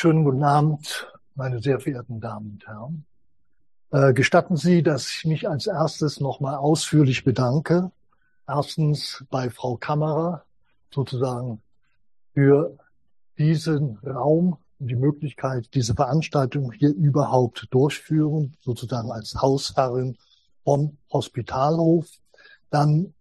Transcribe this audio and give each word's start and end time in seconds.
Schönen 0.00 0.22
guten 0.22 0.44
Abend, 0.44 1.12
meine 1.34 1.60
sehr 1.60 1.80
verehrten 1.80 2.20
Damen 2.20 2.52
und 2.52 2.68
Herren. 2.68 3.04
Äh, 3.90 4.12
gestatten 4.12 4.56
Sie, 4.56 4.84
dass 4.84 5.08
ich 5.12 5.24
mich 5.24 5.48
als 5.48 5.66
erstes 5.66 6.20
nochmal 6.20 6.54
ausführlich 6.54 7.24
bedanke. 7.24 7.90
Erstens 8.46 9.24
bei 9.28 9.50
Frau 9.50 9.76
Kammerer 9.76 10.44
sozusagen 10.94 11.62
für 12.32 12.78
diesen 13.38 13.98
Raum 14.06 14.58
und 14.78 14.86
die 14.86 14.94
Möglichkeit, 14.94 15.74
diese 15.74 15.96
Veranstaltung 15.96 16.70
hier 16.70 16.94
überhaupt 16.94 17.66
durchführen, 17.72 18.56
sozusagen 18.60 19.10
als 19.10 19.34
Hausherrin 19.34 20.16
vom 20.62 20.96
Hospitalhof. 21.12 22.06
Dann 22.70 23.14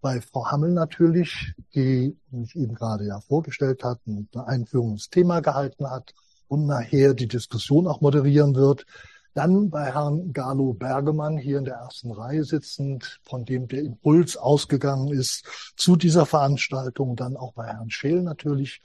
bei 0.00 0.20
Frau 0.20 0.46
Hammel 0.46 0.72
natürlich, 0.72 1.54
die 1.74 2.16
mich 2.30 2.54
eben 2.56 2.74
gerade 2.74 3.06
ja 3.06 3.20
vorgestellt 3.20 3.84
hat 3.84 4.00
und 4.06 4.28
eine 4.34 4.46
Einführung 4.46 4.92
ins 4.92 5.10
Thema 5.10 5.40
gehalten 5.40 5.90
hat 5.90 6.14
und 6.46 6.66
nachher 6.66 7.14
die 7.14 7.28
Diskussion 7.28 7.86
auch 7.86 8.00
moderieren 8.00 8.54
wird. 8.54 8.86
Dann 9.34 9.70
bei 9.70 9.92
Herrn 9.92 10.32
Galo 10.32 10.72
Bergemann 10.72 11.38
hier 11.38 11.58
in 11.58 11.64
der 11.64 11.76
ersten 11.76 12.10
Reihe 12.10 12.44
sitzend, 12.44 13.20
von 13.22 13.44
dem 13.44 13.68
der 13.68 13.82
Impuls 13.82 14.36
ausgegangen 14.36 15.08
ist 15.08 15.46
zu 15.76 15.96
dieser 15.96 16.26
Veranstaltung. 16.26 17.14
Dann 17.14 17.36
auch 17.36 17.52
bei 17.52 17.66
Herrn 17.66 17.90
Scheel 17.90 18.22
natürlich. 18.22 18.82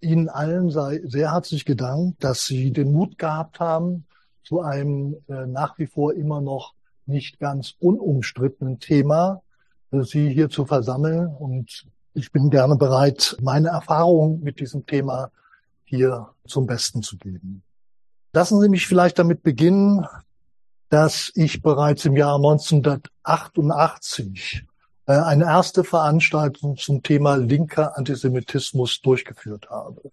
Ihnen 0.00 0.28
allen 0.28 0.70
sei 0.70 1.00
sehr 1.04 1.32
herzlich 1.32 1.64
gedankt, 1.64 2.22
dass 2.22 2.44
Sie 2.44 2.70
den 2.72 2.92
Mut 2.92 3.18
gehabt 3.18 3.58
haben, 3.58 4.06
zu 4.44 4.60
einem 4.60 5.16
äh, 5.28 5.46
nach 5.46 5.78
wie 5.78 5.86
vor 5.86 6.14
immer 6.14 6.40
noch 6.40 6.74
nicht 7.06 7.40
ganz 7.40 7.74
unumstrittenen 7.80 8.78
Thema 8.78 9.42
Sie 10.04 10.28
hier 10.28 10.48
zu 10.48 10.66
versammeln. 10.66 11.26
Und 11.26 11.86
ich 12.14 12.30
bin 12.32 12.50
gerne 12.50 12.76
bereit, 12.76 13.36
meine 13.40 13.68
Erfahrungen 13.68 14.42
mit 14.42 14.60
diesem 14.60 14.86
Thema 14.86 15.30
hier 15.84 16.28
zum 16.46 16.66
Besten 16.66 17.02
zu 17.02 17.16
geben. 17.16 17.62
Lassen 18.32 18.60
Sie 18.60 18.68
mich 18.68 18.86
vielleicht 18.86 19.18
damit 19.18 19.42
beginnen, 19.42 20.06
dass 20.88 21.32
ich 21.34 21.62
bereits 21.62 22.04
im 22.04 22.16
Jahr 22.16 22.36
1988 22.36 24.64
äh, 25.06 25.12
eine 25.12 25.44
erste 25.44 25.84
Veranstaltung 25.84 26.76
zum 26.76 27.02
Thema 27.02 27.36
linker 27.36 27.96
Antisemitismus 27.96 29.00
durchgeführt 29.00 29.70
habe. 29.70 30.10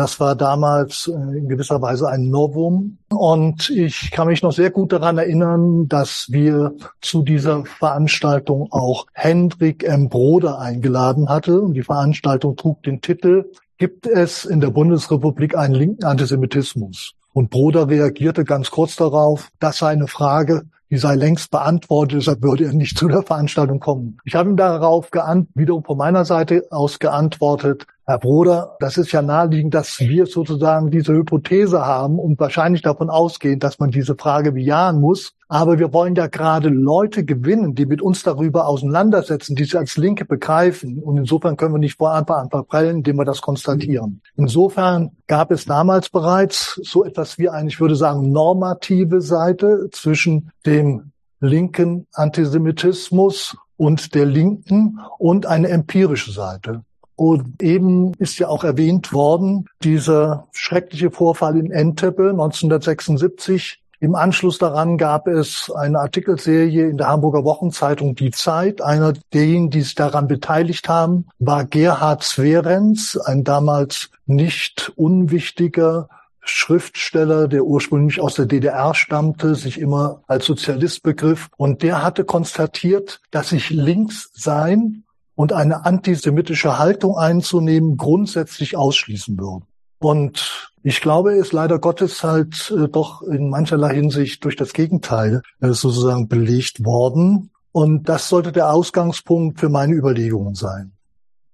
Das 0.00 0.18
war 0.18 0.34
damals 0.34 1.08
äh, 1.08 1.36
in 1.36 1.46
gewisser 1.50 1.82
Weise 1.82 2.08
ein 2.08 2.30
Novum. 2.30 2.96
Und 3.10 3.68
ich 3.68 4.10
kann 4.10 4.28
mich 4.28 4.42
noch 4.42 4.52
sehr 4.52 4.70
gut 4.70 4.92
daran 4.92 5.18
erinnern, 5.18 5.88
dass 5.88 6.28
wir 6.30 6.72
zu 7.02 7.22
dieser 7.22 7.66
Veranstaltung 7.66 8.68
auch 8.70 9.04
Hendrik 9.12 9.84
M. 9.84 10.08
Broder 10.08 10.58
eingeladen 10.58 11.28
hatte. 11.28 11.60
Und 11.60 11.74
die 11.74 11.82
Veranstaltung 11.82 12.56
trug 12.56 12.82
den 12.82 13.02
Titel 13.02 13.44
Gibt 13.76 14.06
es 14.06 14.46
in 14.46 14.62
der 14.62 14.70
Bundesrepublik 14.70 15.54
einen 15.54 15.74
linken 15.74 16.06
Antisemitismus? 16.06 17.12
Und 17.34 17.50
Broder 17.50 17.86
reagierte 17.86 18.44
ganz 18.44 18.70
kurz 18.70 18.96
darauf, 18.96 19.50
das 19.58 19.76
sei 19.76 19.90
eine 19.90 20.06
Frage, 20.06 20.62
die 20.90 20.96
sei 20.96 21.14
längst 21.14 21.50
beantwortet, 21.50 22.20
deshalb 22.20 22.42
würde 22.42 22.64
er 22.64 22.72
nicht 22.72 22.98
zu 22.98 23.06
der 23.06 23.22
Veranstaltung 23.22 23.80
kommen. 23.80 24.18
Ich 24.24 24.34
habe 24.34 24.50
ihm 24.50 24.56
darauf 24.56 25.10
wiederum 25.54 25.84
von 25.84 25.96
meiner 25.96 26.24
Seite 26.24 26.64
aus 26.70 26.98
geantwortet, 26.98 27.86
Herr 28.10 28.18
Bruder, 28.18 28.76
das 28.80 28.96
ist 28.96 29.12
ja 29.12 29.22
naheliegend, 29.22 29.72
dass 29.72 30.00
wir 30.00 30.26
sozusagen 30.26 30.90
diese 30.90 31.12
Hypothese 31.12 31.86
haben 31.86 32.18
und 32.18 32.40
wahrscheinlich 32.40 32.82
davon 32.82 33.08
ausgehen, 33.08 33.60
dass 33.60 33.78
man 33.78 33.92
diese 33.92 34.16
Frage 34.16 34.50
bejahen 34.50 35.00
muss. 35.00 35.34
Aber 35.46 35.78
wir 35.78 35.92
wollen 35.92 36.16
ja 36.16 36.26
gerade 36.26 36.70
Leute 36.70 37.24
gewinnen, 37.24 37.76
die 37.76 37.86
mit 37.86 38.02
uns 38.02 38.24
darüber 38.24 38.66
auseinandersetzen, 38.66 39.54
die 39.54 39.62
sie 39.62 39.78
als 39.78 39.96
Linke 39.96 40.24
begreifen. 40.24 41.00
Und 41.00 41.18
insofern 41.18 41.56
können 41.56 41.72
wir 41.72 41.78
nicht 41.78 41.98
vor 41.98 42.10
Anfang 42.10 42.50
an 42.50 42.84
indem 42.86 43.14
wir 43.14 43.24
das 43.24 43.42
konstatieren. 43.42 44.22
Insofern 44.34 45.12
gab 45.28 45.52
es 45.52 45.64
damals 45.64 46.08
bereits 46.08 46.80
so 46.82 47.04
etwas 47.04 47.38
wie 47.38 47.48
eine, 47.48 47.68
ich 47.68 47.80
würde 47.80 47.94
sagen, 47.94 48.32
normative 48.32 49.20
Seite 49.20 49.88
zwischen 49.92 50.50
dem 50.66 51.12
linken 51.38 52.08
Antisemitismus 52.12 53.56
und 53.76 54.16
der 54.16 54.26
Linken 54.26 54.98
und 55.18 55.46
eine 55.46 55.68
empirische 55.68 56.32
Seite. 56.32 56.82
Und 57.20 57.62
eben 57.62 58.14
ist 58.14 58.38
ja 58.38 58.48
auch 58.48 58.64
erwähnt 58.64 59.12
worden, 59.12 59.66
dieser 59.82 60.48
schreckliche 60.52 61.10
Vorfall 61.10 61.58
in 61.58 61.70
Entebbe 61.70 62.30
1976. 62.30 63.78
Im 64.00 64.14
Anschluss 64.14 64.56
daran 64.56 64.96
gab 64.96 65.26
es 65.26 65.70
eine 65.70 66.00
Artikelserie 66.00 66.88
in 66.88 66.96
der 66.96 67.08
Hamburger 67.08 67.44
Wochenzeitung 67.44 68.14
Die 68.14 68.30
Zeit. 68.30 68.80
Einer 68.80 69.12
derjenigen, 69.34 69.68
die 69.68 69.82
sich 69.82 69.94
daran 69.94 70.28
beteiligt 70.28 70.88
haben, 70.88 71.26
war 71.38 71.66
Gerhard 71.66 72.22
Sverenz, 72.22 73.18
ein 73.22 73.44
damals 73.44 74.08
nicht 74.24 74.90
unwichtiger 74.96 76.08
Schriftsteller, 76.40 77.48
der 77.48 77.66
ursprünglich 77.66 78.18
aus 78.22 78.36
der 78.36 78.46
DDR 78.46 78.94
stammte, 78.94 79.56
sich 79.56 79.78
immer 79.78 80.22
als 80.26 80.46
Sozialist 80.46 81.02
begriff. 81.02 81.50
Und 81.58 81.82
der 81.82 82.02
hatte 82.02 82.24
konstatiert, 82.24 83.20
dass 83.30 83.50
sich 83.50 83.68
links 83.68 84.30
sein 84.32 85.04
und 85.40 85.54
eine 85.54 85.86
antisemitische 85.86 86.78
Haltung 86.78 87.16
einzunehmen 87.16 87.96
grundsätzlich 87.96 88.76
ausschließen 88.76 89.38
würden. 89.38 89.64
Und 89.98 90.70
ich 90.82 91.00
glaube, 91.00 91.32
ist 91.32 91.54
leider 91.54 91.78
Gottes 91.78 92.22
halt 92.22 92.70
äh, 92.76 92.88
doch 92.88 93.22
in 93.22 93.48
mancherlei 93.48 93.94
Hinsicht 93.94 94.44
durch 94.44 94.54
das 94.54 94.74
Gegenteil 94.74 95.40
äh, 95.60 95.68
sozusagen 95.68 96.28
belegt 96.28 96.84
worden. 96.84 97.52
Und 97.72 98.06
das 98.10 98.28
sollte 98.28 98.52
der 98.52 98.70
Ausgangspunkt 98.70 99.60
für 99.60 99.70
meine 99.70 99.94
Überlegungen 99.94 100.54
sein. 100.54 100.92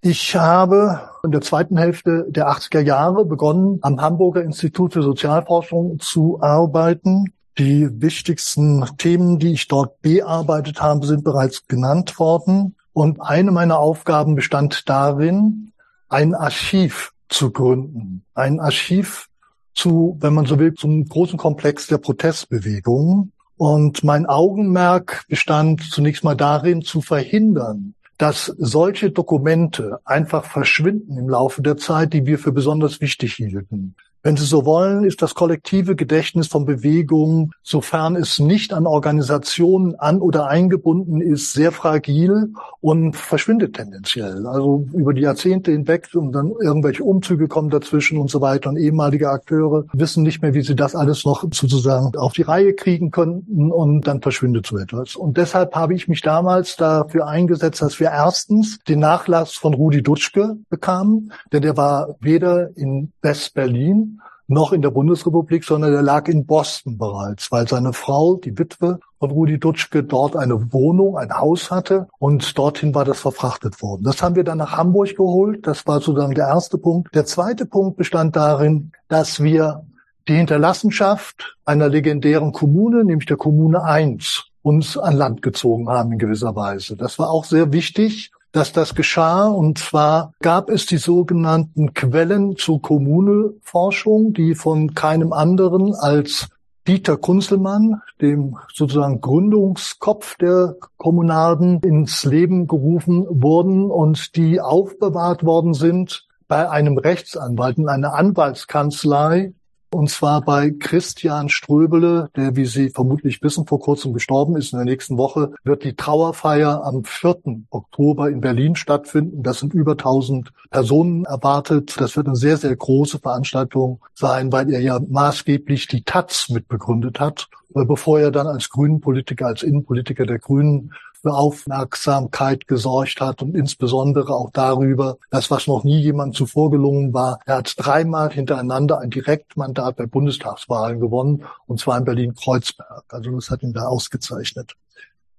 Ich 0.00 0.34
habe 0.34 1.02
in 1.22 1.30
der 1.30 1.42
zweiten 1.42 1.76
Hälfte 1.76 2.26
der 2.28 2.48
80er 2.48 2.80
Jahre 2.80 3.24
begonnen, 3.24 3.78
am 3.82 4.00
Hamburger 4.00 4.42
Institut 4.42 4.94
für 4.94 5.02
Sozialforschung 5.02 6.00
zu 6.00 6.40
arbeiten. 6.42 7.32
Die 7.56 7.88
wichtigsten 8.02 8.84
Themen, 8.98 9.38
die 9.38 9.52
ich 9.52 9.68
dort 9.68 10.02
bearbeitet 10.02 10.82
habe, 10.82 11.06
sind 11.06 11.22
bereits 11.22 11.68
genannt 11.68 12.18
worden. 12.18 12.74
Und 12.96 13.20
eine 13.20 13.50
meiner 13.50 13.78
Aufgaben 13.78 14.36
bestand 14.36 14.88
darin, 14.88 15.72
ein 16.08 16.34
Archiv 16.34 17.12
zu 17.28 17.50
gründen. 17.50 18.24
Ein 18.32 18.58
Archiv 18.58 19.28
zu, 19.74 20.16
wenn 20.20 20.32
man 20.32 20.46
so 20.46 20.58
will, 20.58 20.72
zum 20.72 21.06
großen 21.06 21.36
Komplex 21.36 21.88
der 21.88 21.98
Protestbewegungen. 21.98 23.32
Und 23.58 24.02
mein 24.02 24.24
Augenmerk 24.24 25.26
bestand 25.28 25.82
zunächst 25.82 26.24
mal 26.24 26.36
darin, 26.36 26.80
zu 26.80 27.02
verhindern, 27.02 27.92
dass 28.16 28.46
solche 28.56 29.10
Dokumente 29.10 30.00
einfach 30.06 30.46
verschwinden 30.46 31.18
im 31.18 31.28
Laufe 31.28 31.60
der 31.60 31.76
Zeit, 31.76 32.14
die 32.14 32.24
wir 32.24 32.38
für 32.38 32.52
besonders 32.52 33.02
wichtig 33.02 33.34
hielten. 33.34 33.94
Wenn 34.26 34.36
Sie 34.36 34.44
so 34.44 34.66
wollen, 34.66 35.04
ist 35.04 35.22
das 35.22 35.36
kollektive 35.36 35.94
Gedächtnis 35.94 36.48
von 36.48 36.64
Bewegungen, 36.64 37.52
sofern 37.62 38.16
es 38.16 38.40
nicht 38.40 38.72
an 38.72 38.84
Organisationen 38.84 39.94
an 39.94 40.20
oder 40.20 40.48
eingebunden 40.48 41.20
ist, 41.20 41.52
sehr 41.52 41.70
fragil 41.70 42.52
und 42.80 43.14
verschwindet 43.14 43.76
tendenziell. 43.76 44.48
Also 44.48 44.84
über 44.92 45.14
die 45.14 45.20
Jahrzehnte 45.20 45.70
hinweg 45.70 46.08
und 46.14 46.32
dann 46.32 46.50
irgendwelche 46.60 47.04
Umzüge 47.04 47.46
kommen 47.46 47.70
dazwischen 47.70 48.18
und 48.18 48.28
so 48.28 48.40
weiter 48.40 48.68
und 48.68 48.78
ehemalige 48.78 49.30
Akteure 49.30 49.84
wissen 49.92 50.24
nicht 50.24 50.42
mehr, 50.42 50.54
wie 50.54 50.62
sie 50.62 50.74
das 50.74 50.96
alles 50.96 51.24
noch 51.24 51.44
sozusagen 51.52 52.16
auf 52.16 52.32
die 52.32 52.42
Reihe 52.42 52.74
kriegen 52.74 53.12
könnten 53.12 53.70
und 53.70 54.08
dann 54.08 54.22
verschwindet 54.22 54.66
so 54.66 54.76
etwas. 54.76 55.14
Und 55.14 55.36
deshalb 55.36 55.76
habe 55.76 55.94
ich 55.94 56.08
mich 56.08 56.20
damals 56.20 56.74
dafür 56.74 57.28
eingesetzt, 57.28 57.80
dass 57.80 58.00
wir 58.00 58.08
erstens 58.08 58.80
den 58.88 58.98
Nachlass 58.98 59.52
von 59.52 59.72
Rudi 59.72 60.02
Dutschke 60.02 60.56
bekamen, 60.68 61.32
denn 61.52 61.62
der 61.62 61.76
war 61.76 62.16
weder 62.18 62.76
in 62.76 63.12
West-Berlin 63.22 64.15
noch 64.48 64.72
in 64.72 64.82
der 64.82 64.90
Bundesrepublik, 64.90 65.64
sondern 65.64 65.92
er 65.92 66.02
lag 66.02 66.28
in 66.28 66.46
Boston 66.46 66.98
bereits, 66.98 67.50
weil 67.50 67.66
seine 67.66 67.92
Frau, 67.92 68.36
die 68.36 68.58
Witwe 68.58 69.00
von 69.18 69.30
Rudi 69.30 69.58
Dutschke, 69.58 70.04
dort 70.04 70.36
eine 70.36 70.72
Wohnung, 70.72 71.16
ein 71.16 71.36
Haus 71.36 71.70
hatte 71.70 72.06
und 72.18 72.56
dorthin 72.56 72.94
war 72.94 73.04
das 73.04 73.20
verfrachtet 73.20 73.82
worden. 73.82 74.04
Das 74.04 74.22
haben 74.22 74.36
wir 74.36 74.44
dann 74.44 74.58
nach 74.58 74.76
Hamburg 74.76 75.16
geholt. 75.16 75.66
Das 75.66 75.86
war 75.86 76.00
sozusagen 76.00 76.34
der 76.34 76.46
erste 76.46 76.78
Punkt. 76.78 77.14
Der 77.14 77.26
zweite 77.26 77.66
Punkt 77.66 77.96
bestand 77.96 78.36
darin, 78.36 78.92
dass 79.08 79.42
wir 79.42 79.84
die 80.28 80.34
Hinterlassenschaft 80.34 81.56
einer 81.64 81.88
legendären 81.88 82.52
Kommune, 82.52 83.04
nämlich 83.04 83.26
der 83.26 83.36
Kommune 83.36 83.82
1, 83.82 84.44
uns 84.62 84.98
an 84.98 85.16
Land 85.16 85.42
gezogen 85.42 85.88
haben 85.88 86.12
in 86.12 86.18
gewisser 86.18 86.56
Weise. 86.56 86.96
Das 86.96 87.18
war 87.18 87.30
auch 87.30 87.44
sehr 87.44 87.72
wichtig, 87.72 88.32
dass 88.56 88.72
das 88.72 88.94
geschah. 88.94 89.46
Und 89.48 89.78
zwar 89.78 90.32
gab 90.40 90.70
es 90.70 90.86
die 90.86 90.96
sogenannten 90.96 91.92
Quellen 91.92 92.56
zur 92.56 92.80
Kommuneforschung, 92.80 94.32
die 94.32 94.54
von 94.54 94.94
keinem 94.94 95.34
anderen 95.34 95.94
als 95.94 96.48
Dieter 96.88 97.18
Kunzelmann, 97.18 98.00
dem 98.20 98.56
sozusagen 98.72 99.20
Gründungskopf 99.20 100.36
der 100.36 100.76
Kommunaden, 100.96 101.80
ins 101.80 102.24
Leben 102.24 102.66
gerufen 102.66 103.26
wurden 103.28 103.90
und 103.90 104.36
die 104.36 104.60
aufbewahrt 104.60 105.44
worden 105.44 105.74
sind 105.74 106.26
bei 106.48 106.70
einem 106.70 106.96
Rechtsanwalt 106.96 107.76
in 107.76 107.88
einer 107.88 108.14
Anwaltskanzlei 108.14 109.52
Und 109.90 110.10
zwar 110.10 110.42
bei 110.42 110.70
Christian 110.70 111.48
Ströbele, 111.48 112.28
der, 112.36 112.56
wie 112.56 112.66
Sie 112.66 112.90
vermutlich 112.90 113.40
wissen, 113.42 113.66
vor 113.66 113.80
kurzem 113.80 114.12
gestorben 114.12 114.56
ist. 114.56 114.72
In 114.72 114.78
der 114.78 114.84
nächsten 114.84 115.16
Woche 115.16 115.52
wird 115.64 115.84
die 115.84 115.94
Trauerfeier 115.94 116.84
am 116.84 117.04
4. 117.04 117.36
Oktober 117.70 118.28
in 118.28 118.40
Berlin 118.40 118.74
stattfinden. 118.74 119.42
Das 119.42 119.60
sind 119.60 119.74
über 119.74 119.92
1000 119.92 120.52
Personen 120.70 121.24
erwartet. 121.24 121.94
Das 121.98 122.16
wird 122.16 122.26
eine 122.26 122.36
sehr, 122.36 122.56
sehr 122.56 122.74
große 122.74 123.20
Veranstaltung 123.20 124.00
sein, 124.12 124.52
weil 124.52 124.72
er 124.72 124.80
ja 124.80 125.00
maßgeblich 125.08 125.86
die 125.86 126.02
Taz 126.02 126.48
mitbegründet 126.50 127.20
hat, 127.20 127.48
bevor 127.70 128.20
er 128.20 128.32
dann 128.32 128.48
als 128.48 128.68
Grünen-Politiker, 128.70 129.46
als 129.46 129.62
Innenpolitiker 129.62 130.26
der 130.26 130.40
Grünen 130.40 130.92
für 131.26 131.34
Aufmerksamkeit 131.34 132.68
gesorgt 132.68 133.20
hat 133.20 133.42
und 133.42 133.56
insbesondere 133.56 134.32
auch 134.32 134.50
darüber, 134.52 135.16
dass 135.32 135.50
was 135.50 135.66
noch 135.66 135.82
nie 135.82 135.98
jemand 135.98 136.36
zuvor 136.36 136.70
gelungen 136.70 137.12
war. 137.12 137.40
Er 137.46 137.56
hat 137.56 137.74
dreimal 137.76 138.30
hintereinander 138.30 139.00
ein 139.00 139.10
Direktmandat 139.10 139.96
bei 139.96 140.06
Bundestagswahlen 140.06 141.00
gewonnen 141.00 141.42
und 141.66 141.80
zwar 141.80 141.98
in 141.98 142.04
Berlin-Kreuzberg. 142.04 143.02
Also 143.08 143.32
das 143.32 143.50
hat 143.50 143.64
ihn 143.64 143.72
da 143.72 143.88
ausgezeichnet. 143.88 144.74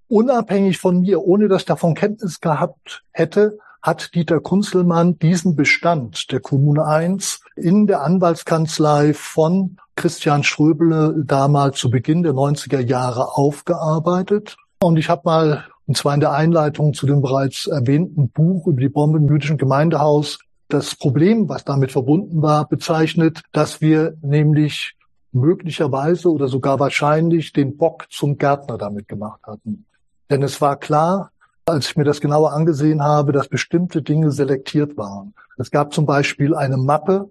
Unabhängig 0.10 0.78
von 0.78 1.00
mir, 1.00 1.22
ohne 1.22 1.48
dass 1.48 1.62
ich 1.62 1.68
davon 1.68 1.94
Kenntnis 1.94 2.42
gehabt 2.42 3.04
hätte, 3.12 3.57
hat 3.81 4.13
Dieter 4.13 4.42
Kunzelmann 4.42 5.18
diesen 5.19 5.56
Bestand 5.56 6.34
der 6.34 6.42
Kommune 6.42 6.86
1 6.86 7.39
in 7.56 7.88
der 7.88 8.01
Anwaltskanzlei 8.01 9.13
von 9.13 9.78
Christian 9.95 10.44
Schröbele 10.44 11.16
damals 11.24 11.80
zu 11.80 11.89
Beginn 11.89 12.24
der 12.24 12.34
90er 12.34 12.81
Jahre 12.81 13.38
aufgearbeitet. 13.38 14.57
Und 14.81 14.98
ich 14.98 15.10
habe 15.10 15.22
mal 15.24 15.66
und 15.88 15.95
zwar 15.95 16.13
in 16.13 16.19
der 16.19 16.34
Einleitung 16.34 16.94
zu 16.94 17.07
dem 17.07 17.22
bereits 17.22 17.66
erwähnten 17.66 18.30
Buch 18.30 18.68
über 18.68 18.80
die 18.80 18.89
Bombe 18.89 19.18
im 19.19 19.28
jüdischen 19.28 19.57
Gemeindehaus, 19.57 20.39
das 20.68 20.95
Problem, 20.95 21.48
was 21.48 21.63
damit 21.63 21.94
verbunden 21.94 22.42
war, 22.42 22.68
bezeichnet, 22.68 23.42
dass 23.54 23.80
wir 23.80 24.16
nämlich 24.22 24.95
möglicherweise 25.31 26.30
oder 26.30 26.50
sogar 26.50 26.80
wahrscheinlich 26.80 27.54
den 27.54 27.78
Bock 27.78 28.06
zum 28.10 28.38
Gärtner 28.38 28.78
damit 28.78 29.07
gemacht 29.07 29.39
hatten. 29.44 29.86
Denn 30.30 30.44
es 30.44 30.60
war 30.60 30.78
klar, 30.78 31.31
als 31.66 31.89
ich 31.89 31.95
mir 31.95 32.04
das 32.04 32.19
genauer 32.19 32.51
angesehen 32.51 33.01
habe, 33.01 33.31
dass 33.31 33.48
bestimmte 33.48 34.01
Dinge 34.01 34.31
selektiert 34.31 34.98
waren. 34.98 35.34
Es 35.57 35.72
gab 35.72 35.94
zum 35.94 36.06
Beispiel 36.06 36.54
eine 36.54 36.78
Mappe, 36.78 37.30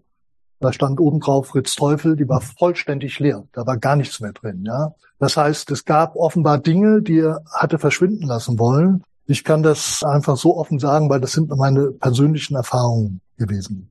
da 0.60 0.72
stand 0.72 1.00
oben 1.00 1.20
drauf 1.20 1.48
Fritz 1.48 1.74
Teufel, 1.74 2.16
die 2.16 2.28
war 2.28 2.40
vollständig 2.40 3.18
leer. 3.18 3.44
Da 3.52 3.66
war 3.66 3.76
gar 3.76 3.96
nichts 3.96 4.20
mehr 4.20 4.32
drin, 4.32 4.64
ja. 4.64 4.94
Das 5.18 5.36
heißt, 5.36 5.70
es 5.70 5.84
gab 5.84 6.16
offenbar 6.16 6.58
Dinge, 6.58 7.02
die 7.02 7.20
er 7.20 7.42
hatte 7.50 7.78
verschwinden 7.78 8.26
lassen 8.26 8.58
wollen. 8.58 9.02
Ich 9.26 9.44
kann 9.44 9.62
das 9.62 10.02
einfach 10.02 10.36
so 10.36 10.56
offen 10.56 10.78
sagen, 10.78 11.10
weil 11.10 11.20
das 11.20 11.32
sind 11.32 11.48
meine 11.56 11.90
persönlichen 11.90 12.56
Erfahrungen 12.56 13.20
gewesen. 13.36 13.90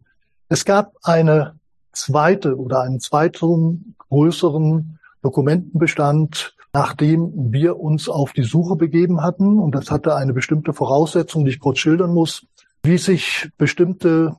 Es 0.50 0.66
gab 0.66 0.94
eine 1.04 1.56
zweite 1.92 2.58
oder 2.58 2.82
einen 2.82 3.00
zweiten 3.00 3.96
größeren 4.10 5.00
Dokumentenbestand, 5.22 6.56
nachdem 6.74 7.32
wir 7.52 7.80
uns 7.80 8.10
auf 8.10 8.34
die 8.34 8.44
Suche 8.44 8.76
begeben 8.76 9.22
hatten. 9.22 9.60
Und 9.60 9.74
das 9.74 9.92
hatte 9.92 10.16
eine 10.16 10.34
bestimmte 10.34 10.74
Voraussetzung, 10.74 11.46
die 11.46 11.52
ich 11.52 11.60
kurz 11.60 11.80
schildern 11.80 12.14
muss, 12.14 12.46
wie 12.84 12.98
sich 12.98 13.50
bestimmte 13.58 14.36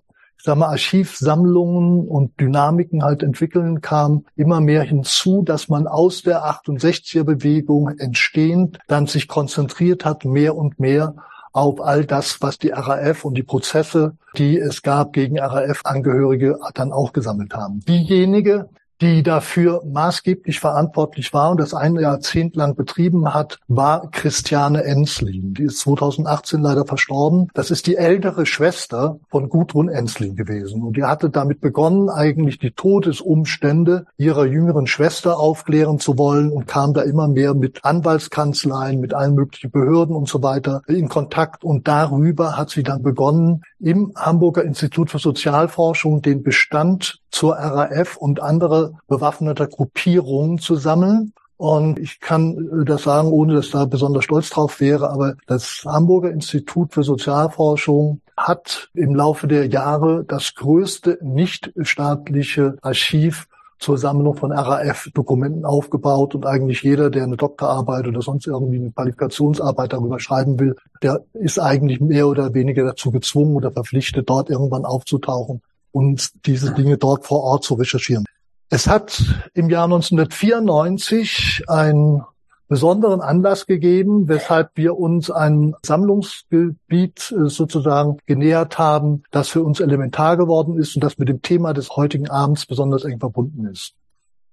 sag 0.46 0.56
mal, 0.56 0.68
Archivsammlungen 0.68 2.06
und 2.06 2.40
Dynamiken 2.40 3.02
halt 3.02 3.22
entwickeln, 3.22 3.80
kam 3.80 4.24
immer 4.36 4.60
mehr 4.60 4.82
hinzu, 4.82 5.42
dass 5.42 5.68
man 5.68 5.88
aus 5.88 6.22
der 6.22 6.44
68er 6.44 7.24
Bewegung 7.24 7.88
entstehend 7.98 8.78
dann 8.86 9.06
sich 9.06 9.26
konzentriert 9.26 10.04
hat, 10.04 10.24
mehr 10.24 10.56
und 10.56 10.78
mehr 10.78 11.16
auf 11.52 11.80
all 11.80 12.04
das, 12.04 12.40
was 12.42 12.58
die 12.58 12.68
RAF 12.68 13.24
und 13.24 13.34
die 13.34 13.42
Prozesse, 13.42 14.16
die 14.36 14.58
es 14.58 14.82
gab 14.82 15.12
gegen 15.12 15.38
RAF-Angehörige, 15.38 16.58
dann 16.74 16.92
auch 16.92 17.12
gesammelt 17.12 17.54
haben. 17.54 17.80
Diejenige, 17.80 18.68
die 19.00 19.22
dafür 19.22 19.82
maßgeblich 19.84 20.60
verantwortlich 20.60 21.32
war 21.32 21.50
und 21.50 21.60
das 21.60 21.74
ein 21.74 21.96
Jahrzehnt 21.96 22.56
lang 22.56 22.76
betrieben 22.76 23.34
hat, 23.34 23.58
war 23.68 24.10
Christiane 24.10 24.84
Enslin. 24.84 25.54
Die 25.54 25.64
ist 25.64 25.80
2018 25.80 26.60
leider 26.60 26.86
verstorben. 26.86 27.48
Das 27.54 27.70
ist 27.70 27.86
die 27.86 27.96
ältere 27.96 28.46
Schwester 28.46 29.18
von 29.28 29.48
Gudrun 29.48 29.88
Enslin 29.88 30.34
gewesen. 30.36 30.82
Und 30.82 30.96
die 30.96 31.04
hatte 31.04 31.30
damit 31.30 31.60
begonnen, 31.60 32.08
eigentlich 32.08 32.58
die 32.58 32.70
Todesumstände 32.70 34.06
ihrer 34.16 34.46
jüngeren 34.46 34.86
Schwester 34.86 35.38
aufklären 35.38 35.98
zu 35.98 36.16
wollen 36.16 36.50
und 36.50 36.66
kam 36.66 36.94
da 36.94 37.02
immer 37.02 37.28
mehr 37.28 37.54
mit 37.54 37.84
Anwaltskanzleien, 37.84 39.00
mit 39.00 39.12
allen 39.12 39.34
möglichen 39.34 39.70
Behörden 39.70 40.16
und 40.16 40.28
so 40.28 40.42
weiter 40.42 40.82
in 40.86 41.08
Kontakt. 41.08 41.64
Und 41.64 41.86
darüber 41.86 42.56
hat 42.56 42.70
sie 42.70 42.82
dann 42.82 43.02
begonnen, 43.02 43.62
im 43.78 44.12
Hamburger 44.16 44.64
Institut 44.64 45.10
für 45.10 45.18
Sozialforschung 45.18 46.22
den 46.22 46.42
Bestand 46.42 47.20
zur 47.30 47.56
RAF 47.56 48.16
und 48.16 48.40
andere 48.40 48.85
bewaffnete 49.08 49.68
Gruppierungen 49.68 50.58
zu 50.58 50.76
sammeln. 50.76 51.32
Und 51.56 51.98
ich 51.98 52.20
kann 52.20 52.82
äh, 52.82 52.84
das 52.84 53.04
sagen, 53.04 53.28
ohne 53.28 53.54
dass 53.54 53.70
da 53.70 53.84
besonders 53.86 54.24
stolz 54.24 54.50
drauf 54.50 54.80
wäre, 54.80 55.10
aber 55.10 55.36
das 55.46 55.84
Hamburger 55.86 56.30
Institut 56.30 56.92
für 56.92 57.02
Sozialforschung 57.02 58.20
hat 58.36 58.90
im 58.92 59.14
Laufe 59.14 59.48
der 59.48 59.66
Jahre 59.66 60.24
das 60.24 60.54
größte 60.54 61.18
nichtstaatliche 61.22 62.76
Archiv 62.82 63.48
zur 63.78 63.98
Sammlung 63.98 64.36
von 64.36 64.52
RAF-Dokumenten 64.52 65.64
aufgebaut 65.64 66.34
und 66.34 66.46
eigentlich 66.46 66.82
jeder, 66.82 67.10
der 67.10 67.24
eine 67.24 67.36
Doktorarbeit 67.36 68.06
oder 68.06 68.22
sonst 68.22 68.46
irgendwie 68.46 68.76
eine 68.76 68.90
Qualifikationsarbeit 68.90 69.92
darüber 69.92 70.18
schreiben 70.18 70.58
will, 70.58 70.76
der 71.02 71.24
ist 71.34 71.58
eigentlich 71.58 72.00
mehr 72.00 72.26
oder 72.26 72.54
weniger 72.54 72.84
dazu 72.84 73.10
gezwungen 73.10 73.54
oder 73.54 73.70
verpflichtet, 73.70 74.28
dort 74.28 74.48
irgendwann 74.50 74.84
aufzutauchen 74.84 75.62
und 75.92 76.46
diese 76.46 76.72
Dinge 76.72 76.96
dort 76.96 77.26
vor 77.26 77.42
Ort 77.42 77.64
zu 77.64 77.74
recherchieren. 77.74 78.24
Es 78.68 78.88
hat 78.88 79.22
im 79.54 79.70
Jahr 79.70 79.84
1994 79.84 81.62
ein 81.68 82.22
besonderen 82.68 83.20
Anlass 83.20 83.66
gegeben, 83.66 84.26
weshalb 84.26 84.70
wir 84.74 84.98
uns 84.98 85.30
ein 85.30 85.74
Sammlungsgebiet 85.84 87.32
äh, 87.32 87.48
sozusagen 87.48 88.18
genähert 88.26 88.76
haben, 88.76 89.22
das 89.30 89.48
für 89.48 89.62
uns 89.62 89.78
elementar 89.78 90.36
geworden 90.36 90.76
ist 90.76 90.96
und 90.96 91.04
das 91.04 91.16
mit 91.16 91.28
dem 91.28 91.42
Thema 91.42 91.74
des 91.74 91.90
heutigen 91.90 92.28
Abends 92.28 92.66
besonders 92.66 93.04
eng 93.04 93.20
verbunden 93.20 93.66
ist. 93.66 93.94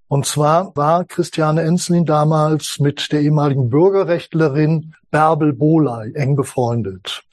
Und 0.07 0.27
zwar 0.27 0.75
war 0.75 1.05
Christiane 1.05 1.63
Enslin 1.63 2.05
damals 2.05 2.79
mit 2.79 3.11
der 3.11 3.21
ehemaligen 3.21 3.71
Bürgerrechtlerin 3.71 4.93
Bärbel 5.09 5.53
Boley 5.53 6.13
eng 6.13 6.35
befreundet. 6.35 7.23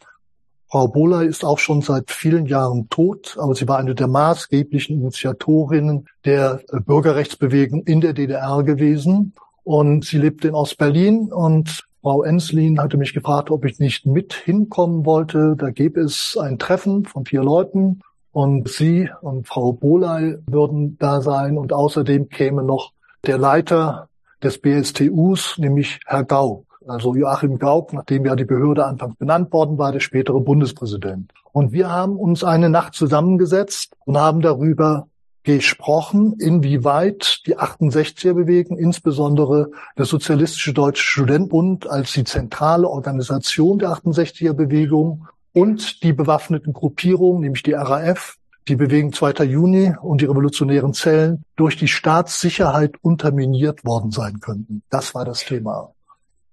Frau 0.71 0.87
Boley 0.87 1.27
ist 1.27 1.45
auch 1.45 1.59
schon 1.59 1.83
seit 1.83 2.13
vielen 2.13 2.47
Jahren 2.47 2.89
tot, 2.91 3.37
aber 3.41 3.57
sie 3.57 3.67
war 3.67 3.79
eine 3.79 3.97
der 3.97 4.07
maßgeblichen 4.07 5.01
Initiatorinnen 5.01 6.07
der 6.25 6.61
äh, 6.69 6.79
Bürgerrechtsbewegung 6.79 7.83
in 7.83 8.01
der 8.01 8.13
DDR 8.13 8.63
gewesen 8.63 9.35
und 9.65 10.05
sie 10.05 10.19
lebte 10.19 10.49
in 10.49 10.55
Ostberlin 10.55 11.33
und 11.33 11.85
Frau 12.03 12.23
Enslin 12.23 12.81
hatte 12.81 12.97
mich 12.97 13.13
gefragt, 13.13 13.51
ob 13.51 13.65
ich 13.65 13.79
nicht 13.79 14.07
mit 14.07 14.33
hinkommen 14.33 15.05
wollte. 15.05 15.55
Da 15.59 15.71
gäbe 15.71 16.01
es 16.01 16.39
ein 16.41 16.59
Treffen 16.59 17.05
von 17.05 17.27
vier 17.27 17.43
Leuten 17.43 18.01
und 18.33 18.69
sie 18.69 19.11
und 19.21 19.49
Frau 19.49 19.73
Boley 19.73 20.39
würden 20.47 20.97
da 20.99 21.21
sein 21.21 21.59
und 21.59 21.73
außerdem 21.73 22.29
käme 22.29 22.63
noch 22.63 22.93
der 23.27 23.39
Leiter 23.39 24.09
des 24.43 24.59
BSTUs, 24.59 25.59
nämlich 25.59 26.01
Herr 26.07 26.25
Gauck. 26.25 26.70
Also 26.87 27.15
Joachim 27.15 27.59
Gauck, 27.59 27.93
nachdem 27.93 28.25
ja 28.25 28.35
die 28.37 28.45
Behörde 28.45 28.87
anfangs 28.87 29.17
benannt 29.17 29.53
worden 29.53 29.77
war, 29.79 29.93
der 29.93 30.01
spätere 30.01 30.41
Bundespräsident. 30.41 31.33
Und 31.53 31.73
wir 31.73 31.91
haben 31.91 32.17
uns 32.17 32.43
eine 32.43 32.71
Nacht 32.71 32.95
zusammengesetzt 32.95 33.95
und 34.05 34.17
haben 34.17 34.41
darüber 34.41 35.09
gesprochen, 35.43 36.35
inwieweit 36.39 37.43
die 37.47 37.59
68er-Bewegung, 37.59 38.79
insbesondere 38.79 39.71
der 39.97 40.05
Sozialistische 40.05 40.73
Deutsche 40.73 41.03
Studentenbund 41.03 41.89
als 41.89 42.13
die 42.13 42.25
zentrale 42.25 42.89
Organisation 42.89 43.79
der 43.79 43.91
68er-Bewegung 43.91 45.27
und 45.53 46.03
die 46.03 46.13
bewaffneten 46.13 46.73
Gruppierungen, 46.73 47.41
nämlich 47.41 47.63
die 47.63 47.73
RAF, 47.73 48.37
die 48.69 48.77
Bewegung 48.77 49.13
2. 49.13 49.45
Juni 49.45 49.95
und 50.01 50.21
die 50.21 50.27
revolutionären 50.27 50.93
Zellen 50.93 51.45
durch 51.57 51.77
die 51.77 51.89
Staatssicherheit 51.89 52.95
unterminiert 53.03 53.85
worden 53.85 54.11
sein 54.11 54.41
könnten. 54.41 54.83
Das 54.91 55.15
war 55.15 55.25
das 55.25 55.41
Thema. 55.41 55.93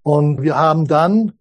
Und 0.07 0.41
wir 0.41 0.55
haben 0.55 0.87
dann 0.87 1.33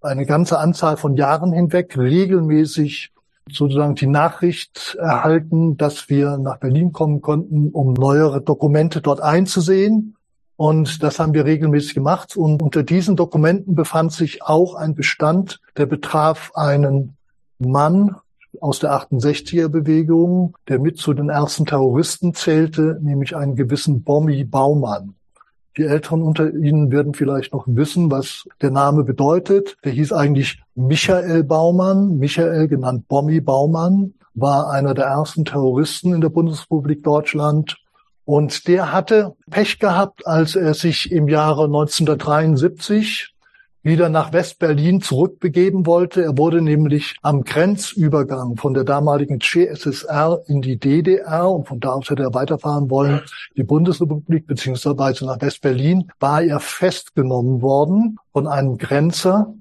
eine 0.00 0.26
ganze 0.26 0.58
Anzahl 0.58 0.96
von 0.96 1.14
Jahren 1.14 1.52
hinweg 1.52 1.96
regelmäßig 1.96 3.12
sozusagen 3.48 3.94
die 3.94 4.08
Nachricht 4.08 4.96
erhalten, 4.98 5.76
dass 5.76 6.08
wir 6.08 6.36
nach 6.36 6.56
Berlin 6.56 6.92
kommen 6.92 7.20
konnten, 7.20 7.70
um 7.70 7.92
neuere 7.92 8.40
Dokumente 8.40 9.02
dort 9.02 9.20
einzusehen. 9.20 10.16
Und 10.56 11.00
das 11.04 11.20
haben 11.20 11.32
wir 11.32 11.44
regelmäßig 11.44 11.94
gemacht. 11.94 12.36
Und 12.36 12.60
unter 12.60 12.82
diesen 12.82 13.14
Dokumenten 13.14 13.76
befand 13.76 14.10
sich 14.10 14.42
auch 14.42 14.74
ein 14.74 14.96
Bestand, 14.96 15.60
der 15.76 15.86
betraf 15.86 16.50
einen 16.56 17.16
Mann 17.60 18.16
aus 18.60 18.80
der 18.80 18.94
68er 18.94 19.68
Bewegung, 19.68 20.56
der 20.66 20.80
mit 20.80 20.98
zu 20.98 21.14
den 21.14 21.28
ersten 21.28 21.66
Terroristen 21.66 22.34
zählte, 22.34 22.98
nämlich 23.00 23.36
einen 23.36 23.54
gewissen 23.54 24.02
Bommi 24.02 24.42
Baumann. 24.42 25.14
Die 25.78 25.84
Älteren 25.84 26.22
unter 26.22 26.52
Ihnen 26.52 26.90
werden 26.90 27.14
vielleicht 27.14 27.52
noch 27.52 27.64
wissen, 27.68 28.10
was 28.10 28.48
der 28.60 28.72
Name 28.72 29.04
bedeutet. 29.04 29.76
Der 29.84 29.92
hieß 29.92 30.12
eigentlich 30.12 30.60
Michael 30.74 31.44
Baumann. 31.44 32.18
Michael, 32.18 32.66
genannt 32.66 33.06
Bommi 33.06 33.40
Baumann, 33.40 34.14
war 34.34 34.70
einer 34.70 34.92
der 34.92 35.06
ersten 35.06 35.44
Terroristen 35.44 36.12
in 36.12 36.20
der 36.20 36.30
Bundesrepublik 36.30 37.04
Deutschland 37.04 37.76
Und 38.24 38.68
der 38.68 38.92
hatte 38.92 39.36
Pech 39.48 39.78
gehabt, 39.78 40.26
als 40.26 40.54
er 40.54 40.74
sich 40.74 41.10
im 41.10 41.28
Jahre 41.28 41.64
1973 41.64 43.34
wieder 43.82 44.08
nach 44.08 44.32
West-Berlin 44.32 45.00
zurückbegeben 45.00 45.86
wollte. 45.86 46.22
Er 46.22 46.36
wurde 46.36 46.60
nämlich 46.60 47.16
am 47.22 47.44
Grenzübergang 47.44 48.56
von 48.56 48.74
der 48.74 48.84
damaligen 48.84 49.40
CSSR 49.40 50.40
in 50.46 50.60
die 50.60 50.78
DDR 50.78 51.48
und 51.50 51.68
von 51.68 51.80
da 51.80 51.92
aus 51.92 52.10
hätte 52.10 52.24
er 52.24 52.34
weiterfahren 52.34 52.90
wollen, 52.90 53.22
die 53.56 53.62
Bundesrepublik 53.62 54.46
beziehungsweise 54.46 55.24
nach 55.24 55.40
West-Berlin, 55.40 56.10
war 56.20 56.42
er 56.42 56.60
festgenommen 56.60 57.62
worden 57.62 58.18
von 58.32 58.46
einem 58.46 58.78
Grenzer 58.78 59.54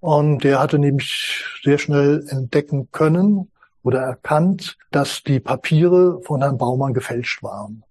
und 0.00 0.44
der 0.44 0.60
hatte 0.60 0.78
nämlich 0.78 1.44
sehr 1.62 1.78
schnell 1.78 2.24
entdecken 2.28 2.88
können 2.92 3.50
oder 3.82 4.00
erkannt, 4.00 4.76
dass 4.90 5.22
die 5.22 5.40
Papiere 5.40 6.20
von 6.22 6.42
Herrn 6.42 6.58
Baumann 6.58 6.94
gefälscht 6.94 7.42
waren. 7.42 7.84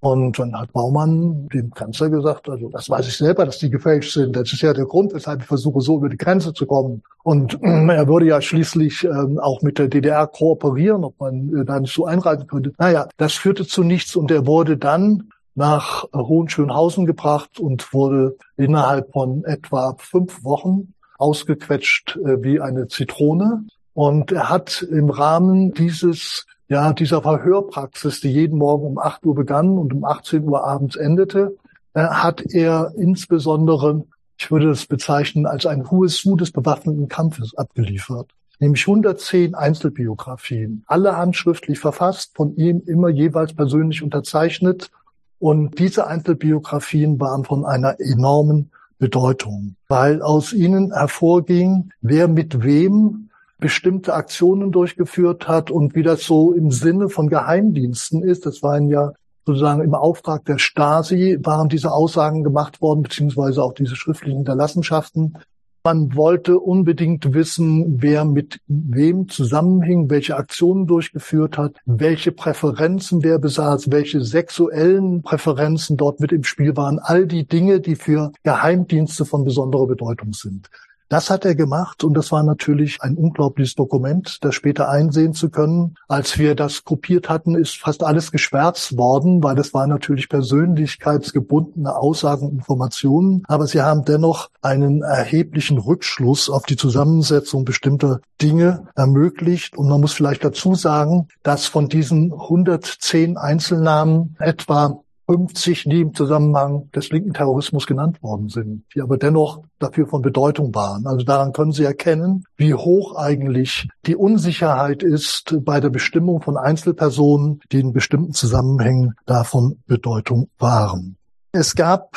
Und 0.00 0.38
dann 0.38 0.58
hat 0.58 0.72
Baumann 0.72 1.48
dem 1.48 1.70
Grenzer 1.70 2.10
gesagt, 2.10 2.48
also 2.48 2.68
das 2.68 2.88
weiß 2.90 3.08
ich 3.08 3.16
selber, 3.16 3.46
dass 3.46 3.58
die 3.58 3.70
gefälscht 3.70 4.12
sind. 4.12 4.36
Das 4.36 4.52
ist 4.52 4.60
ja 4.60 4.72
der 4.72 4.84
Grund, 4.84 5.14
weshalb 5.14 5.40
ich 5.40 5.46
versuche, 5.46 5.80
so 5.80 5.96
über 5.96 6.08
die 6.08 6.18
Grenze 6.18 6.52
zu 6.52 6.66
kommen. 6.66 7.02
Und 7.22 7.54
äh, 7.62 7.94
er 7.94 8.06
würde 8.06 8.26
ja 8.26 8.40
schließlich 8.40 9.04
äh, 9.04 9.38
auch 9.40 9.62
mit 9.62 9.78
der 9.78 9.88
DDR 9.88 10.26
kooperieren, 10.26 11.02
ob 11.02 11.18
man 11.18 11.54
äh, 11.54 11.64
da 11.64 11.80
nicht 11.80 11.94
so 11.94 12.04
einreiten 12.04 12.46
könnte. 12.46 12.72
Naja, 12.78 13.08
das 13.16 13.34
führte 13.34 13.66
zu 13.66 13.82
nichts 13.82 14.16
und 14.16 14.30
er 14.30 14.46
wurde 14.46 14.76
dann 14.76 15.30
nach 15.54 16.04
Hohenschönhausen 16.12 17.06
gebracht 17.06 17.58
und 17.58 17.92
wurde 17.94 18.36
innerhalb 18.58 19.10
von 19.12 19.42
etwa 19.44 19.96
fünf 19.98 20.44
Wochen 20.44 20.92
ausgequetscht 21.18 22.18
äh, 22.18 22.42
wie 22.42 22.60
eine 22.60 22.88
Zitrone. 22.88 23.64
Und 23.94 24.30
er 24.30 24.50
hat 24.50 24.82
im 24.82 25.08
Rahmen 25.08 25.72
dieses 25.72 26.44
ja, 26.68 26.92
dieser 26.92 27.22
Verhörpraxis, 27.22 28.20
die 28.20 28.30
jeden 28.30 28.58
Morgen 28.58 28.86
um 28.86 28.98
8 28.98 29.24
Uhr 29.24 29.34
begann 29.34 29.78
und 29.78 29.92
um 29.92 30.04
18 30.04 30.44
Uhr 30.44 30.64
abends 30.66 30.96
endete, 30.96 31.56
äh, 31.94 32.02
hat 32.02 32.42
er 32.52 32.92
insbesondere, 32.96 34.04
ich 34.36 34.50
würde 34.50 34.70
es 34.70 34.86
bezeichnen, 34.86 35.46
als 35.46 35.66
ein 35.66 35.90
hohes 35.90 36.18
Su 36.18 36.36
des 36.36 36.50
bewaffneten 36.50 37.08
Kampfes 37.08 37.54
abgeliefert. 37.56 38.30
Nämlich 38.58 38.86
110 38.86 39.54
Einzelbiografien, 39.54 40.82
alle 40.86 41.16
handschriftlich 41.16 41.78
verfasst, 41.78 42.32
von 42.34 42.56
ihm 42.56 42.82
immer 42.86 43.10
jeweils 43.10 43.54
persönlich 43.54 44.02
unterzeichnet. 44.02 44.90
Und 45.38 45.78
diese 45.78 46.06
Einzelbiografien 46.06 47.20
waren 47.20 47.44
von 47.44 47.66
einer 47.66 48.00
enormen 48.00 48.70
Bedeutung, 48.98 49.76
weil 49.88 50.22
aus 50.22 50.54
ihnen 50.54 50.92
hervorging, 50.92 51.90
wer 52.00 52.28
mit 52.28 52.62
wem 52.62 53.28
bestimmte 53.58 54.14
Aktionen 54.14 54.72
durchgeführt 54.72 55.48
hat 55.48 55.70
und 55.70 55.94
wie 55.94 56.02
das 56.02 56.24
so 56.24 56.52
im 56.52 56.70
Sinne 56.70 57.08
von 57.08 57.28
Geheimdiensten 57.28 58.22
ist. 58.22 58.46
Das 58.46 58.62
waren 58.62 58.88
ja 58.88 59.12
sozusagen 59.46 59.82
im 59.82 59.94
Auftrag 59.94 60.44
der 60.44 60.58
Stasi 60.58 61.38
waren 61.42 61.68
diese 61.68 61.92
Aussagen 61.92 62.42
gemacht 62.42 62.82
worden, 62.82 63.02
beziehungsweise 63.02 63.62
auch 63.62 63.72
diese 63.72 63.96
schriftlichen 63.96 64.38
Hinterlassenschaften. 64.38 65.38
Man 65.84 66.16
wollte 66.16 66.58
unbedingt 66.58 67.32
wissen, 67.32 68.02
wer 68.02 68.24
mit 68.24 68.58
wem 68.66 69.28
zusammenhing, 69.28 70.10
welche 70.10 70.36
Aktionen 70.36 70.88
durchgeführt 70.88 71.56
hat, 71.58 71.76
welche 71.84 72.32
Präferenzen 72.32 73.22
wer 73.22 73.38
besaß, 73.38 73.92
welche 73.92 74.20
sexuellen 74.20 75.22
Präferenzen 75.22 75.96
dort 75.96 76.18
mit 76.18 76.32
im 76.32 76.42
Spiel 76.42 76.76
waren. 76.76 76.98
All 76.98 77.26
die 77.26 77.46
Dinge, 77.46 77.78
die 77.78 77.94
für 77.94 78.32
Geheimdienste 78.42 79.24
von 79.24 79.44
besonderer 79.44 79.86
Bedeutung 79.86 80.32
sind. 80.32 80.68
Das 81.08 81.30
hat 81.30 81.44
er 81.44 81.54
gemacht 81.54 82.02
und 82.02 82.14
das 82.14 82.32
war 82.32 82.42
natürlich 82.42 83.00
ein 83.00 83.16
unglaubliches 83.16 83.76
Dokument, 83.76 84.38
das 84.42 84.56
später 84.56 84.88
einsehen 84.88 85.34
zu 85.34 85.50
können. 85.50 85.94
Als 86.08 86.36
wir 86.36 86.56
das 86.56 86.84
kopiert 86.84 87.28
hatten, 87.28 87.54
ist 87.54 87.78
fast 87.78 88.02
alles 88.02 88.32
geschwärzt 88.32 88.96
worden, 88.96 89.42
weil 89.42 89.54
das 89.54 89.72
waren 89.72 89.90
natürlich 89.90 90.28
persönlichkeitsgebundene 90.28 91.94
Aussagen 91.94 92.48
und 92.48 92.54
Informationen. 92.56 93.44
Aber 93.46 93.68
sie 93.68 93.82
haben 93.82 94.04
dennoch 94.04 94.50
einen 94.62 95.02
erheblichen 95.02 95.78
Rückschluss 95.78 96.50
auf 96.50 96.64
die 96.64 96.76
Zusammensetzung 96.76 97.64
bestimmter 97.64 98.20
Dinge 98.42 98.88
ermöglicht. 98.96 99.76
Und 99.76 99.88
man 99.88 100.00
muss 100.00 100.12
vielleicht 100.12 100.44
dazu 100.44 100.74
sagen, 100.74 101.28
dass 101.44 101.66
von 101.66 101.88
diesen 101.88 102.32
110 102.32 103.36
Einzelnamen 103.36 104.34
etwa 104.40 105.02
50, 105.26 105.84
die 105.84 106.00
im 106.00 106.14
Zusammenhang 106.14 106.90
des 106.92 107.10
linken 107.10 107.34
Terrorismus 107.34 107.86
genannt 107.86 108.22
worden 108.22 108.48
sind, 108.48 108.84
die 108.94 109.00
aber 109.00 109.18
dennoch 109.18 109.62
dafür 109.78 110.06
von 110.06 110.22
Bedeutung 110.22 110.74
waren. 110.74 111.06
Also 111.06 111.24
daran 111.24 111.52
können 111.52 111.72
Sie 111.72 111.84
erkennen, 111.84 112.44
wie 112.56 112.74
hoch 112.74 113.16
eigentlich 113.16 113.88
die 114.06 114.16
Unsicherheit 114.16 115.02
ist 115.02 115.56
bei 115.64 115.80
der 115.80 115.90
Bestimmung 115.90 116.40
von 116.42 116.56
Einzelpersonen, 116.56 117.60
die 117.72 117.80
in 117.80 117.92
bestimmten 117.92 118.32
Zusammenhängen 118.32 119.14
davon 119.26 119.82
Bedeutung 119.86 120.48
waren. 120.58 121.16
Es 121.52 121.74
gab 121.74 122.16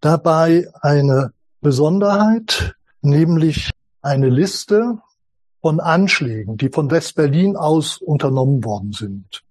dabei 0.00 0.66
eine 0.80 1.32
Besonderheit, 1.60 2.74
nämlich 3.02 3.70
eine 4.00 4.28
Liste 4.28 4.98
von 5.60 5.80
Anschlägen, 5.80 6.56
die 6.56 6.68
von 6.68 6.90
West-Berlin 6.90 7.56
aus 7.56 7.98
unternommen 7.98 8.64
worden 8.64 8.92
sind. 8.92 9.42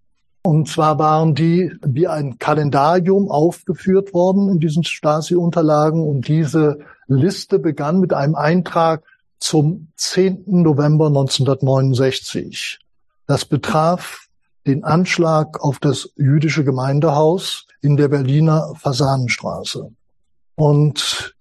Und 0.45 0.69
zwar 0.69 0.99
waren 0.99 1.33
die 1.33 1.71
wie 1.83 2.07
ein 2.07 2.37
Kalendarium 2.37 3.31
aufgeführt 3.31 4.13
worden 4.13 4.47
in 4.47 4.59
diesen 4.59 4.83
Stasi-Unterlagen 4.83 6.07
und 6.07 6.27
diese 6.27 6.77
Liste 7.07 7.57
begann 7.57 7.99
mit 7.99 8.13
einem 8.13 8.35
Eintrag 8.35 9.03
zum 9.39 9.87
10. 9.97 10.43
November 10.45 11.07
1969. 11.07 12.77
Das 13.25 13.45
betraf 13.45 14.27
den 14.67 14.83
Anschlag 14.83 15.63
auf 15.63 15.79
das 15.79 16.11
jüdische 16.15 16.63
Gemeindehaus 16.63 17.65
in 17.81 17.97
der 17.97 18.09
Berliner 18.09 18.71
Fasanenstraße. 18.75 19.89
Und 20.53 21.35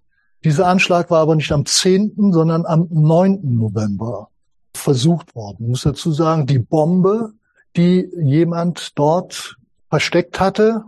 dieser 0.45 0.67
Anschlag 0.67 1.11
war 1.11 1.21
aber 1.21 1.37
nicht 1.37 1.53
am 1.53 1.67
10., 1.67 2.33
sondern 2.33 2.65
am 2.65 2.89
9. 2.91 3.41
November 3.43 4.31
versucht 4.73 5.35
worden. 5.35 5.65
Ich 5.65 5.69
muss 5.69 5.83
dazu 5.83 6.11
sagen, 6.11 6.47
die 6.47 6.59
Bombe 6.59 7.35
die 7.77 8.09
jemand 8.17 8.93
dort 8.99 9.57
versteckt 9.91 10.41
hatte 10.41 10.85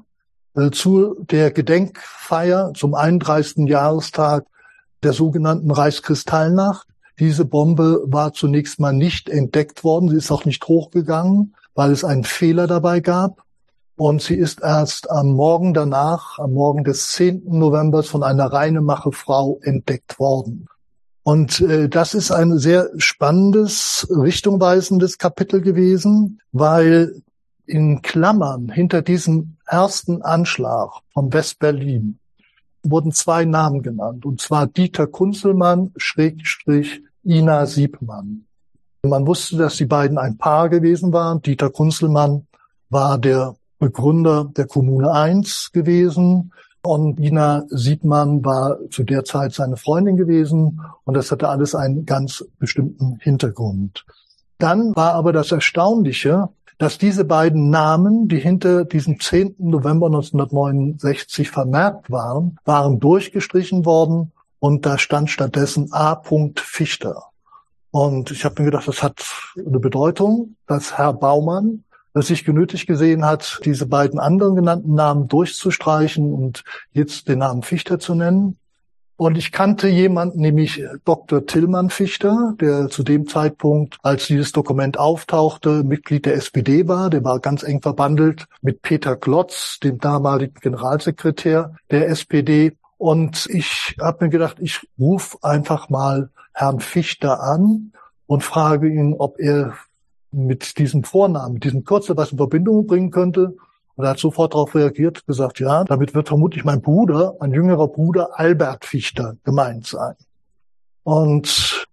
äh, 0.56 0.70
zu 0.70 1.16
der 1.20 1.50
Gedenkfeier 1.50 2.72
zum 2.74 2.94
31. 2.94 3.68
Jahrestag 3.68 4.46
der 5.02 5.12
sogenannten 5.12 5.70
Reichskristallnacht. 5.70 6.86
Diese 7.18 7.44
Bombe 7.44 8.02
war 8.06 8.32
zunächst 8.32 8.80
mal 8.80 8.92
nicht 8.92 9.28
entdeckt 9.28 9.84
worden. 9.84 10.08
Sie 10.08 10.16
ist 10.16 10.30
auch 10.30 10.44
nicht 10.44 10.66
hochgegangen, 10.66 11.54
weil 11.74 11.90
es 11.90 12.04
einen 12.04 12.24
Fehler 12.24 12.66
dabei 12.66 13.00
gab. 13.00 13.42
Und 13.96 14.20
sie 14.20 14.34
ist 14.34 14.60
erst 14.62 15.10
am 15.10 15.28
Morgen 15.28 15.72
danach, 15.72 16.38
am 16.38 16.52
Morgen 16.52 16.84
des 16.84 17.12
10. 17.12 17.44
November 17.46 18.02
von 18.02 18.22
einer 18.22 18.46
Reinemache-Frau 18.46 19.58
entdeckt 19.62 20.18
worden. 20.18 20.66
Und 21.26 21.60
äh, 21.60 21.88
das 21.88 22.14
ist 22.14 22.30
ein 22.30 22.56
sehr 22.56 22.88
spannendes, 22.98 24.06
richtungweisendes 24.08 25.18
Kapitel 25.18 25.60
gewesen, 25.60 26.40
weil 26.52 27.20
in 27.66 28.00
Klammern 28.00 28.68
hinter 28.68 29.02
diesem 29.02 29.56
ersten 29.66 30.22
Anschlag 30.22 30.88
von 31.12 31.32
West-Berlin 31.32 32.20
wurden 32.84 33.10
zwei 33.10 33.44
Namen 33.44 33.82
genannt, 33.82 34.24
und 34.24 34.40
zwar 34.40 34.68
Dieter 34.68 35.08
Kunzelmann, 35.08 35.90
Schrägstrich, 35.96 37.02
Ina 37.24 37.66
Siebmann. 37.66 38.46
Man 39.02 39.26
wusste, 39.26 39.56
dass 39.56 39.74
die 39.78 39.86
beiden 39.86 40.18
ein 40.18 40.38
Paar 40.38 40.68
gewesen 40.68 41.12
waren. 41.12 41.42
Dieter 41.42 41.70
Kunzelmann 41.70 42.46
war 42.88 43.18
der 43.18 43.56
Begründer 43.80 44.52
der 44.56 44.68
Kommune 44.68 45.10
1 45.10 45.72
gewesen 45.72 46.52
und 46.86 47.18
Ina 47.18 47.64
Siebmann 47.68 48.44
war 48.44 48.78
zu 48.90 49.02
der 49.02 49.24
Zeit 49.24 49.52
seine 49.52 49.76
Freundin 49.76 50.16
gewesen 50.16 50.80
und 51.04 51.14
das 51.14 51.30
hatte 51.30 51.48
alles 51.48 51.74
einen 51.74 52.06
ganz 52.06 52.44
bestimmten 52.58 53.18
Hintergrund. 53.20 54.06
Dann 54.58 54.94
war 54.96 55.14
aber 55.14 55.32
das 55.32 55.52
Erstaunliche, 55.52 56.48
dass 56.78 56.98
diese 56.98 57.24
beiden 57.24 57.70
Namen, 57.70 58.28
die 58.28 58.38
hinter 58.38 58.84
diesem 58.84 59.18
10. 59.18 59.56
November 59.58 60.06
1969 60.06 61.50
vermerkt 61.50 62.10
waren, 62.10 62.58
waren 62.64 63.00
durchgestrichen 63.00 63.84
worden 63.84 64.32
und 64.58 64.84
da 64.84 64.98
stand 64.98 65.30
stattdessen 65.30 65.88
A. 65.92 66.20
Fichter. 66.56 67.24
Und 67.90 68.30
ich 68.30 68.44
habe 68.44 68.62
mir 68.62 68.66
gedacht, 68.66 68.88
das 68.88 69.02
hat 69.02 69.24
eine 69.56 69.78
Bedeutung, 69.78 70.56
dass 70.66 70.98
Herr 70.98 71.14
Baumann 71.14 71.84
dass 72.16 72.28
sich 72.28 72.46
genötigt 72.46 72.86
gesehen 72.86 73.26
hat, 73.26 73.60
diese 73.66 73.84
beiden 73.84 74.18
anderen 74.18 74.56
genannten 74.56 74.94
Namen 74.94 75.28
durchzustreichen 75.28 76.32
und 76.32 76.64
jetzt 76.92 77.28
den 77.28 77.40
Namen 77.40 77.62
Fichter 77.62 77.98
zu 77.98 78.14
nennen. 78.14 78.56
Und 79.18 79.36
ich 79.36 79.52
kannte 79.52 79.86
jemanden, 79.88 80.40
nämlich 80.40 80.82
Dr. 81.04 81.44
Tillmann 81.44 81.90
Fichter, 81.90 82.54
der 82.58 82.88
zu 82.88 83.02
dem 83.02 83.26
Zeitpunkt, 83.26 83.98
als 84.02 84.28
dieses 84.28 84.52
Dokument 84.52 84.98
auftauchte, 84.98 85.84
Mitglied 85.84 86.24
der 86.24 86.36
SPD 86.36 86.88
war. 86.88 87.10
Der 87.10 87.22
war 87.22 87.38
ganz 87.38 87.62
eng 87.62 87.82
verbandelt 87.82 88.46
mit 88.62 88.80
Peter 88.80 89.14
Glotz, 89.16 89.78
dem 89.80 89.98
damaligen 89.98 90.54
Generalsekretär 90.58 91.74
der 91.90 92.08
SPD. 92.08 92.78
Und 92.96 93.46
ich 93.50 93.94
habe 94.00 94.24
mir 94.24 94.30
gedacht, 94.30 94.56
ich 94.58 94.88
rufe 94.98 95.36
einfach 95.42 95.90
mal 95.90 96.30
Herrn 96.54 96.80
Fichter 96.80 97.42
an 97.42 97.92
und 98.26 98.42
frage 98.42 98.88
ihn, 98.88 99.12
ob 99.18 99.38
er 99.38 99.74
mit 100.32 100.78
diesem 100.78 101.04
Vornamen, 101.04 101.54
mit 101.54 101.64
diesem 101.64 101.84
Kürzel 101.84 102.16
was 102.16 102.32
in 102.32 102.38
Verbindung 102.38 102.86
bringen 102.86 103.10
könnte. 103.10 103.56
Und 103.94 104.04
er 104.04 104.10
hat 104.10 104.18
sofort 104.18 104.52
darauf 104.52 104.74
reagiert, 104.74 105.26
gesagt, 105.26 105.58
ja, 105.58 105.84
damit 105.84 106.14
wird 106.14 106.28
vermutlich 106.28 106.64
mein 106.64 106.82
Bruder, 106.82 107.34
mein 107.40 107.52
jüngerer 107.52 107.88
Bruder 107.88 108.38
Albert 108.38 108.84
Fichter 108.84 109.36
gemeint 109.44 109.86
sein. 109.86 110.16
Und 111.02 111.86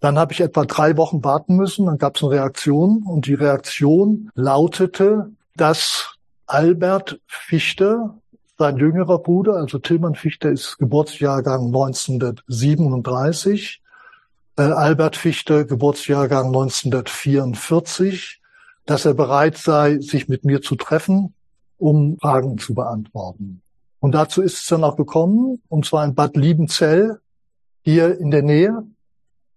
dann 0.00 0.18
habe 0.18 0.32
ich 0.32 0.40
etwa 0.40 0.64
drei 0.64 0.96
Wochen 0.96 1.22
warten 1.22 1.56
müssen, 1.56 1.86
dann 1.86 1.98
gab 1.98 2.16
es 2.16 2.22
eine 2.22 2.32
Reaktion 2.32 3.04
und 3.06 3.26
die 3.26 3.34
Reaktion 3.34 4.30
lautete, 4.34 5.30
dass 5.56 6.14
Albert 6.46 7.20
Fichter, 7.26 8.16
sein 8.58 8.78
jüngerer 8.78 9.18
Bruder, 9.18 9.56
also 9.56 9.78
Tillmann 9.78 10.14
Fichter 10.14 10.50
ist 10.50 10.78
Geburtsjahrgang 10.78 11.66
1937, 11.66 13.82
äh, 13.82 13.89
Albert 14.60 15.16
Fichter 15.16 15.64
Geburtsjahrgang 15.64 16.46
1944, 16.46 18.40
dass 18.86 19.04
er 19.04 19.14
bereit 19.14 19.56
sei, 19.56 19.98
sich 20.00 20.28
mit 20.28 20.44
mir 20.44 20.62
zu 20.62 20.76
treffen 20.76 21.34
um 21.80 22.18
Fragen 22.20 22.58
zu 22.58 22.74
beantworten. 22.74 23.62
Und 23.98 24.12
dazu 24.12 24.42
ist 24.42 24.58
es 24.58 24.66
dann 24.66 24.84
auch 24.84 24.96
gekommen, 24.96 25.60
und 25.68 25.84
zwar 25.84 26.04
in 26.04 26.14
Bad 26.14 26.36
Liebenzell, 26.36 27.18
hier 27.82 28.18
in 28.18 28.30
der 28.30 28.42
Nähe. 28.42 28.84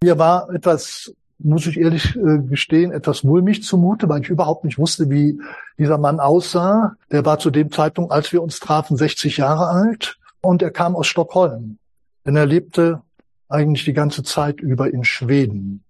Mir 0.01 0.17
war 0.17 0.49
etwas, 0.49 1.13
muss 1.37 1.67
ich 1.67 1.77
ehrlich 1.77 2.15
äh, 2.15 2.39
gestehen, 2.39 2.91
etwas 2.91 3.23
mulmig 3.23 3.63
zumute, 3.63 4.07
weil 4.09 4.21
ich 4.21 4.29
überhaupt 4.29 4.63
nicht 4.63 4.77
wusste, 4.77 5.09
wie 5.09 5.39
dieser 5.77 5.97
Mann 5.97 6.19
aussah. 6.19 6.95
Der 7.11 7.25
war 7.25 7.39
zu 7.39 7.51
dem 7.51 7.71
Zeitpunkt, 7.71 8.11
als 8.11 8.31
wir 8.31 8.41
uns 8.41 8.59
trafen, 8.59 8.97
60 8.97 9.37
Jahre 9.37 9.67
alt 9.67 10.17
und 10.41 10.61
er 10.61 10.71
kam 10.71 10.95
aus 10.95 11.07
Stockholm. 11.07 11.77
Denn 12.25 12.35
er 12.35 12.45
lebte 12.45 13.01
eigentlich 13.49 13.85
die 13.85 13.93
ganze 13.93 14.23
Zeit 14.23 14.59
über 14.61 14.91
in 14.93 15.03
Schweden. 15.03 15.83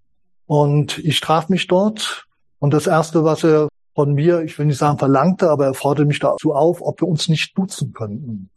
Und 0.45 0.97
ich 0.99 1.19
traf 1.19 1.49
mich 1.49 1.67
dort 1.67 2.27
und 2.59 2.73
das 2.73 2.87
erste, 2.87 3.23
was 3.23 3.43
er 3.43 3.69
von 3.95 4.13
mir, 4.13 4.41
ich 4.41 4.57
will 4.57 4.65
nicht 4.65 4.77
sagen 4.77 4.97
verlangte, 4.97 5.49
aber 5.49 5.65
er 5.65 5.73
forderte 5.73 6.07
mich 6.07 6.19
dazu 6.19 6.53
auf, 6.53 6.81
ob 6.81 7.01
wir 7.01 7.07
uns 7.07 7.29
nicht 7.29 7.57
duzen 7.57 7.93
könnten. 7.93 8.49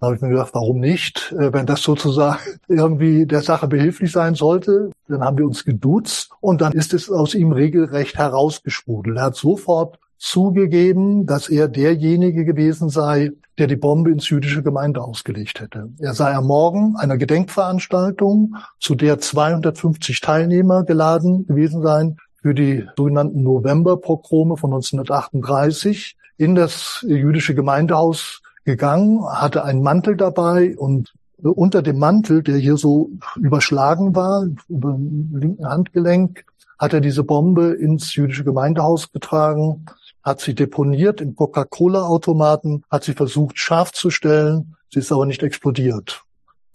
Da 0.00 0.08
habe 0.08 0.16
ich 0.16 0.22
mir 0.22 0.28
gedacht, 0.28 0.50
warum 0.52 0.80
nicht? 0.80 1.32
Äh, 1.38 1.52
wenn 1.52 1.64
das 1.64 1.82
sozusagen 1.82 2.40
irgendwie 2.68 3.26
der 3.26 3.42
Sache 3.42 3.68
behilflich 3.68 4.12
sein 4.12 4.34
sollte, 4.34 4.90
dann 5.08 5.22
haben 5.22 5.38
wir 5.38 5.46
uns 5.46 5.64
geduzt 5.64 6.30
und 6.40 6.60
dann 6.60 6.72
ist 6.72 6.92
es 6.92 7.10
aus 7.10 7.34
ihm 7.34 7.52
regelrecht 7.52 8.18
herausgesprudelt. 8.18 9.16
Er 9.16 9.24
hat 9.24 9.36
sofort 9.36 9.98
zugegeben, 10.18 11.26
dass 11.26 11.48
er 11.48 11.68
derjenige 11.68 12.44
gewesen 12.44 12.88
sei, 12.88 13.32
der 13.58 13.66
die 13.66 13.76
Bombe 13.76 14.10
ins 14.10 14.28
jüdische 14.28 14.62
Gemeinde 14.62 15.02
ausgelegt 15.02 15.60
hätte. 15.60 15.90
Er 15.98 16.14
sei 16.14 16.34
am 16.34 16.46
Morgen 16.46 16.96
einer 16.96 17.16
Gedenkveranstaltung, 17.16 18.56
zu 18.80 18.94
der 18.94 19.18
250 19.18 20.20
Teilnehmer 20.20 20.84
geladen 20.84 21.46
gewesen 21.46 21.82
seien, 21.82 22.18
für 22.42 22.54
die 22.54 22.86
sogenannten 22.96 23.42
Novemberpogrome 23.42 24.56
von 24.56 24.72
1938 24.72 26.16
in 26.36 26.54
das 26.54 27.04
jüdische 27.08 27.54
Gemeindehaus 27.54 28.42
gegangen, 28.64 29.24
hatte 29.24 29.64
einen 29.64 29.82
Mantel 29.82 30.16
dabei 30.16 30.76
und 30.76 31.14
unter 31.42 31.82
dem 31.82 31.98
Mantel, 31.98 32.42
der 32.42 32.56
hier 32.56 32.76
so 32.76 33.10
überschlagen 33.36 34.14
war, 34.14 34.46
über 34.68 34.92
dem 34.92 35.36
linken 35.36 35.68
Handgelenk, 35.68 36.44
hat 36.78 36.92
er 36.92 37.00
diese 37.00 37.22
Bombe 37.22 37.72
ins 37.72 38.14
jüdische 38.14 38.44
Gemeindehaus 38.44 39.12
getragen, 39.12 39.86
hat 40.24 40.40
sie 40.40 40.54
deponiert 40.54 41.20
im 41.20 41.36
Coca-Cola-Automaten, 41.36 42.82
hat 42.90 43.04
sie 43.04 43.12
versucht 43.12 43.58
scharf 43.58 43.92
zu 43.92 44.10
stellen, 44.10 44.76
sie 44.92 45.00
ist 45.00 45.12
aber 45.12 45.26
nicht 45.26 45.42
explodiert. 45.42 46.24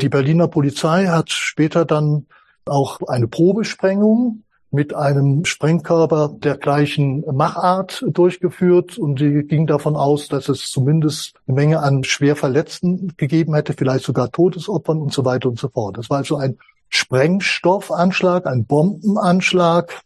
Die 0.01 0.09
Berliner 0.09 0.47
Polizei 0.47 1.07
hat 1.07 1.31
später 1.31 1.83
dann 1.83 2.27
auch 2.65 3.01
eine 3.07 3.27
Probesprengung 3.27 4.43
mit 4.71 4.93
einem 4.93 5.45
Sprengkörper 5.45 6.29
der 6.31 6.57
gleichen 6.57 7.21
Machart 7.35 8.05
durchgeführt 8.07 8.99
und 8.99 9.19
die 9.19 9.43
ging 9.43 9.65
davon 9.65 9.95
aus, 9.95 10.27
dass 10.27 10.47
es 10.47 10.69
zumindest 10.69 11.33
eine 11.47 11.55
Menge 11.55 11.79
an 11.79 12.03
schwer 12.03 12.35
Verletzten 12.35 13.13
gegeben 13.17 13.55
hätte, 13.55 13.73
vielleicht 13.73 14.05
sogar 14.05 14.31
Todesopfern 14.31 15.01
und 15.01 15.11
so 15.11 15.25
weiter 15.25 15.49
und 15.49 15.57
so 15.57 15.69
fort. 15.69 15.97
Das 15.97 16.11
war 16.11 16.17
also 16.17 16.37
ein 16.37 16.59
Sprengstoffanschlag, 16.89 18.45
ein 18.45 18.65
Bombenanschlag 18.65 20.01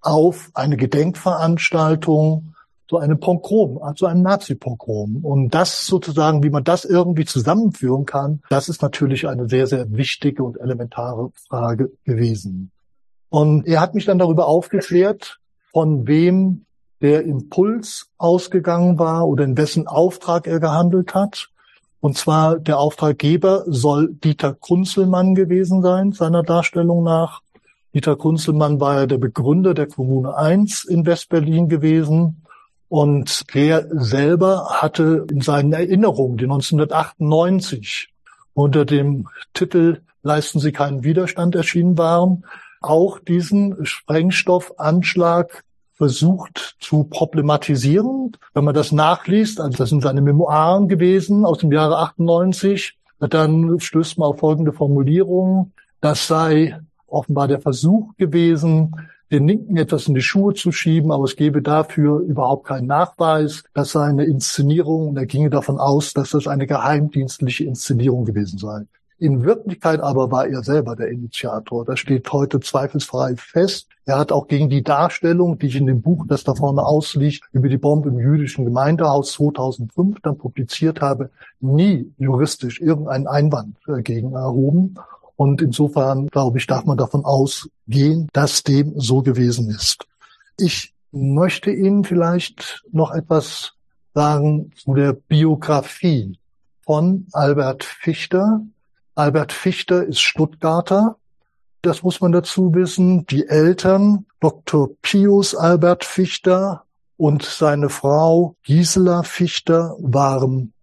auf 0.00 0.50
eine 0.54 0.78
Gedenkveranstaltung, 0.78 2.54
so 2.90 2.98
eine 2.98 3.14
Pogrom, 3.14 3.80
also 3.80 4.06
ein 4.06 4.20
Nazi-Pogrom. 4.22 5.24
Und 5.24 5.54
das 5.54 5.86
sozusagen, 5.86 6.42
wie 6.42 6.50
man 6.50 6.64
das 6.64 6.84
irgendwie 6.84 7.24
zusammenführen 7.24 8.04
kann, 8.04 8.42
das 8.50 8.68
ist 8.68 8.82
natürlich 8.82 9.28
eine 9.28 9.48
sehr, 9.48 9.68
sehr 9.68 9.92
wichtige 9.92 10.42
und 10.42 10.58
elementare 10.58 11.30
Frage 11.48 11.92
gewesen. 12.04 12.72
Und 13.28 13.64
er 13.68 13.80
hat 13.80 13.94
mich 13.94 14.06
dann 14.06 14.18
darüber 14.18 14.48
aufgeklärt, 14.48 15.38
von 15.72 16.08
wem 16.08 16.66
der 17.00 17.22
Impuls 17.22 18.10
ausgegangen 18.18 18.98
war 18.98 19.28
oder 19.28 19.44
in 19.44 19.56
wessen 19.56 19.86
Auftrag 19.86 20.48
er 20.48 20.58
gehandelt 20.58 21.14
hat. 21.14 21.48
Und 22.00 22.18
zwar 22.18 22.58
der 22.58 22.80
Auftraggeber 22.80 23.62
soll 23.68 24.12
Dieter 24.14 24.52
Kunzelmann 24.52 25.36
gewesen 25.36 25.80
sein, 25.80 26.10
seiner 26.10 26.42
Darstellung 26.42 27.04
nach. 27.04 27.42
Dieter 27.94 28.16
Kunzelmann 28.16 28.80
war 28.80 28.96
ja 28.96 29.06
der 29.06 29.18
Begründer 29.18 29.74
der 29.74 29.86
Kommune 29.86 30.36
1 30.36 30.84
in 30.86 31.06
Westberlin 31.06 31.68
gewesen. 31.68 32.42
Und 32.90 33.44
er 33.54 33.86
selber 33.92 34.66
hatte 34.70 35.24
in 35.30 35.40
seinen 35.42 35.72
Erinnerungen, 35.72 36.38
die 36.38 36.44
1998 36.44 38.08
unter 38.52 38.84
dem 38.84 39.28
Titel 39.54 40.00
Leisten 40.24 40.58
Sie 40.58 40.72
keinen 40.72 41.04
Widerstand 41.04 41.54
erschienen 41.54 41.96
waren, 41.96 42.44
auch 42.80 43.20
diesen 43.20 43.86
Sprengstoffanschlag 43.86 45.62
versucht 45.92 46.76
zu 46.80 47.04
problematisieren. 47.04 48.36
Wenn 48.54 48.64
man 48.64 48.74
das 48.74 48.90
nachliest, 48.90 49.60
also 49.60 49.78
das 49.78 49.90
sind 49.90 50.02
seine 50.02 50.20
Memoiren 50.20 50.88
gewesen 50.88 51.44
aus 51.46 51.58
dem 51.58 51.70
Jahre 51.70 51.98
98, 51.98 52.98
dann 53.20 53.78
stößt 53.78 54.18
man 54.18 54.30
auf 54.30 54.40
folgende 54.40 54.72
Formulierung. 54.72 55.70
Das 56.00 56.26
sei 56.26 56.76
offenbar 57.06 57.46
der 57.46 57.60
Versuch 57.60 58.16
gewesen, 58.16 58.96
den 59.30 59.46
Linken 59.46 59.76
etwas 59.76 60.08
in 60.08 60.14
die 60.14 60.22
Schuhe 60.22 60.54
zu 60.54 60.72
schieben, 60.72 61.12
aber 61.12 61.24
es 61.24 61.36
gebe 61.36 61.62
dafür 61.62 62.20
überhaupt 62.20 62.66
keinen 62.66 62.86
Nachweis. 62.86 63.64
Das 63.74 63.92
sei 63.92 64.04
eine 64.04 64.24
Inszenierung 64.24 65.10
und 65.10 65.16
er 65.16 65.26
ginge 65.26 65.50
davon 65.50 65.78
aus, 65.78 66.12
dass 66.12 66.30
das 66.30 66.46
eine 66.46 66.66
geheimdienstliche 66.66 67.64
Inszenierung 67.64 68.24
gewesen 68.24 68.58
sei. 68.58 68.86
In 69.20 69.44
Wirklichkeit 69.44 70.00
aber 70.00 70.30
war 70.30 70.46
er 70.46 70.62
selber 70.62 70.96
der 70.96 71.10
Initiator. 71.10 71.84
Das 71.84 72.00
steht 72.00 72.32
heute 72.32 72.58
zweifelsfrei 72.58 73.36
fest. 73.36 73.88
Er 74.06 74.18
hat 74.18 74.32
auch 74.32 74.48
gegen 74.48 74.70
die 74.70 74.82
Darstellung, 74.82 75.58
die 75.58 75.66
ich 75.66 75.76
in 75.76 75.86
dem 75.86 76.00
Buch, 76.00 76.24
das 76.26 76.42
da 76.42 76.54
vorne 76.54 76.82
ausliegt, 76.82 77.44
über 77.52 77.68
die 77.68 77.76
Bombe 77.76 78.08
im 78.08 78.18
jüdischen 78.18 78.64
Gemeindehaus 78.64 79.32
2005 79.32 80.20
dann 80.22 80.38
publiziert 80.38 81.02
habe, 81.02 81.28
nie 81.60 82.10
juristisch 82.16 82.80
irgendeinen 82.80 83.26
Einwand 83.26 83.76
dagegen 83.86 84.32
erhoben. 84.32 84.94
Und 85.40 85.62
insofern, 85.62 86.26
glaube 86.26 86.58
ich, 86.58 86.66
darf 86.66 86.84
man 86.84 86.98
davon 86.98 87.24
ausgehen, 87.24 88.28
dass 88.34 88.62
dem 88.62 88.92
so 89.00 89.22
gewesen 89.22 89.70
ist. 89.70 90.06
Ich 90.58 90.92
möchte 91.12 91.70
Ihnen 91.70 92.04
vielleicht 92.04 92.84
noch 92.92 93.10
etwas 93.10 93.72
sagen 94.12 94.70
zu 94.76 94.92
der 94.92 95.14
Biografie 95.14 96.38
von 96.84 97.26
Albert 97.32 97.84
Fichter, 97.84 98.60
Albert 99.14 99.54
Fichter 99.54 100.04
ist 100.04 100.20
Stuttgarter. 100.20 101.16
Das 101.80 102.02
muss 102.02 102.20
man 102.20 102.32
dazu 102.32 102.74
wissen. 102.74 103.24
Die 103.24 103.48
Eltern, 103.48 104.26
Dr. 104.40 104.90
Pius 105.00 105.54
Albert 105.54 106.04
Fichter 106.04 106.84
und 107.16 107.44
seine 107.44 107.88
Frau 107.88 108.56
Gisela 108.62 109.22
Fichter 109.22 109.96
waren 110.00 110.74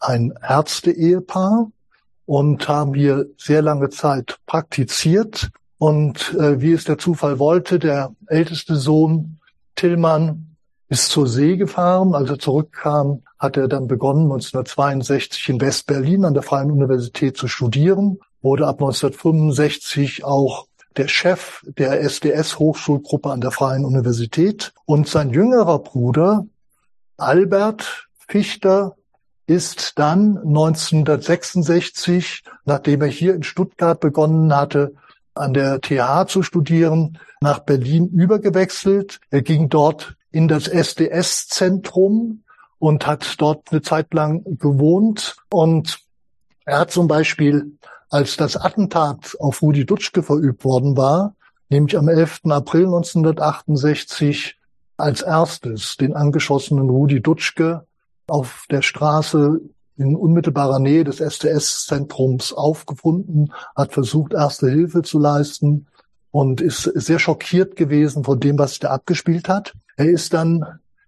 ein 0.00 0.32
Ärzte-Ehepaar 0.40 1.70
und 2.28 2.68
haben 2.68 2.92
hier 2.92 3.24
sehr 3.38 3.62
lange 3.62 3.88
Zeit 3.88 4.38
praktiziert. 4.44 5.48
Und 5.78 6.34
äh, 6.34 6.60
wie 6.60 6.72
es 6.72 6.84
der 6.84 6.98
Zufall 6.98 7.38
wollte, 7.38 7.78
der 7.78 8.14
älteste 8.26 8.76
Sohn 8.76 9.38
Tillmann 9.76 10.56
ist 10.90 11.08
zur 11.08 11.26
See 11.26 11.56
gefahren. 11.56 12.14
Als 12.14 12.28
er 12.28 12.38
zurückkam, 12.38 13.22
hat 13.38 13.56
er 13.56 13.66
dann 13.66 13.88
begonnen, 13.88 14.24
1962 14.24 15.48
in 15.48 15.60
West-Berlin 15.62 16.26
an 16.26 16.34
der 16.34 16.42
Freien 16.42 16.70
Universität 16.70 17.38
zu 17.38 17.48
studieren, 17.48 18.18
wurde 18.42 18.66
ab 18.66 18.76
1965 18.82 20.22
auch 20.22 20.66
der 20.98 21.08
Chef 21.08 21.64
der 21.78 22.02
SDS-Hochschulgruppe 22.02 23.30
an 23.30 23.40
der 23.40 23.52
Freien 23.52 23.86
Universität. 23.86 24.74
Und 24.84 25.08
sein 25.08 25.30
jüngerer 25.30 25.78
Bruder, 25.78 26.44
Albert 27.16 28.10
Fichter, 28.18 28.97
ist 29.48 29.98
dann 29.98 30.38
1966, 30.38 32.42
nachdem 32.66 33.00
er 33.00 33.08
hier 33.08 33.34
in 33.34 33.42
Stuttgart 33.42 33.98
begonnen 33.98 34.54
hatte, 34.54 34.94
an 35.34 35.54
der 35.54 35.80
TH 35.80 36.28
zu 36.28 36.42
studieren, 36.42 37.18
nach 37.40 37.60
Berlin 37.60 38.08
übergewechselt. 38.08 39.20
Er 39.30 39.40
ging 39.40 39.70
dort 39.70 40.16
in 40.30 40.48
das 40.48 40.68
SDS-Zentrum 40.68 42.42
und 42.78 43.06
hat 43.06 43.36
dort 43.38 43.68
eine 43.70 43.80
Zeit 43.80 44.12
lang 44.12 44.44
gewohnt. 44.58 45.36
Und 45.50 46.00
er 46.66 46.80
hat 46.80 46.90
zum 46.90 47.08
Beispiel, 47.08 47.78
als 48.10 48.36
das 48.36 48.54
Attentat 48.54 49.34
auf 49.40 49.62
Rudi 49.62 49.86
Dutschke 49.86 50.22
verübt 50.22 50.62
worden 50.64 50.98
war, 50.98 51.34
nämlich 51.70 51.96
am 51.96 52.08
11. 52.08 52.40
April 52.50 52.84
1968, 52.84 54.58
als 54.98 55.22
erstes 55.22 55.96
den 55.96 56.14
angeschossenen 56.14 56.90
Rudi 56.90 57.22
Dutschke 57.22 57.87
auf 58.28 58.66
der 58.70 58.82
Straße 58.82 59.60
in 59.96 60.14
unmittelbarer 60.14 60.78
Nähe 60.78 61.04
des 61.04 61.18
STS-Zentrums 61.18 62.52
aufgefunden, 62.52 63.52
hat 63.74 63.92
versucht, 63.92 64.32
erste 64.32 64.70
Hilfe 64.70 65.02
zu 65.02 65.18
leisten 65.18 65.86
und 66.30 66.60
ist 66.60 66.82
sehr 66.82 67.18
schockiert 67.18 67.76
gewesen 67.76 68.24
von 68.24 68.38
dem, 68.38 68.58
was 68.58 68.70
sich 68.70 68.80
da 68.80 68.90
abgespielt 68.90 69.48
hat. 69.48 69.72
Er 69.96 70.08
ist 70.08 70.32
dann 70.34 70.64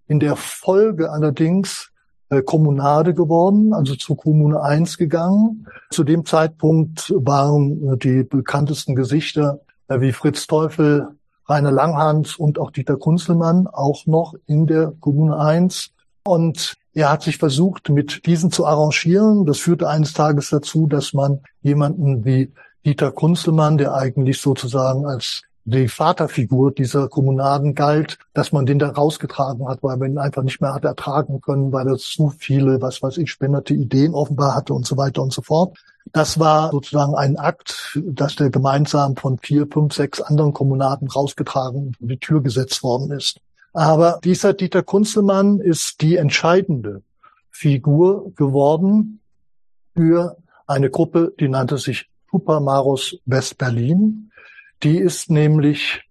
in 0.09 0.19
der 0.19 0.35
Folge 0.35 1.13
allerdings 1.13 1.91
äh, 2.31 2.43
Kommunade 2.43 3.15
geworden, 3.15 3.73
also 3.73 3.95
zu 3.95 4.17
Kommune 4.17 4.61
1 4.61 4.99
gegangen. 4.99 5.67
Zu 5.91 6.03
dem 6.03 6.25
Zeitpunkt 6.25 7.13
waren 7.17 7.99
die 7.99 8.25
bekanntesten 8.25 8.97
Gesichter 8.97 9.61
äh, 9.89 10.01
wie 10.01 10.13
Fritz 10.13 10.47
Teufel, 10.47 11.09
Rainer 11.49 11.73
Langhans 11.73 12.37
und 12.37 12.59
auch 12.59 12.71
Dieter 12.71 12.97
Kunzelmann 12.97 13.67
auch 13.67 14.07
noch 14.07 14.35
in 14.47 14.67
der 14.67 14.93
Kommune 15.01 15.39
1. 15.39 15.93
Und 16.23 16.75
er 16.93 17.11
hat 17.11 17.23
sich 17.23 17.39
versucht, 17.39 17.89
mit 17.89 18.27
diesen 18.27 18.51
zu 18.51 18.67
arrangieren. 18.67 19.47
Das 19.47 19.59
führte 19.59 19.89
eines 19.89 20.13
Tages 20.13 20.51
dazu, 20.51 20.87
dass 20.87 21.13
man 21.13 21.41
jemanden 21.63 22.25
wie 22.25 22.53
Dieter 22.85 23.13
Kunzelmann, 23.13 23.79
der 23.79 23.95
eigentlich 23.95 24.41
sozusagen 24.41 25.07
als 25.07 25.43
die 25.65 25.89
Vaterfigur 25.89 26.73
dieser 26.73 27.09
Kommunaden 27.09 27.75
galt, 27.75 28.19
dass 28.33 28.51
man 28.51 28.67
den 28.67 28.79
da 28.79 28.91
rausgetragen 28.91 29.69
hat, 29.69 29.83
weil 29.83 29.99
man 29.99 30.13
ihn 30.13 30.19
einfach 30.19 30.43
nicht 30.43 30.61
mehr 30.61 30.75
hat 30.75 30.85
ertragen 30.85 31.41
können, 31.41 31.73
weil 31.73 31.87
er 31.87 31.97
zu 31.97 32.31
viele, 32.31 32.81
was 32.81 33.03
weiß 33.03 33.19
ich, 33.19 33.31
spinnerte 33.31 33.75
Ideen 33.75 34.15
offenbar 34.15 34.55
hatte 34.55 34.75
und 34.75 34.87
so 34.87 34.97
weiter 34.97 35.23
und 35.23 35.33
so 35.33 35.43
fort. 35.43 35.79
Das 36.13 36.39
war 36.39 36.71
sozusagen 36.71 37.15
ein 37.15 37.37
Akt, 37.37 38.01
dass 38.05 38.37
der 38.37 38.51
gemeinsam 38.51 39.17
von 39.17 39.39
vier, 39.39 39.69
fünf, 39.71 39.95
sechs 39.95 40.21
anderen 40.21 40.53
Kommunaden 40.53 41.09
rausgetragen 41.09 41.89
und 41.89 42.01
in 42.01 42.09
die 42.09 42.19
Tür 42.19 42.43
gesetzt 42.43 42.83
worden 42.83 43.13
ist. 43.13 43.39
Aber 43.73 44.21
dieser 44.25 44.53
Dieter 44.53 44.83
Kunzelmann 44.83 45.61
ist 45.61 46.01
die 46.01 46.17
entscheidende 46.17 47.03
Figur 47.51 48.33
geworden 48.35 49.21
für 49.95 50.37
eine 50.67 50.91
Gruppe, 50.91 51.33
die 51.39 51.49
nannte 51.49 51.79
sich 51.79 52.09
Tupamaros 52.31 53.19
West-Berlin. 53.27 54.31
Die 54.83 54.99
ist 54.99 55.31
nämlich 55.31 56.03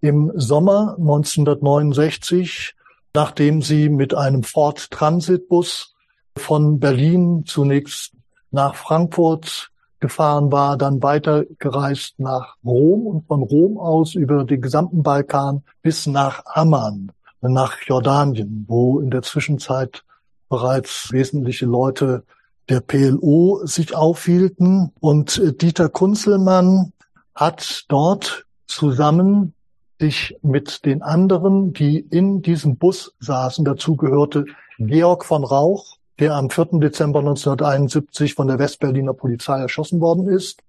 im 0.00 0.32
Sommer 0.34 0.96
1969, 0.98 2.74
nachdem 3.14 3.62
sie 3.62 3.88
mit 3.88 4.14
einem 4.14 4.42
Ford 4.42 4.90
Transitbus 4.90 5.94
von 6.36 6.78
Berlin 6.78 7.44
zunächst 7.46 8.12
nach 8.50 8.74
Frankfurt 8.74 9.70
gefahren 10.00 10.52
war, 10.52 10.76
dann 10.76 11.02
weitergereist 11.02 12.18
nach 12.18 12.56
Rom 12.64 13.06
und 13.06 13.26
von 13.26 13.42
Rom 13.42 13.78
aus 13.78 14.14
über 14.14 14.44
den 14.44 14.60
gesamten 14.60 15.02
Balkan 15.02 15.62
bis 15.82 16.06
nach 16.06 16.42
Amman, 16.46 17.12
nach 17.40 17.76
Jordanien, 17.82 18.64
wo 18.68 19.00
in 19.00 19.10
der 19.10 19.22
Zwischenzeit 19.22 20.04
bereits 20.48 21.12
wesentliche 21.12 21.66
Leute 21.66 22.24
der 22.68 22.80
PLO 22.80 23.60
sich 23.64 23.94
aufhielten. 23.94 24.92
Und 25.00 25.38
äh, 25.38 25.52
Dieter 25.52 25.88
Kunzelmann 25.88 26.92
hat 27.34 27.84
dort 27.88 28.46
zusammen 28.66 29.54
sich 29.98 30.36
mit 30.42 30.84
den 30.84 31.02
anderen, 31.02 31.72
die 31.72 31.98
in 31.98 32.42
diesem 32.42 32.76
Bus 32.76 33.14
saßen, 33.20 33.64
dazu 33.64 33.96
gehörte 33.96 34.44
Georg 34.78 35.24
von 35.24 35.42
Rauch, 35.42 35.97
der 36.18 36.34
am 36.34 36.50
4. 36.50 36.80
Dezember 36.80 37.20
1971 37.20 38.34
von 38.34 38.46
der 38.48 38.58
Westberliner 38.58 39.14
Polizei 39.14 39.60
erschossen 39.60 40.00
worden 40.00 40.28
ist. 40.28 40.60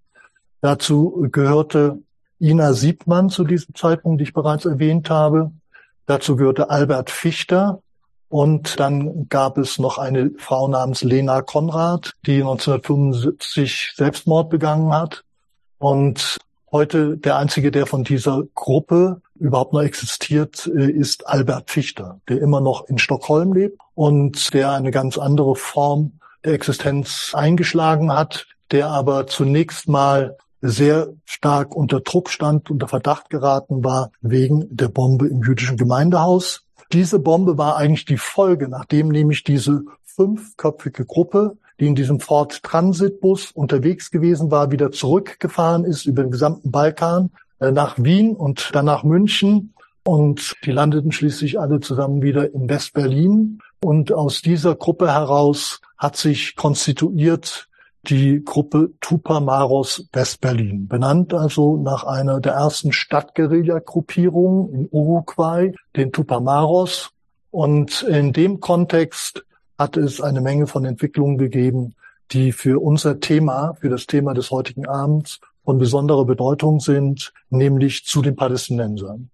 Dazu 0.62 1.27
gehörte 1.31 1.99
Ina 2.39 2.73
Siebmann 2.73 3.29
zu 3.29 3.43
diesem 3.43 3.75
Zeitpunkt, 3.75 4.19
die 4.19 4.25
ich 4.25 4.33
bereits 4.33 4.65
erwähnt 4.65 5.09
habe. 5.09 5.51
Dazu 6.05 6.35
gehörte 6.35 6.69
Albert 6.69 7.09
Fichter, 7.09 7.81
und 8.29 8.79
dann 8.79 9.27
gab 9.27 9.57
es 9.57 9.79
noch 9.79 9.97
eine 9.97 10.31
Frau 10.38 10.67
namens 10.67 11.01
Lena 11.01 11.41
Konrad, 11.41 12.13
die 12.27 12.38
1975 12.38 13.93
Selbstmord 13.95 14.51
begangen 14.51 14.93
hat. 14.93 15.23
Und 15.79 16.38
heute 16.71 17.17
der 17.17 17.38
einzige, 17.38 17.71
der 17.71 17.88
von 17.88 18.03
dieser 18.03 18.43
Gruppe 18.53 19.21
überhaupt 19.39 19.73
noch 19.73 19.82
existiert, 19.82 20.69
äh, 20.75 20.91
ist 20.91 21.28
Albert 21.28 21.71
Fichter, 21.71 22.19
der 22.28 22.41
immer 22.41 22.62
noch 22.62 22.88
in 22.88 22.97
Stockholm 22.97 23.54
lebt 23.54 23.80
und 23.95 24.54
der 24.54 24.71
eine 24.71 24.91
ganz 24.91 25.17
andere 25.17 25.56
Form 25.56 26.19
der 26.43 26.54
Existenz 26.54 27.32
eingeschlagen 27.34 28.12
hat, 28.13 28.47
der 28.71 28.89
aber 28.89 29.28
zunächst 29.28 29.88
mal 29.88 30.38
sehr 30.62 31.10
stark 31.25 31.75
unter 31.75 32.02
Druck 32.02 32.30
stand, 32.30 32.69
unter 32.69 32.88
Verdacht 32.88 33.30
geraten 33.30 33.84
war 33.84 34.12
wegen 34.21 34.65
der 34.69 34.89
Bombe 34.89 35.28
im 35.28 35.41
jüdischen 35.41 35.78
Gemeindehaus. 35.78 36.63
Diese 36.91 37.19
Bombe 37.19 37.58
war 37.58 37.78
eigentlich 37.78 38.06
die 38.06 38.17
Folge, 38.17 38.67
nachdem 38.67 39.10
nämlich 39.10 39.43
diese 39.43 39.84
fünfköpfige 40.04 41.06
Gruppe, 41.06 41.58
die 41.80 41.88
in 41.88 41.95
diesem 41.95 42.19
Ford 42.19 42.62
Transitbus 42.63 43.52
unterwegs 43.52 44.12
gewesen 44.12 44.52
war, 44.52 44.71
wieder 44.71 44.91
zurückgefahren 44.91 45.86
ist 45.86 46.06
über 46.06 46.23
den 46.23 46.32
gesamten 46.32 46.71
Balkan 46.71 47.32
nach 47.59 47.95
Wien 47.97 48.35
und 48.35 48.71
dann 48.73 48.85
nach 48.85 49.03
München. 49.03 49.73
Und 50.03 50.55
die 50.65 50.71
landeten 50.71 51.11
schließlich 51.11 51.59
alle 51.59 51.79
zusammen 51.79 52.21
wieder 52.21 52.53
in 52.53 52.69
West-Berlin. 52.69 53.59
Und 53.81 54.11
aus 54.11 54.41
dieser 54.41 54.75
Gruppe 54.75 55.11
heraus 55.11 55.81
hat 55.97 56.15
sich 56.15 56.55
konstituiert 56.55 57.69
die 58.03 58.43
Gruppe 58.43 58.91
Tupamaros 59.01 60.07
Westberlin, 60.13 60.87
benannt 60.87 61.33
also 61.33 61.75
nach 61.77 62.05
einer 62.05 62.39
der 62.39 62.53
ersten 62.53 62.93
Stadtguerilla-Gruppierungen 62.93 64.73
in 64.73 64.87
Uruguay, 64.89 65.73
den 65.95 66.11
Tupamaros. 66.11 67.11
Und 67.51 68.03
in 68.03 68.31
dem 68.31 68.59
Kontext 68.59 69.43
hat 69.77 69.97
es 69.97 70.21
eine 70.21 70.41
Menge 70.41 70.67
von 70.67 70.85
Entwicklungen 70.85 71.37
gegeben, 71.37 71.95
die 72.31 72.51
für 72.51 72.81
unser 72.81 73.19
Thema, 73.19 73.73
für 73.79 73.89
das 73.89 74.05
Thema 74.05 74.33
des 74.33 74.51
heutigen 74.51 74.87
Abends 74.87 75.39
von 75.69 75.77
besonderer 75.77 76.25
Bedeutung 76.25 76.79
sind, 76.79 77.32
nämlich 77.51 78.03
zu 78.03 78.23
den 78.23 78.36
Palästinensern. 78.36 79.29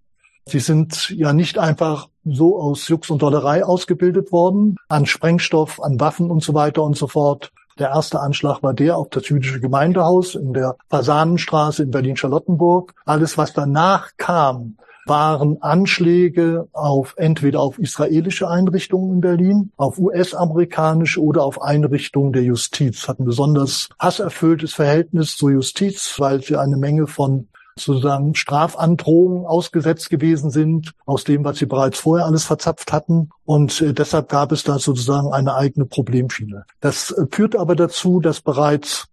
Sie 0.45 0.59
sind 0.59 1.09
ja 1.11 1.31
nicht 1.31 1.57
einfach 1.57 2.09
so 2.25 2.59
aus 2.59 2.89
Jux 2.89 3.09
und 3.09 3.21
Dollerei 3.21 3.63
ausgebildet 3.63 4.33
worden, 4.33 4.75
an 4.89 5.05
Sprengstoff, 5.05 5.81
an 5.81 5.97
Waffen 5.97 6.29
und 6.29 6.43
so 6.43 6.53
weiter 6.53 6.83
und 6.83 6.97
so 6.97 7.07
fort, 7.07 7.53
der 7.79 7.91
erste 7.91 8.19
Anschlag 8.19 8.61
war 8.63 8.73
der 8.73 8.97
auf 8.97 9.07
das 9.11 9.29
jüdische 9.29 9.61
Gemeindehaus 9.61 10.35
in 10.35 10.51
der 10.51 10.75
Fasanenstraße 10.89 11.83
in 11.83 11.91
Berlin-Charlottenburg. 11.91 12.93
Alles, 13.05 13.37
was 13.37 13.53
danach 13.53 14.11
kam, 14.17 14.75
waren 15.05 15.61
Anschläge 15.61 16.67
auf 16.73 17.13
entweder 17.17 17.59
auf 17.59 17.79
israelische 17.79 18.49
Einrichtungen 18.49 19.15
in 19.15 19.21
Berlin, 19.21 19.71
auf 19.77 19.97
US-amerikanische 19.99 21.21
oder 21.21 21.43
auf 21.43 21.61
Einrichtungen 21.61 22.33
der 22.33 22.43
Justiz. 22.43 23.07
Hat 23.07 23.19
ein 23.19 23.25
besonders 23.25 23.89
hasserfülltes 23.99 24.73
Verhältnis 24.73 25.37
zur 25.37 25.51
Justiz, 25.51 26.15
weil 26.17 26.41
sie 26.41 26.57
eine 26.57 26.77
Menge 26.77 27.07
von 27.07 27.47
sozusagen 27.77 28.35
Strafandrohungen 28.35 29.45
ausgesetzt 29.45 30.09
gewesen 30.09 30.49
sind, 30.49 30.93
aus 31.05 31.25
dem, 31.25 31.43
was 31.43 31.57
sie 31.57 31.65
bereits 31.65 31.99
vorher 31.99 32.25
alles 32.25 32.45
verzapft 32.45 32.93
hatten. 32.93 33.29
Und 33.43 33.81
äh, 33.81 33.93
deshalb 33.93 34.29
gab 34.29 34.53
es 34.53 34.63
da 34.63 34.79
sozusagen 34.79 35.33
eine 35.33 35.55
eigene 35.55 35.85
Problemschiene. 35.85 36.65
Das 36.79 37.11
äh, 37.11 37.25
führt 37.29 37.55
aber 37.55 37.75
dazu, 37.75 38.21
dass 38.21 38.39
bereits 38.39 39.07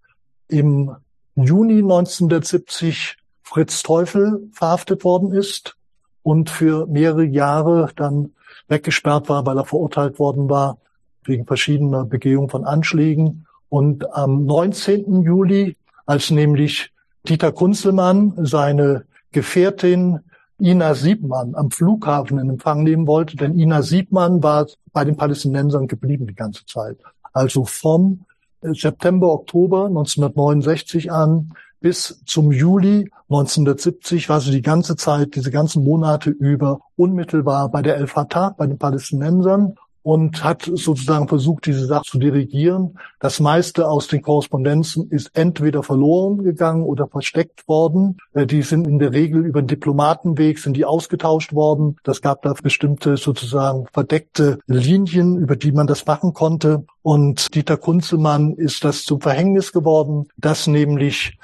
im 0.47 0.95
Juni 1.35 1.79
1970 1.79 3.17
Fritz 3.43 3.83
Teufel 3.83 4.49
verhaftet 4.53 5.03
worden 5.03 5.33
ist 5.33 5.77
und 6.23 6.51
für 6.51 6.87
mehrere 6.87 7.25
Jahre 7.25 7.89
dann 7.97 8.33
weggesperrt 8.69 9.29
war, 9.29 9.45
weil 9.47 9.59
er 9.59 9.65
verurteilt 9.65 10.19
worden 10.19 10.49
war 10.49 10.79
wegen 11.25 11.47
verschiedener 11.47 12.05
Begehungen 12.05 12.49
von 12.49 12.65
Anschlägen. 12.65 13.47
Und 13.69 14.13
am 14.15 14.45
19. 14.45 15.23
Juli, 15.23 15.77
als 16.07 16.31
nämlich 16.31 16.93
Dieter 17.29 17.53
Kunzelmann 17.53 18.35
seine 18.39 19.05
Gefährtin 19.31 20.21
Ina 20.61 20.95
Siebmann 20.95 21.55
am 21.55 21.71
Flughafen 21.71 22.39
in 22.39 22.51
Empfang 22.51 22.83
nehmen 22.83 23.07
wollte, 23.07 23.37
denn 23.37 23.59
Ina 23.59 23.83
Siebmann 23.83 24.43
war 24.43 24.67
bei 24.93 25.05
den 25.05 25.17
Palästinensern 25.17 25.89
geblieben 25.89 26.27
die 26.27 26.35
ganze 26.35 26.67
Zeit. 26.67 26.99
Also 27.33 27.65
vom 27.65 28.25
September, 28.61 29.33
Oktober 29.33 29.87
1969 29.87 31.11
an 31.11 31.53
bis 31.83 32.23
zum 32.25 32.53
Juli 32.53 33.11
1970 33.29 34.29
war 34.29 34.40
sie 34.40 34.53
die 34.53 34.62
ganze 34.62 34.97
Zeit, 34.97 35.35
diese 35.35 35.51
ganzen 35.51 35.85
Monate 35.85 36.31
über 36.31 36.81
unmittelbar 36.97 37.71
bei 37.71 37.83
der 37.83 37.97
El-Fatah, 37.97 38.55
bei 38.57 38.66
den 38.66 38.79
Palästinensern 38.79 39.75
und 40.03 40.42
hat 40.42 40.62
sozusagen 40.62 41.29
versucht, 41.29 41.66
diese 41.66 41.87
Sache 41.87 42.05
zu 42.05 42.18
dirigieren. 42.18 42.99
Das 43.21 43.40
meiste 43.40 43.88
aus 43.88 44.09
den 44.09 44.23
Korrespondenzen 44.23 45.09
ist 45.11 45.31
entweder 45.35 45.83
verloren 45.83 46.42
gegangen 46.42 46.83
oder 46.83 47.07
versteckt 47.07 47.68
worden. 47.68 48.18
Äh, 48.35 48.47
die 48.47 48.62
sind 48.62 48.87
in 48.87 48.99
der 48.99 49.12
Regel 49.12 49.47
über 49.47 49.62
den 49.62 49.68
Diplomatenweg, 49.68 50.59
sind 50.59 50.77
die 50.77 50.85
ausgetauscht 50.85 51.53
worden. 51.53 51.97
Das 52.03 52.21
gab 52.21 52.42
da 52.42 52.55
bestimmte 52.61 53.16
sozusagen 53.16 53.87
verdeckte 53.92 54.59
Linien, 54.66 55.37
über 55.37 55.57
die 55.57 55.73
man 55.73 55.87
das 55.87 56.05
machen 56.07 56.33
konnte. 56.33 56.85
Und 57.03 57.55
Dieter 57.55 57.77
Kunzelmann 57.77 58.55
ist 58.55 58.85
das 58.85 59.05
zum 59.05 59.21
Verhängnis 59.21 59.73
geworden, 59.73 60.27
dass 60.37 60.66
nämlich 60.66 61.38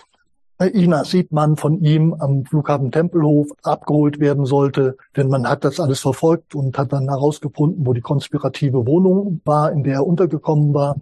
Ina 0.61 1.05
Siebmann 1.05 1.57
von 1.57 1.81
ihm 1.85 2.15
am 2.15 2.45
Flughafen 2.45 2.91
Tempelhof 2.91 3.49
abgeholt 3.63 4.19
werden 4.19 4.45
sollte, 4.45 4.97
denn 5.17 5.29
man 5.29 5.49
hat 5.49 5.65
das 5.65 5.79
alles 5.79 6.01
verfolgt 6.01 6.55
und 6.57 6.77
hat 6.77 6.93
dann 6.93 7.09
herausgefunden, 7.09 7.87
wo 7.87 7.93
die 7.93 8.01
konspirative 8.01 8.87
Wohnung 8.87 9.41
war, 9.45 9.71
in 9.71 9.85
der 9.85 9.95
er 9.95 10.07
untergekommen 10.07 10.75
war. 10.75 10.97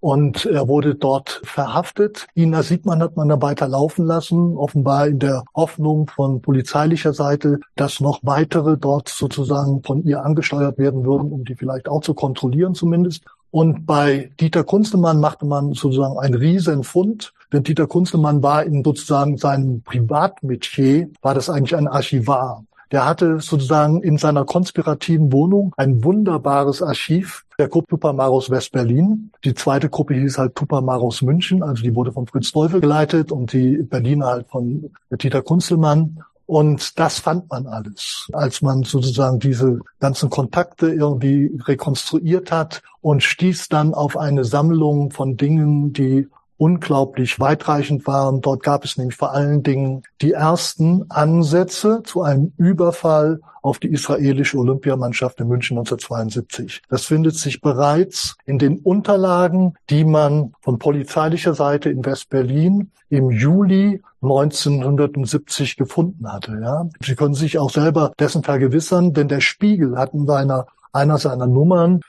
Und 0.00 0.46
er 0.46 0.66
wurde 0.66 0.94
dort 0.94 1.42
verhaftet. 1.44 2.26
Ina 2.34 2.62
Siebmann 2.62 3.02
hat 3.02 3.16
man 3.16 3.28
da 3.28 3.40
weiter 3.40 3.68
laufen 3.68 4.06
lassen, 4.06 4.56
offenbar 4.56 5.06
in 5.06 5.18
der 5.18 5.44
Hoffnung 5.54 6.08
von 6.08 6.40
polizeilicher 6.40 7.12
Seite, 7.12 7.60
dass 7.76 8.00
noch 8.00 8.20
weitere 8.22 8.78
dort 8.78 9.10
sozusagen 9.10 9.82
von 9.82 10.02
ihr 10.04 10.24
angesteuert 10.24 10.78
werden 10.78 11.04
würden, 11.04 11.32
um 11.32 11.44
die 11.44 11.54
vielleicht 11.54 11.88
auch 11.88 12.00
zu 12.00 12.14
kontrollieren 12.14 12.74
zumindest. 12.74 13.24
Und 13.50 13.84
bei 13.84 14.30
Dieter 14.40 14.64
Kunstemann 14.64 15.20
machte 15.20 15.44
man 15.44 15.74
sozusagen 15.74 16.18
einen 16.18 16.34
Riesenfund. 16.34 17.34
Denn 17.52 17.62
Dieter 17.62 17.86
Kunstemann 17.86 18.42
war 18.42 18.64
in 18.64 18.84
sozusagen 18.84 19.36
seinem 19.36 19.82
Privatmetier, 19.82 21.10
war 21.22 21.34
das 21.34 21.50
eigentlich 21.50 21.76
ein 21.76 21.88
Archivar. 21.88 22.64
Der 22.92 23.06
hatte 23.06 23.38
sozusagen 23.40 24.02
in 24.02 24.18
seiner 24.18 24.44
konspirativen 24.44 25.32
Wohnung 25.32 25.72
ein 25.76 26.02
wunderbares 26.02 26.82
Archiv 26.82 27.44
der 27.58 27.68
Gruppe 27.68 27.88
Tupamaros 27.90 28.50
West-Berlin. 28.50 29.30
Die 29.44 29.54
zweite 29.54 29.88
Gruppe 29.88 30.14
hieß 30.14 30.38
halt 30.38 30.56
Tupamaros 30.56 31.22
München, 31.22 31.62
also 31.62 31.82
die 31.82 31.94
wurde 31.94 32.10
von 32.12 32.26
Fritz 32.26 32.50
Teufel 32.50 32.80
geleitet 32.80 33.30
und 33.30 33.52
die 33.52 33.76
Berliner 33.82 34.26
halt 34.26 34.48
von 34.48 34.90
Dieter 35.10 35.42
Kunzelmann. 35.42 36.24
Und 36.46 36.98
das 36.98 37.20
fand 37.20 37.48
man 37.48 37.68
alles, 37.68 38.28
als 38.32 38.60
man 38.60 38.82
sozusagen 38.82 39.38
diese 39.38 39.78
ganzen 40.00 40.30
Kontakte 40.30 40.92
irgendwie 40.92 41.56
rekonstruiert 41.64 42.50
hat 42.50 42.82
und 43.02 43.22
stieß 43.22 43.68
dann 43.68 43.94
auf 43.94 44.16
eine 44.16 44.42
Sammlung 44.42 45.12
von 45.12 45.36
Dingen, 45.36 45.92
die 45.92 46.26
unglaublich 46.60 47.40
weitreichend 47.40 48.06
waren. 48.06 48.42
Dort 48.42 48.62
gab 48.62 48.84
es 48.84 48.98
nämlich 48.98 49.16
vor 49.16 49.32
allen 49.32 49.62
Dingen 49.62 50.02
die 50.20 50.32
ersten 50.32 51.10
Ansätze 51.10 52.02
zu 52.04 52.20
einem 52.20 52.52
Überfall 52.58 53.40
auf 53.62 53.78
die 53.78 53.88
israelische 53.88 54.58
Olympiamannschaft 54.58 55.40
in 55.40 55.48
München 55.48 55.78
1972. 55.78 56.82
Das 56.90 57.06
findet 57.06 57.36
sich 57.36 57.62
bereits 57.62 58.36
in 58.44 58.58
den 58.58 58.78
Unterlagen, 58.78 59.74
die 59.88 60.04
man 60.04 60.52
von 60.60 60.78
polizeilicher 60.78 61.54
Seite 61.54 61.88
in 61.88 62.04
West-Berlin 62.04 62.90
im 63.08 63.30
Juli 63.30 64.02
1970 64.20 65.76
gefunden 65.76 66.30
hatte. 66.30 66.58
Ja. 66.62 66.88
Sie 67.02 67.14
können 67.14 67.34
sich 67.34 67.58
auch 67.58 67.70
selber 67.70 68.12
dessen 68.18 68.42
vergewissern, 68.42 69.14
denn 69.14 69.28
der 69.28 69.40
Spiegel 69.40 69.96
hat 69.96 70.12
in 70.12 70.26
seiner 70.26 70.66
einer 70.92 71.18
seiner 71.18 71.46
Nummern 71.46 72.00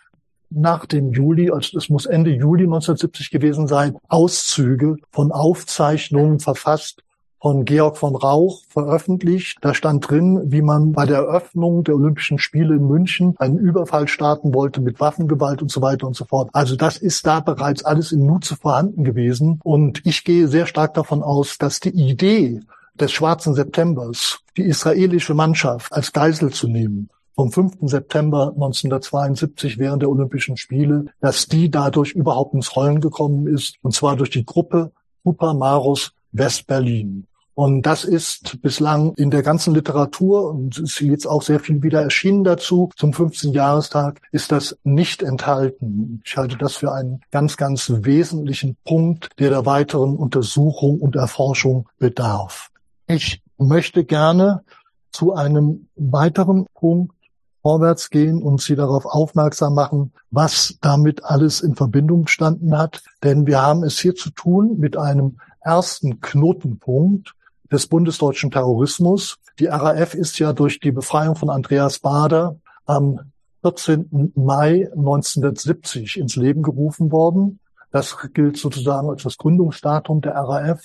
nach 0.51 0.85
dem 0.85 1.11
Juli, 1.11 1.49
also 1.49 1.77
es 1.77 1.89
muss 1.89 2.05
Ende 2.05 2.31
Juli 2.31 2.63
1970 2.63 3.31
gewesen 3.31 3.67
sein, 3.67 3.97
Auszüge 4.07 4.97
von 5.09 5.31
Aufzeichnungen 5.31 6.39
verfasst 6.39 7.03
von 7.41 7.65
Georg 7.65 7.97
von 7.97 8.15
Rauch 8.15 8.61
veröffentlicht. 8.69 9.57
Da 9.61 9.73
stand 9.73 10.07
drin, 10.09 10.51
wie 10.51 10.61
man 10.61 10.91
bei 10.91 11.07
der 11.07 11.17
Eröffnung 11.17 11.83
der 11.83 11.95
Olympischen 11.95 12.37
Spiele 12.37 12.75
in 12.75 12.87
München 12.87 13.33
einen 13.39 13.57
Überfall 13.57 14.07
starten 14.07 14.53
wollte 14.53 14.79
mit 14.79 14.99
Waffengewalt 14.99 15.61
und 15.61 15.71
so 15.71 15.81
weiter 15.81 16.05
und 16.05 16.15
so 16.15 16.25
fort. 16.25 16.49
Also 16.53 16.75
das 16.75 16.97
ist 16.97 17.25
da 17.25 17.39
bereits 17.39 17.83
alles 17.83 18.11
in 18.11 18.27
Nutze 18.27 18.55
vorhanden 18.55 19.03
gewesen. 19.03 19.59
Und 19.63 20.05
ich 20.05 20.23
gehe 20.23 20.47
sehr 20.47 20.67
stark 20.67 20.93
davon 20.93 21.23
aus, 21.23 21.57
dass 21.57 21.79
die 21.79 21.89
Idee 21.89 22.59
des 22.93 23.11
schwarzen 23.11 23.55
Septembers, 23.55 24.39
die 24.55 24.63
israelische 24.63 25.33
Mannschaft 25.33 25.91
als 25.91 26.13
Geisel 26.13 26.51
zu 26.51 26.67
nehmen, 26.67 27.09
vom 27.41 27.51
5. 27.51 27.89
September 27.89 28.51
1972 28.53 29.79
während 29.79 30.03
der 30.03 30.11
Olympischen 30.11 30.57
Spiele, 30.57 31.05
dass 31.21 31.47
die 31.47 31.71
dadurch 31.71 32.11
überhaupt 32.11 32.53
ins 32.53 32.75
Rollen 32.75 33.01
gekommen 33.01 33.47
ist, 33.47 33.77
und 33.81 33.95
zwar 33.95 34.15
durch 34.15 34.29
die 34.29 34.45
Gruppe 34.45 34.91
Hupa 35.25 35.55
Marus 35.55 36.13
West-Berlin. 36.33 37.25
Und 37.55 37.81
das 37.87 38.03
ist 38.05 38.61
bislang 38.61 39.15
in 39.15 39.31
der 39.31 39.41
ganzen 39.41 39.73
Literatur, 39.73 40.51
und 40.51 40.77
ist 40.77 41.01
jetzt 41.01 41.25
auch 41.25 41.41
sehr 41.41 41.59
viel 41.59 41.81
wieder 41.81 42.03
erschienen 42.03 42.43
dazu, 42.43 42.91
zum 42.95 43.11
15. 43.11 43.53
Jahrestag 43.53 44.21
ist 44.31 44.51
das 44.51 44.77
nicht 44.83 45.23
enthalten. 45.23 46.21
Ich 46.23 46.37
halte 46.37 46.57
das 46.57 46.75
für 46.75 46.91
einen 46.91 47.21
ganz, 47.31 47.57
ganz 47.57 47.91
wesentlichen 47.91 48.77
Punkt, 48.85 49.29
der 49.39 49.49
der 49.49 49.65
weiteren 49.65 50.15
Untersuchung 50.15 50.99
und 50.99 51.15
Erforschung 51.15 51.89
bedarf. 51.97 52.69
Ich 53.07 53.41
möchte 53.57 54.05
gerne 54.05 54.63
zu 55.11 55.33
einem 55.33 55.87
weiteren 55.95 56.67
Punkt 56.75 57.15
vorwärts 57.61 58.09
gehen 58.09 58.41
und 58.41 58.61
Sie 58.61 58.75
darauf 58.75 59.05
aufmerksam 59.05 59.75
machen, 59.75 60.13
was 60.29 60.77
damit 60.81 61.23
alles 61.23 61.61
in 61.61 61.75
Verbindung 61.75 62.23
gestanden 62.23 62.77
hat. 62.77 63.03
Denn 63.23 63.45
wir 63.45 63.61
haben 63.61 63.83
es 63.83 63.99
hier 63.99 64.15
zu 64.15 64.31
tun 64.31 64.77
mit 64.79 64.97
einem 64.97 65.37
ersten 65.61 66.19
Knotenpunkt 66.21 67.33
des 67.71 67.87
bundesdeutschen 67.87 68.51
Terrorismus. 68.51 69.37
Die 69.59 69.67
RAF 69.67 70.13
ist 70.13 70.39
ja 70.39 70.53
durch 70.53 70.79
die 70.79 70.91
Befreiung 70.91 71.35
von 71.35 71.49
Andreas 71.49 71.99
Bader 71.99 72.57
am 72.85 73.19
14. 73.61 74.33
Mai 74.35 74.89
1970 74.95 76.17
ins 76.17 76.35
Leben 76.35 76.63
gerufen 76.63 77.11
worden. 77.11 77.59
Das 77.91 78.17
gilt 78.33 78.57
sozusagen 78.57 79.09
als 79.09 79.23
das 79.23 79.37
Gründungsdatum 79.37 80.21
der 80.21 80.33
RAF 80.33 80.81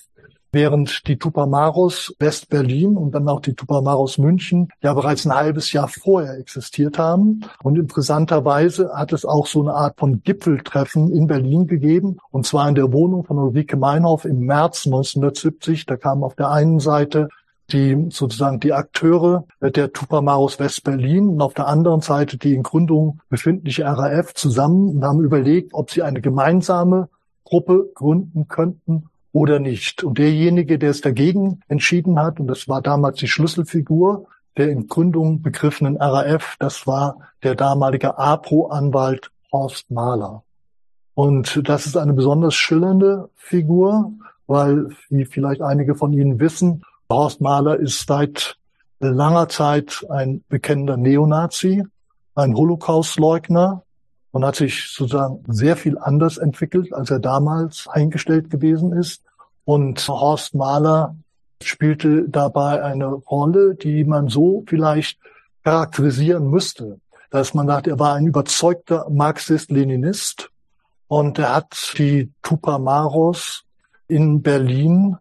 während 0.56 1.06
die 1.06 1.18
Tupamaros 1.18 2.16
West-Berlin 2.18 2.96
und 2.96 3.14
dann 3.14 3.28
auch 3.28 3.40
die 3.40 3.52
Tupamaros 3.52 4.16
München 4.16 4.70
ja 4.80 4.94
bereits 4.94 5.26
ein 5.26 5.34
halbes 5.34 5.70
Jahr 5.70 5.86
vorher 5.86 6.38
existiert 6.38 6.98
haben. 6.98 7.42
Und 7.62 7.76
interessanterweise 7.76 8.90
hat 8.94 9.12
es 9.12 9.26
auch 9.26 9.46
so 9.46 9.60
eine 9.60 9.74
Art 9.74 9.98
von 9.98 10.22
Gipfeltreffen 10.22 11.12
in 11.12 11.26
Berlin 11.26 11.66
gegeben, 11.66 12.16
und 12.30 12.46
zwar 12.46 12.66
in 12.70 12.74
der 12.74 12.90
Wohnung 12.90 13.24
von 13.24 13.38
Ulrike 13.38 13.76
Meinhoff 13.76 14.24
im 14.24 14.46
März 14.46 14.86
1970. 14.86 15.84
Da 15.84 15.98
kamen 15.98 16.24
auf 16.24 16.34
der 16.34 16.50
einen 16.50 16.80
Seite 16.80 17.28
die 17.70 18.06
sozusagen 18.10 18.58
die 18.58 18.72
Akteure 18.72 19.44
der 19.60 19.92
Tupamaros 19.92 20.58
West-Berlin 20.58 21.28
und 21.28 21.42
auf 21.42 21.52
der 21.52 21.66
anderen 21.66 22.00
Seite 22.00 22.38
die 22.38 22.54
in 22.54 22.62
Gründung 22.62 23.20
befindliche 23.28 23.84
RAF 23.84 24.32
zusammen 24.32 24.88
und 24.88 25.04
haben 25.04 25.22
überlegt, 25.22 25.74
ob 25.74 25.90
sie 25.90 26.02
eine 26.02 26.22
gemeinsame 26.22 27.10
Gruppe 27.44 27.90
gründen 27.94 28.48
könnten 28.48 29.10
oder 29.36 29.58
nicht. 29.58 30.02
Und 30.02 30.16
derjenige, 30.16 30.78
der 30.78 30.88
es 30.88 31.02
dagegen 31.02 31.60
entschieden 31.68 32.18
hat, 32.18 32.40
und 32.40 32.46
das 32.46 32.68
war 32.68 32.80
damals 32.80 33.18
die 33.18 33.28
Schlüsselfigur 33.28 34.26
der 34.56 34.70
in 34.70 34.86
Gründung 34.86 35.42
begriffenen 35.42 35.98
RAF, 35.98 36.56
das 36.58 36.86
war 36.86 37.18
der 37.42 37.54
damalige 37.54 38.16
APRO-Anwalt 38.16 39.30
Horst 39.52 39.90
Mahler. 39.90 40.42
Und 41.12 41.60
das 41.68 41.84
ist 41.84 41.98
eine 41.98 42.14
besonders 42.14 42.54
schillernde 42.54 43.28
Figur, 43.34 44.12
weil, 44.46 44.88
wie 45.10 45.26
vielleicht 45.26 45.60
einige 45.60 45.94
von 45.94 46.14
Ihnen 46.14 46.40
wissen, 46.40 46.82
Horst 47.10 47.42
Mahler 47.42 47.76
ist 47.76 48.06
seit 48.06 48.56
langer 49.00 49.50
Zeit 49.50 50.06
ein 50.08 50.42
bekennender 50.48 50.96
Neonazi, 50.96 51.84
ein 52.34 52.56
Holocaustleugner 52.56 53.82
und 54.30 54.46
hat 54.46 54.56
sich 54.56 54.88
sozusagen 54.90 55.44
sehr 55.48 55.76
viel 55.76 55.98
anders 55.98 56.38
entwickelt, 56.38 56.94
als 56.94 57.10
er 57.10 57.18
damals 57.18 57.86
eingestellt 57.88 58.48
gewesen 58.48 58.94
ist. 58.94 59.25
Und 59.66 60.06
Horst 60.06 60.54
Mahler 60.54 61.16
spielte 61.60 62.28
dabei 62.28 62.84
eine 62.84 63.06
Rolle, 63.06 63.74
die 63.74 64.04
man 64.04 64.28
so 64.28 64.62
vielleicht 64.68 65.18
charakterisieren 65.64 66.48
müsste, 66.48 67.00
dass 67.30 67.52
man 67.52 67.66
sagt, 67.66 67.88
er 67.88 67.98
war 67.98 68.14
ein 68.14 68.28
überzeugter 68.28 69.10
Marxist-Leninist 69.10 70.50
und 71.08 71.40
er 71.40 71.56
hat 71.56 71.94
die 71.98 72.30
Tupamaros 72.42 73.64
in 74.06 74.40
Berlin 74.40 75.16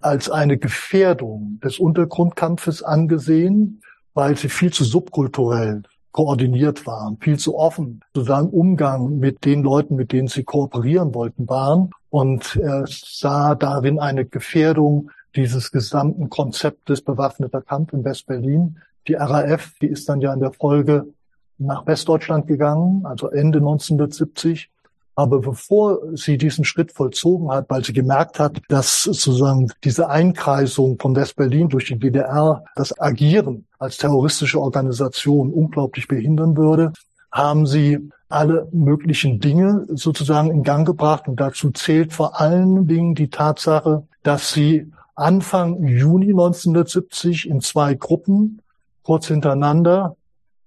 als 0.00 0.30
eine 0.30 0.56
Gefährdung 0.56 1.60
des 1.62 1.78
Untergrundkampfes 1.78 2.82
angesehen, 2.82 3.82
weil 4.14 4.38
sie 4.38 4.48
viel 4.48 4.72
zu 4.72 4.84
subkulturell 4.84 5.82
koordiniert 6.12 6.86
waren, 6.86 7.16
viel 7.18 7.38
zu 7.38 7.56
offen, 7.56 8.00
sozusagen 8.14 8.48
Umgang 8.48 9.18
mit 9.18 9.44
den 9.44 9.62
Leuten, 9.62 9.96
mit 9.96 10.12
denen 10.12 10.28
sie 10.28 10.44
kooperieren 10.44 11.14
wollten, 11.14 11.48
waren. 11.48 11.90
Und 12.10 12.56
er 12.56 12.84
sah 12.86 13.54
darin 13.54 13.98
eine 13.98 14.26
Gefährdung 14.26 15.10
dieses 15.34 15.72
gesamten 15.72 16.28
Konzeptes 16.28 17.00
bewaffneter 17.00 17.62
Kampf 17.62 17.94
in 17.94 18.04
West-Berlin. 18.04 18.78
Die 19.08 19.14
RAF, 19.14 19.72
die 19.80 19.86
ist 19.86 20.08
dann 20.08 20.20
ja 20.20 20.32
in 20.32 20.40
der 20.40 20.52
Folge 20.52 21.06
nach 21.58 21.86
Westdeutschland 21.86 22.46
gegangen, 22.46 23.06
also 23.06 23.28
Ende 23.28 23.58
1970. 23.58 24.70
Aber 25.14 25.40
bevor 25.40 26.00
sie 26.14 26.38
diesen 26.38 26.64
Schritt 26.64 26.92
vollzogen 26.92 27.50
hat, 27.50 27.68
weil 27.68 27.84
sie 27.84 27.92
gemerkt 27.92 28.38
hat, 28.38 28.60
dass 28.68 29.02
sozusagen 29.02 29.70
diese 29.84 30.08
Einkreisung 30.08 30.98
von 30.98 31.14
West-Berlin 31.14 31.68
durch 31.68 31.86
die 31.86 31.98
DDR 31.98 32.64
das 32.76 32.98
Agieren 32.98 33.66
als 33.78 33.98
terroristische 33.98 34.60
Organisation 34.60 35.52
unglaublich 35.52 36.08
behindern 36.08 36.56
würde, 36.56 36.92
haben 37.30 37.66
sie 37.66 37.98
alle 38.28 38.68
möglichen 38.72 39.38
Dinge 39.38 39.86
sozusagen 39.90 40.50
in 40.50 40.62
Gang 40.62 40.86
gebracht. 40.86 41.28
Und 41.28 41.40
dazu 41.40 41.70
zählt 41.70 42.12
vor 42.12 42.40
allen 42.40 42.86
Dingen 42.86 43.14
die 43.14 43.28
Tatsache, 43.28 44.06
dass 44.22 44.52
sie 44.52 44.90
Anfang 45.14 45.86
Juni 45.86 46.30
1970 46.30 47.48
in 47.48 47.60
zwei 47.60 47.94
Gruppen 47.94 48.62
kurz 49.02 49.26
hintereinander 49.26 50.16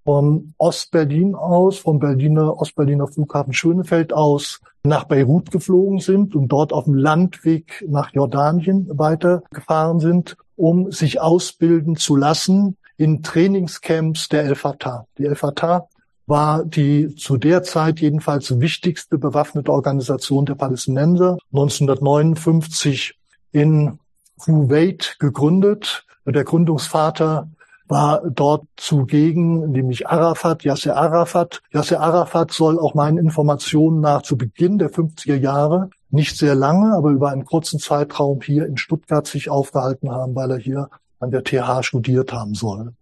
von 0.06 0.54
Ostberlin 0.60 1.34
aus, 1.34 1.80
vom 1.80 2.00
Berliner, 2.00 2.62
Ostberliner 2.62 3.08
Flughafen 3.08 3.54
Schönefeld 3.54 4.14
aus 4.14 4.62
nach 4.84 5.06
Beirut 5.06 5.50
geflogen 5.50 6.00
sind 6.00 6.36
und 6.36 6.48
dort 6.50 6.72
auf 6.72 6.86
dem 6.86 6.94
Landweg 6.94 7.84
nach 7.88 8.14
Jordanien 8.14 8.88
weitergefahren 8.94 10.00
sind, 10.00 10.38
um 10.56 10.92
sich 10.92 11.20
ausbilden 11.20 11.96
zu 11.96 12.16
lassen 12.16 12.78
in 12.98 13.24
Trainingscamps 13.24 14.30
der 14.30 14.44
El 14.44 14.56
Fatah. 14.56 15.08
Die 15.18 15.26
El 15.26 15.36
Fatah 15.36 15.90
war 16.28 16.64
die 16.64 17.16
zu 17.16 17.38
der 17.38 17.64
Zeit 17.64 18.00
jedenfalls 18.00 18.60
wichtigste 18.60 19.18
bewaffnete 19.18 19.72
Organisation 19.72 20.46
der 20.46 20.56
Palästinenser, 20.56 21.38
1959 21.52 23.18
in 23.52 24.00
Kuwait 24.38 25.18
gegründet. 25.20 26.06
Der 26.26 26.44
Gründungsvater 26.44 27.50
war 27.88 28.22
dort 28.30 28.66
zugegen, 28.78 29.72
nämlich 29.72 30.08
Arafat, 30.08 30.64
Yasser 30.64 30.96
Arafat. 30.96 31.62
Yasser 31.72 32.00
Arafat 32.00 32.52
soll 32.52 32.80
auch 32.80 32.96
meinen 32.96 33.18
Informationen 33.18 34.00
nach 34.00 34.24
zu 34.24 34.38
Beginn 34.38 34.80
der 34.80 34.90
50er 34.92 35.36
Jahre 35.36 35.90
nicht 36.10 36.38
sehr 36.38 36.56
lange, 36.56 36.96
aber 36.96 37.12
über 37.12 37.30
einen 37.30 37.46
kurzen 37.46 37.80
Zeitraum 37.80 38.42
hier 38.42 38.66
in 38.66 38.78
Stuttgart 38.78 39.28
sich 39.28 39.50
aufgehalten 39.50 40.12
haben, 40.12 40.34
weil 40.36 40.52
er 40.52 40.58
hier 40.58 40.90
an 41.20 41.32
der 41.32 41.44
TH 41.44 41.84
studiert 41.84 42.34
haben 42.34 42.56
soll. 42.56 42.94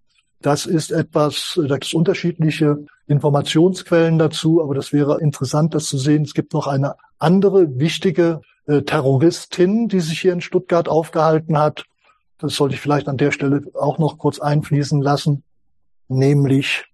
Das 0.41 0.65
ist 0.65 0.91
etwas, 0.91 1.53
da 1.55 1.75
gibt 1.75 1.85
es 1.85 1.93
unterschiedliche 1.93 2.85
Informationsquellen 3.07 4.19
dazu, 4.19 4.61
aber 4.61 4.75
das 4.75 4.91
wäre 4.91 5.21
interessant, 5.21 5.73
das 5.73 5.85
zu 5.85 5.97
sehen. 5.97 6.23
Es 6.23 6.33
gibt 6.33 6.53
noch 6.53 6.67
eine 6.67 6.95
andere 7.17 7.79
wichtige 7.79 8.41
äh, 8.65 8.81
Terroristin, 8.81 9.87
die 9.87 10.01
sich 10.01 10.19
hier 10.19 10.33
in 10.33 10.41
Stuttgart 10.41 10.89
aufgehalten 10.89 11.57
hat. 11.57 11.85
Das 12.37 12.55
sollte 12.55 12.75
ich 12.75 12.81
vielleicht 12.81 13.07
an 13.07 13.17
der 13.17 13.31
Stelle 13.31 13.61
auch 13.73 13.99
noch 13.99 14.17
kurz 14.17 14.39
einfließen 14.39 15.01
lassen, 15.01 15.43
nämlich 16.07 16.85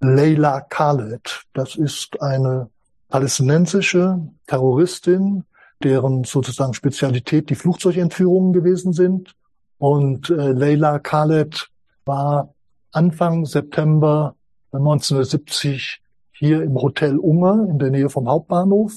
Leila 0.00 0.60
Khaled. 0.60 1.42
Das 1.54 1.76
ist 1.76 2.20
eine 2.20 2.70
palästinensische 3.08 4.20
Terroristin, 4.46 5.44
deren 5.82 6.24
sozusagen 6.24 6.74
Spezialität 6.74 7.50
die 7.50 7.54
Flugzeugentführungen 7.54 8.52
gewesen 8.52 8.92
sind. 8.92 9.34
Und 9.78 10.30
äh, 10.30 10.52
Leila 10.52 10.98
Khaled 10.98 11.68
war 12.04 12.54
Anfang 12.92 13.44
September 13.44 14.34
1970 14.72 16.00
hier 16.32 16.62
im 16.62 16.74
Hotel 16.74 17.18
Unger 17.18 17.66
in 17.68 17.78
der 17.78 17.90
Nähe 17.90 18.10
vom 18.10 18.28
Hauptbahnhof 18.28 18.92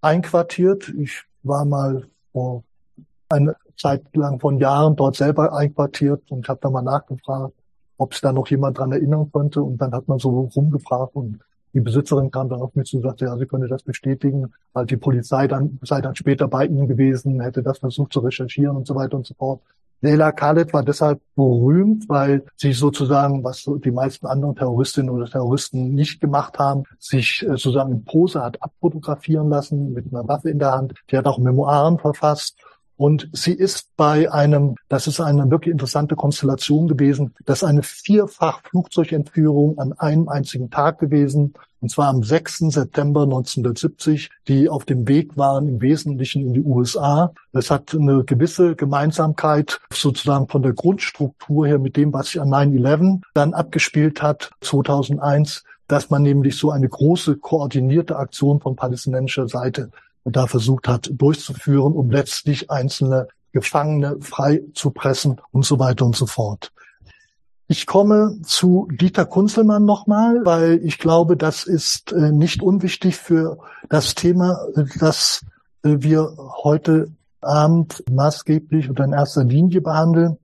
einquartiert. 0.00 0.92
Ich 0.98 1.22
war 1.42 1.64
mal 1.64 2.08
vor 2.32 2.64
eine 3.28 3.56
Zeit 3.76 4.02
lang 4.14 4.40
von 4.40 4.58
Jahren 4.58 4.96
dort 4.96 5.16
selber 5.16 5.54
einquartiert 5.54 6.30
und 6.30 6.48
habe 6.48 6.60
da 6.62 6.70
mal 6.70 6.82
nachgefragt, 6.82 7.54
ob 7.96 8.14
sich 8.14 8.20
da 8.20 8.32
noch 8.32 8.48
jemand 8.48 8.78
dran 8.78 8.92
erinnern 8.92 9.30
konnte. 9.30 9.62
Und 9.62 9.78
dann 9.78 9.92
hat 9.92 10.08
man 10.08 10.18
so 10.18 10.48
rumgefragt 10.54 11.14
und 11.14 11.40
die 11.74 11.80
Besitzerin 11.80 12.30
kam 12.30 12.48
dann 12.48 12.62
auf 12.62 12.74
mich 12.76 12.88
zu 12.88 12.98
und 12.98 13.02
sagte, 13.02 13.24
ja, 13.24 13.36
sie 13.36 13.46
könne 13.46 13.66
das 13.66 13.82
bestätigen, 13.82 14.52
weil 14.72 14.86
die 14.86 14.96
Polizei 14.96 15.48
dann 15.48 15.78
sei 15.82 16.00
dann 16.00 16.14
später 16.14 16.46
bei 16.46 16.66
ihnen 16.66 16.86
gewesen, 16.86 17.40
hätte 17.40 17.62
das 17.62 17.78
versucht 17.78 18.12
zu 18.12 18.20
recherchieren 18.20 18.76
und 18.76 18.86
so 18.86 18.94
weiter 18.94 19.16
und 19.16 19.26
so 19.26 19.34
fort. 19.34 19.60
Leila 20.00 20.32
Khaled 20.32 20.72
war 20.74 20.82
deshalb 20.84 21.20
berühmt, 21.34 22.08
weil 22.10 22.44
sie 22.56 22.72
sozusagen, 22.72 23.42
was 23.42 23.64
die 23.64 23.90
meisten 23.90 24.26
anderen 24.26 24.54
Terroristinnen 24.54 25.08
oder 25.08 25.24
Terroristen 25.24 25.94
nicht 25.94 26.20
gemacht 26.20 26.58
haben, 26.58 26.84
sich 26.98 27.42
äh, 27.42 27.52
sozusagen 27.52 27.90
in 27.90 28.04
Pose 28.04 28.42
hat 28.42 28.62
abfotografieren 28.62 29.48
lassen 29.48 29.94
mit 29.94 30.12
einer 30.12 30.28
Waffe 30.28 30.50
in 30.50 30.58
der 30.58 30.72
Hand. 30.72 30.94
Die 31.10 31.16
hat 31.16 31.26
auch 31.26 31.38
Memoiren 31.38 31.98
verfasst 31.98 32.58
und 32.96 33.28
sie 33.32 33.52
ist 33.52 33.88
bei 33.96 34.30
einem, 34.30 34.76
das 34.88 35.06
ist 35.06 35.20
eine 35.20 35.50
wirklich 35.50 35.72
interessante 35.72 36.14
Konstellation 36.14 36.86
gewesen, 36.86 37.34
das 37.44 37.58
ist 37.58 37.68
eine 37.68 37.82
vierfach 37.82 38.62
Flugzeugentführung 38.70 39.78
an 39.78 39.92
einem 39.94 40.28
einzigen 40.28 40.70
Tag 40.70 40.98
gewesen, 40.98 41.54
und 41.80 41.90
zwar 41.90 42.08
am 42.08 42.22
6. 42.22 42.70
September 42.70 43.24
1970, 43.24 44.30
die 44.48 44.70
auf 44.70 44.86
dem 44.86 45.06
Weg 45.06 45.36
waren 45.36 45.68
im 45.68 45.82
Wesentlichen 45.82 46.40
in 46.40 46.54
die 46.54 46.62
USA. 46.62 47.34
Es 47.52 47.70
hat 47.70 47.94
eine 47.94 48.24
gewisse 48.24 48.74
Gemeinsamkeit 48.74 49.80
sozusagen 49.92 50.48
von 50.48 50.62
der 50.62 50.72
Grundstruktur 50.72 51.66
her 51.66 51.78
mit 51.78 51.98
dem, 51.98 52.10
was 52.14 52.28
sich 52.28 52.40
an 52.40 52.48
9-11 52.48 53.20
dann 53.34 53.52
abgespielt 53.52 54.22
hat, 54.22 54.50
2001 54.62 55.64
dass 55.86 56.08
man 56.08 56.22
nämlich 56.22 56.56
so 56.56 56.70
eine 56.70 56.88
große 56.88 57.36
koordinierte 57.36 58.16
Aktion 58.16 58.60
von 58.60 58.74
palästinensischer 58.74 59.48
Seite 59.48 59.90
da 60.24 60.46
versucht 60.46 60.88
hat 60.88 61.10
durchzuführen, 61.12 61.92
um 61.92 62.10
letztlich 62.10 62.70
einzelne 62.70 63.28
Gefangene 63.52 64.16
frei 64.20 64.62
zu 64.74 64.90
pressen 64.90 65.40
und 65.52 65.64
so 65.64 65.78
weiter 65.78 66.04
und 66.04 66.16
so 66.16 66.26
fort. 66.26 66.72
Ich 67.66 67.86
komme 67.86 68.40
zu 68.42 68.88
Dieter 68.90 69.24
Kunzelmann 69.24 69.84
nochmal, 69.84 70.44
weil 70.44 70.80
ich 70.84 70.98
glaube, 70.98 71.36
das 71.36 71.64
ist 71.64 72.12
äh, 72.12 72.30
nicht 72.30 72.62
unwichtig 72.62 73.16
für 73.16 73.58
das 73.88 74.14
Thema, 74.14 74.58
das 74.98 75.44
äh, 75.82 75.96
wir 76.00 76.36
heute 76.62 77.12
Abend 77.40 78.04
maßgeblich 78.10 78.90
oder 78.90 79.04
in 79.04 79.12
erster 79.12 79.44
Linie 79.44 79.80
behandeln. 79.80 80.36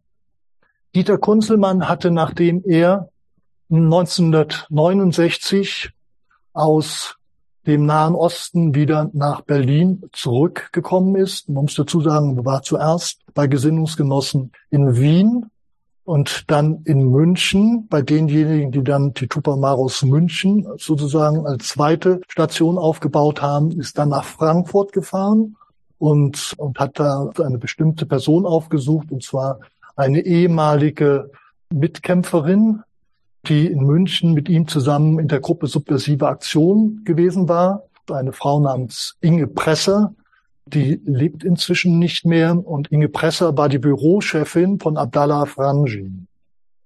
Dieter 0.95 1.19
Kunzelmann 1.19 1.88
hatte, 1.88 2.11
nachdem 2.11 2.62
er 2.64 3.11
1969 3.71 5.90
aus 6.53 7.16
dem 7.71 7.87
Nahen 7.87 8.17
Osten 8.17 8.75
wieder 8.75 9.11
nach 9.13 9.43
Berlin 9.43 10.03
zurückgekommen 10.13 11.15
ist. 11.15 11.49
Man 11.49 11.65
muss 11.65 11.75
dazu 11.77 12.01
sagen, 12.01 12.45
war 12.45 12.63
zuerst 12.63 13.21
bei 13.33 13.47
Gesinnungsgenossen 13.47 14.51
in 14.71 14.97
Wien 14.97 15.47
und 16.05 16.51
dann 16.51 16.83
in 16.85 17.09
München, 17.09 17.87
bei 17.89 18.03
denjenigen, 18.03 18.73
die 18.73 18.83
dann 18.83 19.15
die 19.15 19.29
Tupamaros 19.29 20.03
München 20.03 20.67
sozusagen 20.79 21.47
als 21.47 21.69
zweite 21.69 22.21
Station 22.27 22.77
aufgebaut 22.77 23.41
haben, 23.41 23.71
ist 23.79 23.97
dann 23.99 24.09
nach 24.09 24.25
Frankfurt 24.25 24.93
gefahren 24.93 25.57
und, 25.99 26.55
und 26.57 26.81
hat 26.81 26.99
da 26.99 27.31
eine 27.41 27.59
bestimmte 27.59 28.05
Person 28.05 28.47
aufgesucht, 28.47 29.13
und 29.13 29.23
zwar 29.23 29.61
eine 29.95 30.23
ehemalige 30.23 31.31
Mitkämpferin 31.73 32.83
die 33.46 33.66
in 33.66 33.85
München 33.85 34.35
mit 34.35 34.48
ihm 34.48 34.68
zusammen 34.68 35.18
in 35.18 35.29
der 35.29 35.40
Gruppe 35.40 35.66
Subversive 35.66 36.26
Aktion 36.26 37.03
gewesen 37.05 37.48
war. 37.48 37.85
Eine 38.11 38.33
Frau 38.33 38.61
namens 38.61 39.16
Inge 39.20 39.46
Presser, 39.46 40.14
die 40.66 41.00
lebt 41.05 41.44
inzwischen 41.44 41.98
nicht 41.98 42.24
mehr. 42.24 42.57
Und 42.66 42.90
Inge 42.90 43.09
Presser 43.09 43.57
war 43.57 43.68
die 43.68 43.79
Bürochefin 43.79 44.79
von 44.81 44.96
Abdallah 44.96 45.46
Franji. 45.46 46.11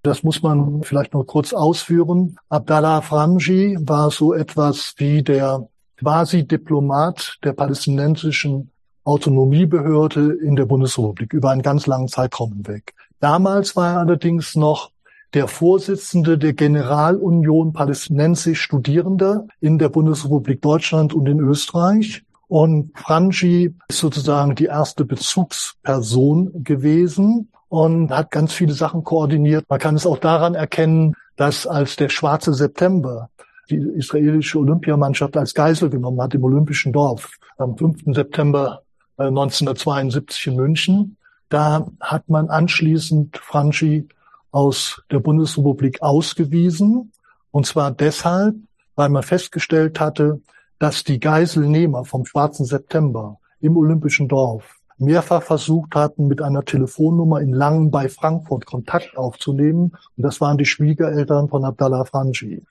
Das 0.02 0.22
muss 0.22 0.42
man 0.42 0.82
vielleicht 0.82 1.14
noch 1.14 1.24
kurz 1.24 1.54
ausführen. 1.54 2.36
Abdallah 2.50 3.00
Franji 3.00 3.78
war 3.80 4.10
so 4.10 4.34
etwas 4.34 4.94
wie 4.98 5.22
der 5.22 5.66
quasi 5.96 6.46
Diplomat 6.46 7.38
der 7.42 7.54
palästinensischen 7.54 8.70
Autonomiebehörde 9.04 10.32
in 10.42 10.56
der 10.56 10.66
Bundesrepublik 10.66 11.32
über 11.32 11.50
einen 11.50 11.62
ganz 11.62 11.86
langen 11.86 12.08
Zeitraum 12.08 12.52
hinweg. 12.52 12.94
Damals 13.20 13.76
war 13.76 13.94
er 13.94 14.00
allerdings 14.00 14.54
noch 14.54 14.90
der 15.35 15.49
Vorsitzende 15.49 16.38
der 16.38 16.53
Generalunion 16.53 17.73
Palästinensisch 17.73 18.62
Studierender 18.62 19.47
in 19.61 19.79
der 19.79 19.88
Bundesrepublik 19.88 20.62
Deutschland 20.62 21.12
und 21.12 21.29
in 21.29 21.40
Österreich. 21.40 22.23
Und 22.47 22.97
Frangi 22.97 23.75
ist 23.88 23.99
sozusagen 23.99 24.55
die 24.55 24.66
erste 24.66 25.05
Bezugsperson 25.05 26.62
gewesen 26.62 27.49
und 27.68 28.11
hat 28.11 28.31
ganz 28.31 28.53
viele 28.53 28.75
Sachen 28.75 29.03
koordiniert. 29.03 29.64
Man 29.68 29.81
kann 29.81 29.97
es 29.97 30.07
auch 30.07 30.18
daran 30.18 30.55
erkennen, 30.55 31.14
dass 31.37 31.66
als 31.66 31.97
der 31.97 32.11
schwarze 32.11 32.55
September 32.55 33.31
die 33.68 33.77
israelische 33.77 34.59
Olympiamannschaft 34.59 35.37
als 35.37 35.55
Geisel 35.55 35.90
genommen 35.90 36.20
hat 36.20 36.35
im 36.35 36.44
Olympischen 36.44 36.92
Dorf 36.92 37.31
am 37.57 37.77
5. 37.77 38.14
September 38.14 38.83
1972 39.16 40.47
äh, 40.47 40.51
in 40.51 40.57
München, 40.57 41.16
da 41.49 41.87
hat 42.01 42.29
man 42.29 42.49
anschließend 42.49 43.38
Franchi 43.38 44.09
aus 44.54 45.02
der 45.10 45.18
Bundesrepublik 45.18 46.00
ausgewiesen. 46.00 47.12
Und 47.50 47.66
zwar 47.66 47.90
deshalb, 47.90 48.54
weil 48.94 49.08
man 49.08 49.24
festgestellt 49.24 49.98
hatte, 49.98 50.40
dass 50.78 51.02
die 51.02 51.18
Geiselnehmer 51.18 52.04
vom 52.04 52.24
Schwarzen 52.24 52.64
September 52.64 53.38
im 53.60 53.76
Olympischen 53.76 54.28
Dorf 54.28 54.78
mehrfach 54.96 55.42
versucht 55.42 55.96
hatten, 55.96 56.28
mit 56.28 56.40
einer 56.40 56.64
Telefonnummer 56.64 57.40
in 57.40 57.52
Langen 57.52 57.90
bei 57.90 58.08
Frankfurt 58.08 58.64
Kontakt 58.64 59.16
aufzunehmen. 59.16 59.96
Und 60.16 60.22
das 60.22 60.40
waren 60.40 60.56
die 60.56 60.66
Schwiegereltern 60.66 61.48
von 61.48 61.64
Abdallah 61.64 62.04
Franji. 62.04 62.62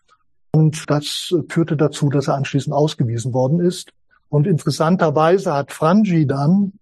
Und 0.53 0.89
das 0.89 1.35
führte 1.49 1.75
dazu, 1.75 2.09
dass 2.09 2.29
er 2.29 2.35
anschließend 2.35 2.73
ausgewiesen 2.73 3.33
worden 3.33 3.59
ist. 3.59 3.91
Und 4.29 4.47
interessanterweise 4.47 5.53
hat 5.53 5.73
Franji 5.73 6.25
dann 6.27 6.73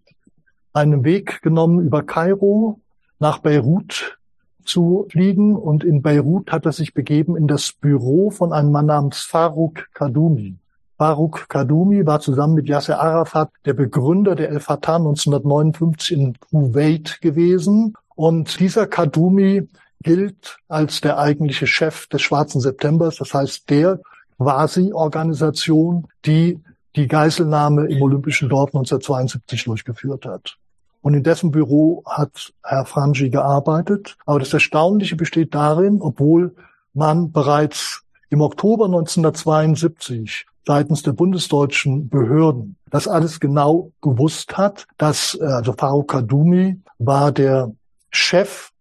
einen 0.74 1.04
Weg 1.04 1.42
genommen 1.42 1.80
über 1.80 2.04
Kairo 2.04 2.80
nach 3.18 3.40
Beirut 3.40 4.20
zu 4.66 5.08
fliegen 5.10 5.56
und 5.56 5.84
in 5.84 6.02
Beirut 6.02 6.52
hat 6.52 6.66
er 6.66 6.72
sich 6.72 6.94
begeben 6.94 7.36
in 7.36 7.48
das 7.48 7.74
Büro 7.74 8.32
von 8.32 8.54
einem 8.54 8.72
Mann 8.72 8.88
namens 8.88 9.22
Farouk 9.22 9.88
Kadumi. 9.94 10.56
Farouk 10.98 11.50
Kadumi 11.50 12.06
war 12.06 12.20
zusammen 12.20 12.54
mit 12.54 12.68
Yasser 12.68 13.02
Arafat 13.02 13.50
der 13.66 13.74
Begründer 13.74 14.36
der 14.36 14.50
El 14.50 14.60
Fatah 14.60 14.98
1959 14.98 16.12
in 16.12 16.38
Kuwait 16.40 17.20
gewesen 17.22 17.96
und 18.16 18.60
dieser 18.60 18.86
Kadumi 18.88 19.68
gilt 20.04 20.58
als 20.68 21.02
der 21.02 21.18
eigentliche 21.18 21.68
Chef 21.68 22.08
des 22.08 22.22
Schwarzen 22.22 22.62
Septembers, 22.62 23.18
das 23.18 23.34
heißt 23.34 23.70
der 23.70 24.00
Quasi-Organisation, 24.38 26.08
die 26.26 26.60
die 26.96 27.08
Geiselnahme 27.08 27.88
im 27.88 28.02
Olympischen 28.02 28.50
Dorf 28.50 28.70
1972 28.70 29.64
durchgeführt 29.66 30.26
hat. 30.26 30.58
Und 31.02 31.14
in 31.14 31.24
dessen 31.24 31.52
Büro 31.52 32.04
hat 32.06 32.54
Herr 32.64 32.86
Frangi 32.86 33.30
gearbeitet. 33.30 34.18
Aber 34.26 34.40
das 34.40 34.54
Erstaunliche 34.54 35.16
besteht 35.16 35.56
darin, 35.56 36.02
obwohl 36.02 36.56
man 36.94 37.32
bereits 37.32 38.04
im 38.30 38.42
Oktober 38.42 38.86
1972 38.86 40.46
seitens 40.66 41.02
der 41.02 41.14
bundesdeutschen 41.14 42.08
Behörden 42.10 42.78
das 42.92 43.08
alles 43.08 43.40
genau 43.40 43.92
gewusst 44.02 44.58
hat, 44.58 44.86
dass 44.98 45.38
äh, 45.42 45.46
also 45.46 45.74
Farouk 45.74 46.12
Kadumi 46.12 46.80
war 47.00 47.32
der 47.32 47.72
Chef 48.12 48.72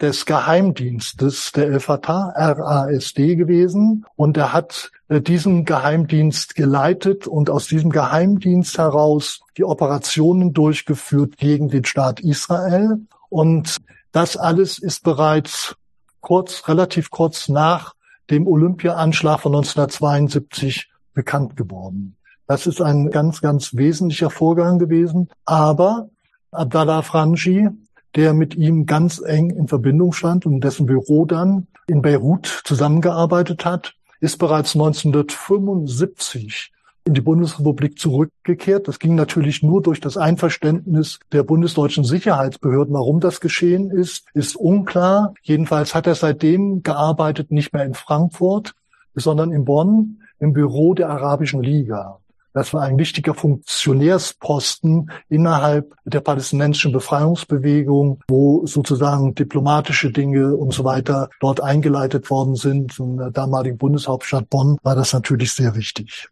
des 0.00 0.26
Geheimdienstes 0.26 1.52
der 1.52 1.66
El-Fatah, 1.66 2.32
RASD 2.36 3.36
gewesen. 3.36 4.06
Und 4.16 4.36
er 4.36 4.52
hat 4.52 4.92
äh, 5.08 5.20
diesen 5.20 5.64
Geheimdienst 5.64 6.54
geleitet 6.54 7.26
und 7.26 7.50
aus 7.50 7.66
diesem 7.66 7.90
Geheimdienst 7.90 8.78
heraus 8.78 9.40
die 9.56 9.64
Operationen 9.64 10.52
durchgeführt 10.52 11.36
gegen 11.36 11.68
den 11.68 11.84
Staat 11.84 12.20
Israel. 12.20 13.00
Und 13.28 13.78
das 14.12 14.36
alles 14.36 14.78
ist 14.78 15.02
bereits 15.02 15.76
kurz, 16.20 16.68
relativ 16.68 17.10
kurz 17.10 17.48
nach 17.48 17.94
dem 18.30 18.46
Olympia-Anschlag 18.46 19.40
von 19.40 19.54
1972 19.54 20.88
bekannt 21.12 21.56
geworden. 21.56 22.16
Das 22.46 22.66
ist 22.66 22.80
ein 22.80 23.10
ganz, 23.10 23.40
ganz 23.40 23.74
wesentlicher 23.74 24.30
Vorgang 24.30 24.78
gewesen. 24.78 25.28
Aber 25.44 26.08
Abdallah 26.50 27.02
Franji 27.02 27.68
der 28.16 28.34
mit 28.34 28.54
ihm 28.54 28.86
ganz 28.86 29.22
eng 29.24 29.50
in 29.50 29.68
Verbindung 29.68 30.12
stand 30.12 30.46
und 30.46 30.60
dessen 30.62 30.86
Büro 30.86 31.24
dann 31.24 31.66
in 31.86 32.02
Beirut 32.02 32.62
zusammengearbeitet 32.64 33.64
hat, 33.64 33.94
ist 34.20 34.38
bereits 34.38 34.74
1975 34.74 36.72
in 37.04 37.14
die 37.14 37.20
Bundesrepublik 37.22 37.98
zurückgekehrt. 37.98 38.86
Das 38.86 38.98
ging 38.98 39.14
natürlich 39.14 39.62
nur 39.62 39.80
durch 39.82 40.00
das 40.00 40.16
Einverständnis 40.18 41.20
der 41.32 41.42
bundesdeutschen 41.42 42.04
Sicherheitsbehörden. 42.04 42.92
Warum 42.92 43.20
das 43.20 43.40
geschehen 43.40 43.90
ist, 43.90 44.26
ist 44.34 44.56
unklar. 44.56 45.32
Jedenfalls 45.42 45.94
hat 45.94 46.06
er 46.06 46.14
seitdem 46.14 46.82
gearbeitet, 46.82 47.50
nicht 47.50 47.72
mehr 47.72 47.84
in 47.84 47.94
Frankfurt, 47.94 48.74
sondern 49.14 49.52
in 49.52 49.64
Bonn 49.64 50.20
im 50.38 50.52
Büro 50.52 50.92
der 50.94 51.08
Arabischen 51.08 51.62
Liga. 51.62 52.20
Das 52.54 52.72
war 52.72 52.82
ein 52.82 52.98
wichtiger 52.98 53.34
Funktionärsposten 53.34 55.10
innerhalb 55.28 55.94
der 56.04 56.20
palästinensischen 56.20 56.92
Befreiungsbewegung, 56.92 58.20
wo 58.28 58.66
sozusagen 58.66 59.34
diplomatische 59.34 60.10
Dinge 60.10 60.56
und 60.56 60.72
so 60.72 60.84
weiter 60.84 61.28
dort 61.40 61.62
eingeleitet 61.62 62.30
worden 62.30 62.54
sind. 62.54 62.98
In 62.98 63.18
der 63.18 63.30
damaligen 63.30 63.78
Bundeshauptstadt 63.78 64.48
Bonn 64.50 64.78
war 64.82 64.94
das 64.94 65.12
natürlich 65.12 65.52
sehr 65.52 65.74
wichtig. 65.76 66.28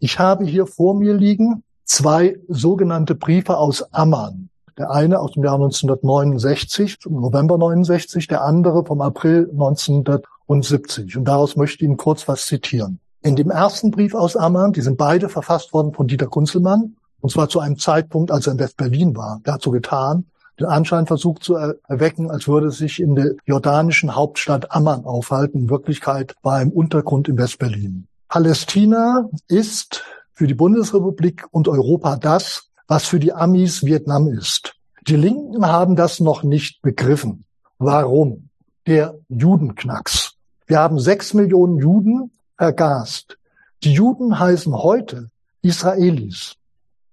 Ich 0.00 0.18
habe 0.18 0.44
hier 0.44 0.66
vor 0.66 0.94
mir 0.94 1.14
liegen 1.14 1.62
zwei 1.84 2.38
sogenannte 2.48 3.14
Briefe 3.14 3.56
aus 3.56 3.92
Amman. 3.92 4.48
Der 4.78 4.92
eine 4.92 5.18
aus 5.18 5.32
dem 5.32 5.42
Jahr 5.42 5.54
1969, 5.54 6.98
November 7.08 7.58
69, 7.58 8.28
der 8.28 8.44
andere 8.44 8.84
vom 8.84 9.00
April 9.00 9.48
1970. 9.50 11.16
Und 11.16 11.24
daraus 11.24 11.56
möchte 11.56 11.76
ich 11.78 11.82
Ihnen 11.82 11.96
kurz 11.96 12.28
was 12.28 12.46
zitieren. 12.46 13.00
In 13.20 13.34
dem 13.34 13.50
ersten 13.50 13.90
Brief 13.90 14.14
aus 14.14 14.36
Amman, 14.36 14.72
die 14.72 14.80
sind 14.80 14.96
beide 14.96 15.28
verfasst 15.28 15.72
worden 15.72 15.92
von 15.92 16.06
Dieter 16.06 16.28
Kunzelmann, 16.28 16.96
und 17.20 17.30
zwar 17.30 17.48
zu 17.48 17.58
einem 17.58 17.78
Zeitpunkt, 17.78 18.30
als 18.30 18.46
er 18.46 18.52
in 18.52 18.58
West-Berlin 18.60 19.16
war. 19.16 19.40
So 19.60 19.72
getan, 19.72 20.26
den 20.60 20.66
Anschein 20.66 21.06
versucht 21.06 21.42
zu 21.42 21.54
erwecken, 21.54 22.30
als 22.30 22.46
würde 22.46 22.68
es 22.68 22.78
sich 22.78 23.00
in 23.00 23.16
der 23.16 23.32
jordanischen 23.44 24.14
Hauptstadt 24.14 24.70
Amman 24.72 25.04
aufhalten. 25.04 25.62
In 25.62 25.70
Wirklichkeit 25.70 26.36
war 26.42 26.58
er 26.58 26.62
im 26.62 26.70
Untergrund 26.70 27.28
in 27.28 27.38
West-Berlin. 27.38 28.06
Palästina 28.28 29.28
ist 29.48 30.04
für 30.32 30.46
die 30.46 30.54
Bundesrepublik 30.54 31.46
und 31.50 31.66
Europa 31.66 32.16
das, 32.16 32.68
was 32.86 33.06
für 33.06 33.18
die 33.18 33.32
Amis 33.32 33.84
Vietnam 33.84 34.28
ist. 34.28 34.74
Die 35.08 35.16
Linken 35.16 35.66
haben 35.66 35.96
das 35.96 36.20
noch 36.20 36.44
nicht 36.44 36.82
begriffen. 36.82 37.44
Warum? 37.78 38.50
Der 38.86 39.18
Judenknacks. 39.28 40.34
Wir 40.66 40.78
haben 40.78 40.98
sechs 41.00 41.34
Millionen 41.34 41.78
Juden 41.78 42.30
vergast. 42.58 43.38
Die 43.84 43.92
Juden 43.92 44.38
heißen 44.38 44.74
heute 44.74 45.30
Israelis. 45.62 46.56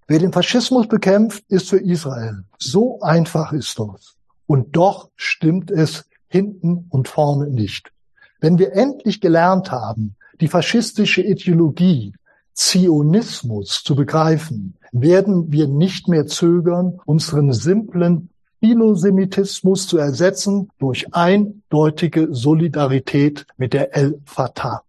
Wer 0.08 0.18
den 0.18 0.32
Faschismus 0.32 0.88
bekämpft, 0.88 1.44
ist 1.48 1.70
für 1.70 1.78
Israel. 1.78 2.44
So 2.58 3.00
einfach 3.00 3.52
ist 3.52 3.78
das. 3.78 4.16
Und 4.46 4.76
doch 4.76 5.10
stimmt 5.16 5.70
es 5.70 6.04
hinten 6.28 6.86
und 6.90 7.08
vorne 7.08 7.48
nicht. 7.48 7.92
Wenn 8.40 8.58
wir 8.58 8.72
endlich 8.72 9.20
gelernt 9.20 9.70
haben, 9.70 10.16
die 10.40 10.48
faschistische 10.48 11.22
Ideologie 11.22 12.12
Zionismus 12.52 13.82
zu 13.84 13.94
begreifen, 13.94 14.76
werden 14.92 15.52
wir 15.52 15.68
nicht 15.68 16.08
mehr 16.08 16.26
zögern, 16.26 17.00
unseren 17.04 17.52
simplen 17.52 18.30
Philosemitismus 18.60 19.86
zu 19.86 19.98
ersetzen 19.98 20.70
durch 20.78 21.14
eindeutige 21.14 22.28
Solidarität 22.34 23.46
mit 23.56 23.74
der 23.74 23.94
El-Fatah 23.94 24.82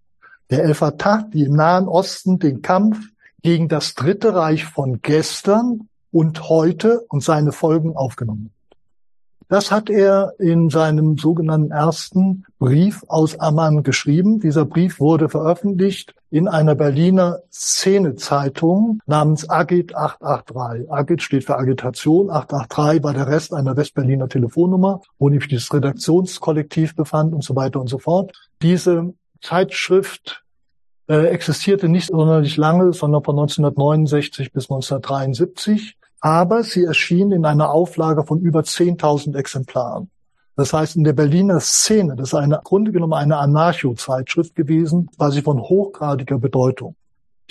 der 0.49 0.63
El-Fatah, 0.63 1.27
die 1.33 1.43
im 1.43 1.53
Nahen 1.53 1.87
Osten 1.87 2.39
den 2.39 2.61
Kampf 2.61 2.99
gegen 3.41 3.67
das 3.67 3.95
Dritte 3.95 4.35
Reich 4.35 4.65
von 4.65 5.01
gestern 5.01 5.89
und 6.11 6.49
heute 6.49 7.01
und 7.09 7.23
seine 7.23 7.51
Folgen 7.51 7.95
aufgenommen. 7.95 8.51
Das 9.49 9.71
hat 9.71 9.89
er 9.89 10.33
in 10.39 10.69
seinem 10.69 11.17
sogenannten 11.17 11.71
ersten 11.71 12.43
Brief 12.59 13.05
aus 13.07 13.39
Amman 13.39 13.81
geschrieben. 13.81 14.41
Dieser 14.41 14.65
Brief 14.65 14.99
wurde 14.99 15.29
veröffentlicht 15.29 16.13
in 16.29 16.49
einer 16.49 16.75
Berliner 16.75 17.39
Szenezeitung 17.49 18.99
namens 19.05 19.49
Agit 19.49 19.95
883. 19.95 20.91
Agit 20.91 21.21
steht 21.21 21.45
für 21.45 21.57
Agitation, 21.57 22.29
883 22.29 23.03
war 23.03 23.13
der 23.13 23.27
Rest 23.27 23.53
einer 23.53 23.77
Westberliner 23.77 24.27
Telefonnummer, 24.27 24.99
wo 25.17 25.29
nämlich 25.29 25.49
das 25.49 25.73
Redaktionskollektiv 25.73 26.97
befand 26.97 27.33
und 27.33 27.43
so 27.43 27.55
weiter 27.55 27.79
und 27.79 27.87
so 27.87 27.99
fort. 27.99 28.33
Diese 28.61 29.13
Zeitschrift 29.41 30.43
äh, 31.07 31.27
existierte 31.27 31.89
nicht 31.89 32.07
sonderlich 32.07 32.57
lange, 32.57 32.93
sondern 32.93 33.23
von 33.23 33.35
1969 33.35 34.51
bis 34.51 34.65
1973. 34.65 35.97
Aber 36.19 36.63
sie 36.63 36.83
erschien 36.83 37.31
in 37.31 37.45
einer 37.45 37.69
Auflage 37.69 38.23
von 38.23 38.39
über 38.39 38.61
10.000 38.61 39.38
Exemplaren. 39.38 40.09
Das 40.55 40.73
heißt, 40.73 40.95
in 40.95 41.03
der 41.03 41.13
Berliner 41.13 41.59
Szene, 41.59 42.15
das 42.15 42.29
ist 42.29 42.33
eine 42.33 42.59
Grunde 42.63 42.91
genommen 42.91 43.13
eine 43.13 43.38
Anarcho-Zeitschrift 43.38 44.55
gewesen, 44.55 45.09
war 45.17 45.31
sie 45.31 45.43
von 45.43 45.59
hochgradiger 45.59 46.39
Bedeutung. 46.39 46.95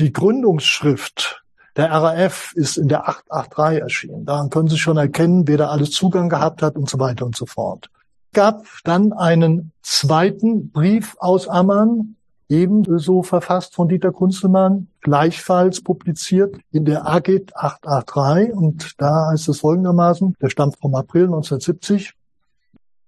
Die 0.01 0.13
Gründungsschrift 0.13 1.45
der 1.77 1.93
RAF 1.93 2.53
ist 2.57 2.79
in 2.79 2.89
der 2.89 3.09
883 3.09 3.83
erschienen. 3.83 4.25
Daran 4.25 4.51
können 4.51 4.69
Sie 4.69 4.79
schon 4.79 4.97
erkennen, 4.97 5.47
wer 5.47 5.59
da 5.59 5.69
alles 5.69 5.91
Zugang 5.91 6.29
gehabt 6.29 6.63
hat 6.63 6.75
und 6.77 6.89
so 6.89 6.99
weiter 6.99 7.27
und 7.27 7.37
so 7.37 7.47
fort 7.47 7.91
gab 8.37 8.67
dann 8.85 9.15
einen 9.15 9.73
zweiten 9.81 10.71
Brief 10.71 11.17
aus 11.21 11.49
Amman, 11.49 12.17
ebenso 12.51 13.23
verfasst 13.23 13.75
von 13.75 13.89
Dieter 13.89 14.13
Kunzelmann, 14.13 14.89
gleichfalls 15.01 15.81
publiziert 15.81 16.55
in 16.71 16.85
der 16.85 17.09
Agit 17.09 17.57
883. 17.57 18.53
Und 18.53 18.93
da 18.99 19.31
heißt 19.31 19.49
es 19.49 19.61
folgendermaßen, 19.61 20.37
der 20.39 20.51
stammt 20.51 20.77
vom 20.77 20.95
April 20.95 21.25
1970. 21.25 22.13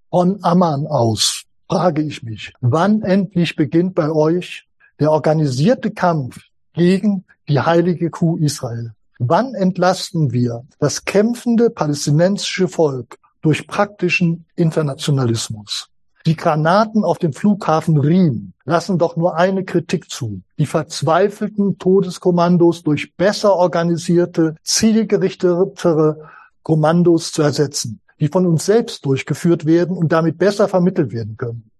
Von 0.09 0.39
Amman 0.41 0.87
aus 0.87 1.43
frage 1.69 2.01
ich 2.01 2.23
mich, 2.23 2.51
wann 2.59 3.03
endlich 3.03 3.55
beginnt 3.55 3.93
bei 3.93 4.09
euch 4.11 4.65
der 4.99 5.11
organisierte 5.11 5.91
Kampf 5.91 6.39
gegen 6.73 7.23
die 7.47 7.59
heilige 7.59 8.09
Kuh 8.09 8.37
Israel? 8.37 8.93
Wann 9.19 9.53
entlasten 9.53 10.31
wir 10.31 10.63
das 10.79 11.05
kämpfende 11.05 11.69
palästinensische 11.69 12.67
Volk 12.67 13.19
durch 13.41 13.67
praktischen 13.67 14.45
Internationalismus. 14.55 15.89
Die 16.25 16.35
Granaten 16.35 17.03
auf 17.03 17.17
dem 17.17 17.33
Flughafen 17.33 17.97
Riem 17.97 18.53
lassen 18.65 18.97
doch 18.97 19.15
nur 19.15 19.37
eine 19.37 19.63
Kritik 19.63 20.09
zu. 20.11 20.41
Die 20.57 20.65
verzweifelten 20.65 21.77
Todeskommandos 21.77 22.83
durch 22.83 23.15
besser 23.15 23.55
organisierte, 23.55 24.55
zielgerichtetere 24.63 26.29
Kommandos 26.61 27.31
zu 27.31 27.41
ersetzen, 27.41 28.01
die 28.19 28.27
von 28.27 28.45
uns 28.45 28.65
selbst 28.65 29.05
durchgeführt 29.05 29.65
werden 29.65 29.95
und 29.95 30.11
damit 30.11 30.37
besser 30.37 30.67
vermittelt 30.67 31.13
werden 31.13 31.37
können. 31.37 31.71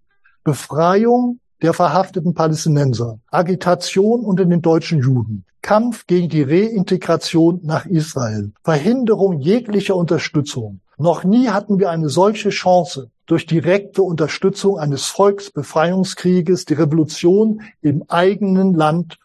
Befreiung 0.44 1.40
der 1.62 1.74
verhafteten 1.74 2.34
Palästinenser, 2.34 3.20
Agitation 3.32 4.22
unter 4.22 4.46
den 4.46 4.62
deutschen 4.62 5.00
Juden, 5.00 5.46
Kampf 5.62 6.08
gegen 6.08 6.30
die 6.30 6.44
Reintegration 6.44 7.60
nach 7.64 7.86
Israel, 7.86 8.52
Verhinderung 8.64 9.40
jeglicher 9.40 9.96
Unterstützung, 9.96 10.82
noch 10.98 11.24
nie 11.24 11.48
hatten 11.48 11.80
wir 11.80 11.90
eine 11.90 12.10
solche 12.10 12.50
Chance, 12.50 13.10
durch 13.26 13.46
direkte 13.46 14.02
Unterstützung 14.02 14.80
eines 14.80 15.06
Volksbefreiungskrieges 15.06 16.66
die 16.66 16.74
Revolution 16.74 17.62
im 17.82 18.04
eigenen 18.10 18.74
Land 18.74 19.18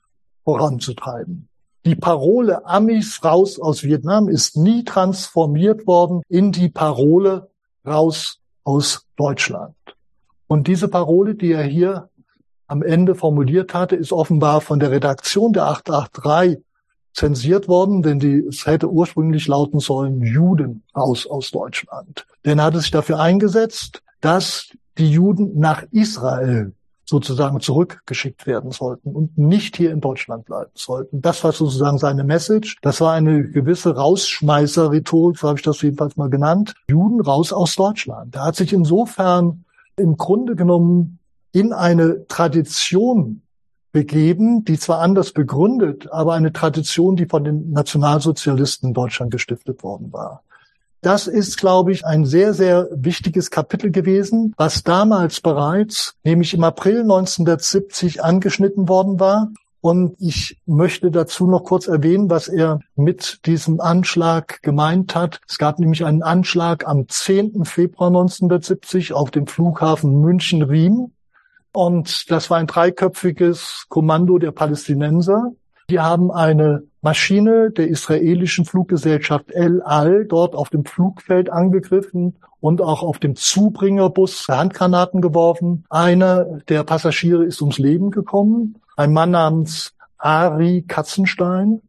voranzutreiben. 0.45 1.49
Die 1.85 1.97
Parole 1.97 2.65
Amis 2.67 3.25
raus 3.25 3.59
aus 3.59 3.83
Vietnam 3.83 4.29
ist 4.29 4.57
nie 4.57 4.85
transformiert 4.85 5.87
worden 5.87 6.23
in 6.29 6.53
die 6.53 6.69
Parole 6.69 7.51
raus 7.85 8.41
aus 8.63 9.07
Deutschland. 9.17 9.75
Und 10.47 10.69
diese 10.69 10.89
Parole, 10.89 11.35
die 11.35 11.53
er 11.53 11.65
hier 11.65 12.09
am 12.67 12.83
Ende 12.83 13.15
formuliert 13.15 13.75
hatte, 13.75 13.97
ist 13.97 14.13
offenbar 14.13 14.61
von 14.61 14.79
der 14.79 14.91
Redaktion 14.91 15.53
der 15.53 15.67
883 15.67 16.63
zensiert 17.13 17.69
worden, 17.69 18.03
denn 18.03 18.19
die, 18.19 18.39
es 18.39 18.67
hätte 18.67 18.91
ursprünglich 18.91 19.47
lauten 19.47 19.79
sollen 19.79 20.21
Juden 20.23 20.83
raus 20.97 21.27
aus 21.27 21.51
Deutschland. 21.51 22.27
Denn 22.45 22.59
er 22.59 22.67
hatte 22.67 22.81
sich 22.81 22.91
dafür 22.91 23.21
eingesetzt, 23.21 24.03
dass 24.21 24.71
die 24.99 25.11
Juden 25.11 25.59
nach 25.59 25.85
Israel 25.93 26.73
sozusagen 27.05 27.61
zurückgeschickt 27.61 28.47
werden 28.47 28.71
sollten 28.71 29.15
und 29.15 29.37
nicht 29.37 29.77
hier 29.77 29.93
in 29.93 30.01
Deutschland 30.01 30.47
bleiben 30.47 30.71
sollten. 30.75 31.21
Das 31.21 31.45
war 31.45 31.53
sozusagen 31.53 31.99
seine 31.99 32.25
Message. 32.25 32.79
Das 32.83 33.01
war 33.01 33.13
eine 33.13 33.47
gewisse 33.49 33.95
Rausschmeißer-Rhetorik, 33.95 35.39
so 35.39 35.49
habe 35.49 35.59
ich 35.59 35.65
das 35.65 35.83
jedenfalls 35.83 36.17
mal 36.17 36.31
genannt. 36.31 36.75
Juden 36.89 37.21
raus 37.21 37.53
aus 37.53 37.77
Deutschland. 37.77 38.35
Er 38.35 38.45
hat 38.45 38.57
sich 38.57 38.73
insofern 38.73 39.65
im 39.97 40.17
Grunde 40.17 40.57
genommen 40.57 41.19
in 41.55 41.73
eine 41.73 42.27
Tradition 42.27 43.43
begeben, 43.93 44.65
die 44.65 44.77
zwar 44.77 44.99
anders 44.99 45.33
begründet, 45.33 46.11
aber 46.11 46.35
eine 46.35 46.53
Tradition, 46.53 47.15
die 47.15 47.27
von 47.27 47.45
den 47.45 47.71
Nationalsozialisten 47.71 48.89
in 48.89 48.95
Deutschland 48.95 49.31
gestiftet 49.31 49.85
worden 49.85 50.13
war. 50.13 50.43
Das 51.01 51.29
ist, 51.29 51.59
glaube 51.59 51.93
ich, 51.93 52.05
ein 52.05 52.25
sehr, 52.25 52.55
sehr 52.55 52.89
wichtiges 52.91 53.51
Kapitel 53.51 53.93
gewesen, 53.93 54.53
was 54.57 54.83
damals 54.83 55.41
bereits, 55.41 56.15
nämlich 56.25 56.55
im 56.55 56.65
April 56.65 57.03
1970 57.03 58.25
angeschnitten 58.25 58.89
worden 58.89 59.21
war. 59.21 59.53
Und 59.81 60.17
ich 60.19 60.59
möchte 60.65 61.11
dazu 61.11 61.47
noch 61.47 61.63
kurz 61.63 61.87
erwähnen, 61.87 62.31
was 62.31 62.49
er 62.49 62.81
mit 62.97 63.41
diesem 63.45 63.81
Anschlag 63.81 64.63
gemeint 64.63 65.15
hat. 65.15 65.41
Es 65.47 65.59
gab 65.59 65.79
nämlich 65.79 66.05
einen 66.05 66.23
Anschlag 66.23 66.89
am 66.89 67.07
10. 67.07 67.65
Februar 67.65 68.09
1970 68.09 69.13
auf 69.13 69.31
dem 69.31 69.47
Flughafen 69.47 70.21
München-Riem. 70.21 71.13
Und 71.75 72.31
das 72.31 72.51
war 72.51 72.59
ein 72.59 72.69
dreiköpfiges 72.69 73.87
Kommando 73.89 74.39
der 74.39 74.53
Palästinenser. 74.53 75.51
Die 75.91 75.99
haben 75.99 76.31
eine 76.31 76.85
Maschine 77.03 77.73
der 77.73 77.89
israelischen 77.89 78.65
Fluggesellschaft 78.65 79.51
El 79.51 79.83
Al 79.83 80.25
dort 80.25 80.55
auf 80.55 80.71
dem 80.71 80.85
Flugfeld 80.85 81.51
angegriffen 81.51 82.37
und 82.61 82.81
auch 82.81 83.03
auf 83.03 83.19
dem 83.19 83.35
Zubringerbus 83.35 84.47
Handgranaten 84.49 85.21
geworfen. 85.21 85.85
Einer 85.91 86.61
der 86.69 86.85
Passagiere 86.85 87.45
ist 87.45 87.61
ums 87.61 87.79
Leben 87.79 88.13
gekommen. 88.13 88.77
Ein 88.97 89.13
Mann 89.13 89.33
namens 89.33 89.95
Ari 90.17 90.85
Katzenstein, 90.87 91.83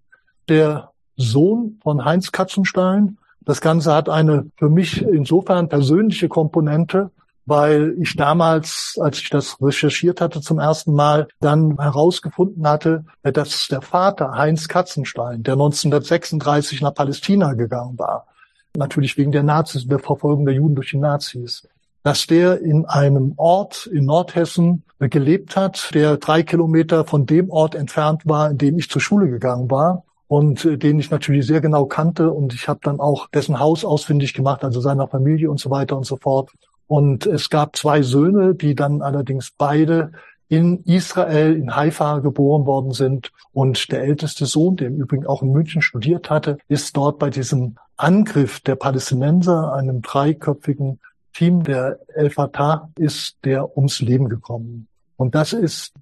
der 0.49 0.89
Sohn 1.15 1.79
von 1.83 2.03
Heinz 2.03 2.31
Katzenstein. 2.31 3.19
Das 3.45 3.61
Ganze 3.61 3.93
hat 3.93 4.09
eine 4.09 4.49
für 4.57 4.69
mich 4.69 5.03
insofern 5.03 5.69
persönliche 5.69 6.27
Komponente, 6.27 7.11
weil 7.45 7.95
ich 7.99 8.15
damals, 8.15 8.97
als 8.99 9.19
ich 9.19 9.29
das 9.29 9.57
recherchiert 9.61 10.21
hatte 10.21 10.41
zum 10.41 10.59
ersten 10.59 10.93
Mal, 10.93 11.27
dann 11.39 11.77
herausgefunden 11.79 12.67
hatte, 12.67 13.05
dass 13.23 13.67
der 13.67 13.81
Vater 13.81 14.31
Heinz 14.31 14.67
Katzenstein, 14.67 15.43
der 15.43 15.53
1936 15.53 16.81
nach 16.81 16.93
Palästina 16.93 17.53
gegangen 17.53 17.97
war, 17.97 18.27
natürlich 18.75 19.17
wegen 19.17 19.31
der 19.31 19.43
Nazis, 19.43 19.87
der 19.87 19.99
Verfolgung 19.99 20.45
der 20.45 20.55
Juden 20.55 20.75
durch 20.75 20.91
die 20.91 20.97
Nazis, 20.97 21.67
dass 22.03 22.27
der 22.27 22.61
in 22.61 22.85
einem 22.85 23.33
Ort 23.37 23.87
in 23.87 24.05
Nordhessen 24.05 24.83
gelebt 24.99 25.55
hat, 25.55 25.89
der 25.93 26.17
drei 26.17 26.43
Kilometer 26.43 27.05
von 27.05 27.25
dem 27.25 27.49
Ort 27.49 27.75
entfernt 27.75 28.21
war, 28.25 28.51
in 28.51 28.57
dem 28.57 28.77
ich 28.77 28.89
zur 28.89 29.01
Schule 29.01 29.27
gegangen 29.27 29.71
war 29.71 30.03
und 30.27 30.65
äh, 30.65 30.77
den 30.77 30.99
ich 30.99 31.09
natürlich 31.09 31.45
sehr 31.45 31.61
genau 31.61 31.85
kannte 31.85 32.31
und 32.31 32.53
ich 32.53 32.67
habe 32.67 32.79
dann 32.83 32.99
auch 32.99 33.27
dessen 33.29 33.59
Haus 33.59 33.83
ausfindig 33.83 34.33
gemacht, 34.33 34.63
also 34.63 34.81
seiner 34.81 35.07
Familie 35.07 35.49
und 35.49 35.59
so 35.59 35.69
weiter 35.69 35.97
und 35.97 36.05
so 36.05 36.17
fort 36.17 36.51
und 36.87 37.25
es 37.25 37.49
gab 37.49 37.75
zwei 37.75 38.01
Söhne, 38.01 38.55
die 38.55 38.75
dann 38.75 39.01
allerdings 39.01 39.51
beide 39.57 40.11
in 40.47 40.83
Israel, 40.83 41.55
in 41.55 41.75
Haifa 41.75 42.19
geboren 42.19 42.65
worden 42.65 42.91
sind. 42.91 43.31
Und 43.51 43.91
der 43.91 44.03
älteste 44.03 44.45
Sohn, 44.45 44.75
der 44.75 44.87
im 44.87 44.97
Übrigen 44.97 45.25
auch 45.25 45.41
in 45.41 45.51
München 45.51 45.81
studiert 45.81 46.29
hatte, 46.29 46.57
ist 46.67 46.95
dort 46.95 47.17
bei 47.17 47.29
diesem 47.29 47.75
Angriff 47.97 48.59
der 48.59 48.75
Palästinenser, 48.75 49.73
einem 49.73 50.01
dreiköpfigen 50.01 50.99
Team 51.33 51.63
der 51.63 51.99
El 52.13 52.29
Fatah, 52.29 52.91
ist 52.97 53.37
der 53.43 53.75
ums 53.75 54.01
Leben 54.01 54.29
gekommen. 54.29 54.87
Und 55.17 55.33
das 55.33 55.53
ist 55.53 55.93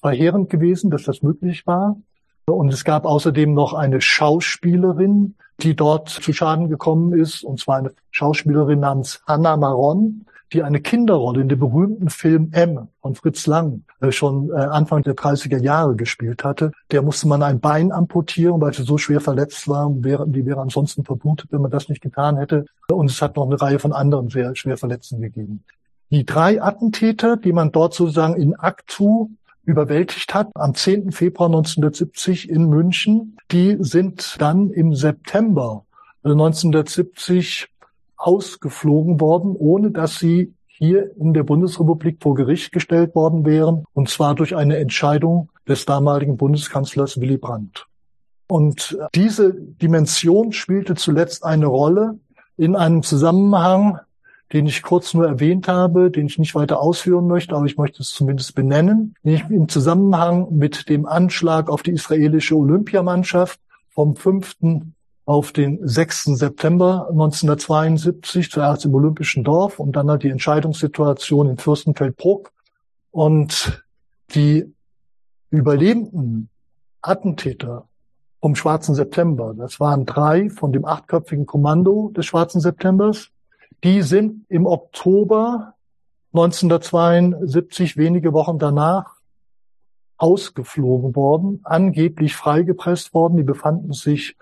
verheerend 0.00 0.48
gewesen, 0.48 0.90
dass 0.90 1.02
das 1.02 1.22
möglich 1.22 1.66
war. 1.66 1.96
Und 2.46 2.72
es 2.72 2.84
gab 2.84 3.04
außerdem 3.04 3.52
noch 3.52 3.74
eine 3.74 4.00
Schauspielerin, 4.00 5.34
die 5.60 5.76
dort 5.76 6.08
zu 6.08 6.32
Schaden 6.32 6.68
gekommen 6.68 7.12
ist, 7.12 7.44
und 7.44 7.60
zwar 7.60 7.76
eine 7.76 7.92
Schauspielerin 8.10 8.80
namens 8.80 9.22
Hannah 9.26 9.56
Maron, 9.56 10.24
die 10.52 10.62
eine 10.62 10.80
Kinderrolle 10.80 11.40
in 11.42 11.48
dem 11.48 11.58
berühmten 11.58 12.10
Film 12.10 12.50
M 12.52 12.88
von 13.00 13.14
Fritz 13.14 13.46
Lang 13.46 13.84
äh, 14.00 14.10
schon 14.10 14.50
äh, 14.50 14.54
Anfang 14.54 15.02
der 15.02 15.14
30er 15.14 15.60
Jahre 15.62 15.96
gespielt 15.96 16.44
hatte. 16.44 16.72
Der 16.90 17.02
musste 17.02 17.28
man 17.28 17.42
ein 17.42 17.60
Bein 17.60 17.92
amputieren, 17.92 18.60
weil 18.60 18.74
sie 18.74 18.82
so 18.82 18.98
schwer 18.98 19.20
verletzt 19.20 19.68
war. 19.68 19.90
Die 19.90 20.46
wäre 20.46 20.60
ansonsten 20.60 21.04
verblutet, 21.04 21.52
wenn 21.52 21.62
man 21.62 21.70
das 21.70 21.88
nicht 21.88 22.02
getan 22.02 22.36
hätte. 22.36 22.66
Und 22.90 23.10
es 23.10 23.22
hat 23.22 23.36
noch 23.36 23.46
eine 23.46 23.60
Reihe 23.60 23.78
von 23.78 23.92
anderen 23.92 24.28
sehr 24.28 24.54
schwer 24.56 24.76
Verletzten 24.76 25.20
gegeben. 25.20 25.64
Die 26.10 26.24
drei 26.24 26.60
Attentäter, 26.60 27.36
die 27.36 27.52
man 27.52 27.70
dort 27.70 27.94
sozusagen 27.94 28.34
in 28.34 28.56
Aktu 28.56 29.28
überwältigt 29.64 30.34
hat, 30.34 30.48
am 30.54 30.74
10. 30.74 31.12
Februar 31.12 31.48
1970 31.48 32.50
in 32.50 32.68
München, 32.68 33.36
die 33.52 33.76
sind 33.78 34.36
dann 34.40 34.70
im 34.70 34.94
September 34.94 35.84
1970 36.24 37.68
ausgeflogen 38.20 39.20
worden, 39.20 39.56
ohne 39.56 39.90
dass 39.90 40.18
sie 40.18 40.54
hier 40.66 41.14
in 41.16 41.34
der 41.34 41.42
Bundesrepublik 41.42 42.18
vor 42.22 42.34
Gericht 42.34 42.72
gestellt 42.72 43.14
worden 43.14 43.44
wären, 43.44 43.84
und 43.92 44.08
zwar 44.08 44.34
durch 44.34 44.54
eine 44.56 44.76
Entscheidung 44.76 45.50
des 45.66 45.86
damaligen 45.86 46.36
Bundeskanzlers 46.36 47.20
Willy 47.20 47.38
Brandt. 47.38 47.86
Und 48.46 48.98
diese 49.14 49.54
Dimension 49.54 50.52
spielte 50.52 50.94
zuletzt 50.94 51.44
eine 51.44 51.66
Rolle 51.66 52.18
in 52.56 52.76
einem 52.76 53.02
Zusammenhang, 53.02 54.00
den 54.52 54.66
ich 54.66 54.82
kurz 54.82 55.14
nur 55.14 55.26
erwähnt 55.26 55.68
habe, 55.68 56.10
den 56.10 56.26
ich 56.26 56.38
nicht 56.38 56.54
weiter 56.54 56.80
ausführen 56.80 57.26
möchte, 57.26 57.54
aber 57.54 57.66
ich 57.66 57.76
möchte 57.76 58.02
es 58.02 58.10
zumindest 58.10 58.54
benennen, 58.54 59.14
im 59.22 59.68
Zusammenhang 59.68 60.48
mit 60.50 60.88
dem 60.88 61.06
Anschlag 61.06 61.70
auf 61.70 61.82
die 61.82 61.92
israelische 61.92 62.56
Olympiamannschaft 62.56 63.60
vom 63.90 64.16
5 64.16 64.56
auf 65.30 65.52
den 65.52 65.78
6. 65.86 66.24
September 66.24 67.06
1972, 67.08 68.50
zuerst 68.50 68.84
im 68.84 68.92
Olympischen 68.96 69.44
Dorf 69.44 69.78
und 69.78 69.94
dann 69.94 70.10
halt 70.10 70.24
die 70.24 70.28
Entscheidungssituation 70.28 71.48
in 71.48 71.56
Fürstenfeldbruck. 71.56 72.50
Und 73.12 73.84
die 74.34 74.74
überlebenden 75.50 76.48
Attentäter 77.00 77.86
vom 78.40 78.56
Schwarzen 78.56 78.96
September, 78.96 79.54
das 79.56 79.78
waren 79.78 80.04
drei 80.04 80.50
von 80.50 80.72
dem 80.72 80.84
achtköpfigen 80.84 81.46
Kommando 81.46 82.10
des 82.10 82.26
Schwarzen 82.26 82.60
Septembers, 82.60 83.30
die 83.84 84.02
sind 84.02 84.46
im 84.48 84.66
Oktober 84.66 85.74
1972, 86.32 87.96
wenige 87.96 88.32
Wochen 88.32 88.58
danach, 88.58 89.14
ausgeflogen 90.16 91.14
worden, 91.14 91.60
angeblich 91.62 92.34
freigepresst 92.34 93.14
worden. 93.14 93.36
Die 93.36 93.44
befanden 93.44 93.92
sich 93.92 94.36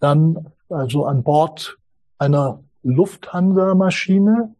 dann 0.00 0.52
also 0.68 1.06
an 1.06 1.22
Bord 1.22 1.78
einer 2.18 2.60
Lufthansa-Maschine. 2.82 4.54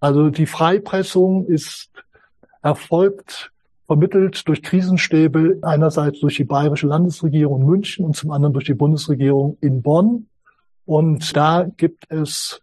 Also 0.00 0.30
die 0.30 0.46
Freipressung 0.46 1.46
ist 1.46 1.90
erfolgt, 2.62 3.52
vermittelt 3.86 4.46
durch 4.48 4.62
Krisenstäbe, 4.62 5.58
einerseits 5.62 6.20
durch 6.20 6.36
die 6.36 6.44
bayerische 6.44 6.86
Landesregierung 6.86 7.60
in 7.60 7.66
München 7.66 8.04
und 8.04 8.16
zum 8.16 8.30
anderen 8.30 8.52
durch 8.52 8.64
die 8.64 8.74
Bundesregierung 8.74 9.58
in 9.60 9.82
Bonn. 9.82 10.28
Und 10.86 11.36
da 11.36 11.66
gibt 11.76 12.10
es 12.10 12.60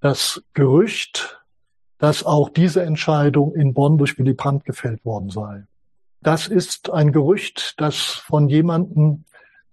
das 0.00 0.42
Gerücht, 0.54 1.42
dass 1.98 2.24
auch 2.24 2.48
diese 2.50 2.82
Entscheidung 2.82 3.54
in 3.54 3.74
Bonn 3.74 3.98
durch 3.98 4.18
Willy 4.18 4.34
Brandt 4.34 4.64
gefällt 4.64 5.04
worden 5.04 5.30
sei. 5.30 5.64
Das 6.20 6.48
ist 6.48 6.90
ein 6.90 7.12
Gerücht, 7.12 7.74
das 7.78 7.96
von 7.96 8.48
jemandem, 8.48 9.24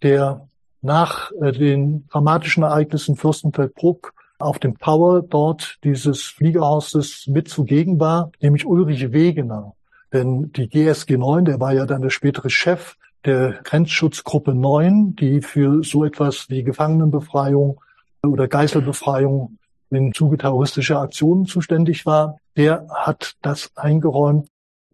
der 0.02 0.48
nach 0.82 1.32
äh, 1.42 1.52
den 1.52 2.08
dramatischen 2.08 2.64
Ereignissen 2.64 3.16
Fürstenfeldbruck 3.16 4.14
auf 4.40 4.60
dem 4.60 4.78
Tower 4.78 5.22
dort 5.22 5.78
dieses 5.84 6.24
Fliegerhauses 6.24 7.28
mit 7.28 7.48
zugegen 7.48 8.00
war, 8.00 8.32
nämlich 8.42 8.66
Ulrich 8.66 9.12
Wegener. 9.12 9.74
Denn 10.14 10.52
die 10.52 10.68
GSG 10.68 11.18
9, 11.18 11.46
der 11.46 11.60
war 11.60 11.74
ja 11.74 11.86
dann 11.86 12.02
der 12.02 12.10
spätere 12.10 12.50
Chef 12.50 12.96
der 13.26 13.54
Grenzschutzgruppe 13.64 14.54
9, 14.54 15.16
die 15.16 15.42
für 15.42 15.84
so 15.84 16.06
etwas 16.06 16.50
wie 16.50 16.64
Gefangenenbefreiung 16.64 17.82
oder 18.24 18.48
Geiselbefreiung 18.48 19.58
im 19.90 20.14
Zuge 20.14 20.38
terroristischer 20.38 21.00
Aktionen 21.00 21.46
zuständig 21.46 22.06
war, 22.06 22.38
der 22.56 22.88
hat 22.94 23.36
das 23.42 23.72
eingeräumt. 23.76 24.48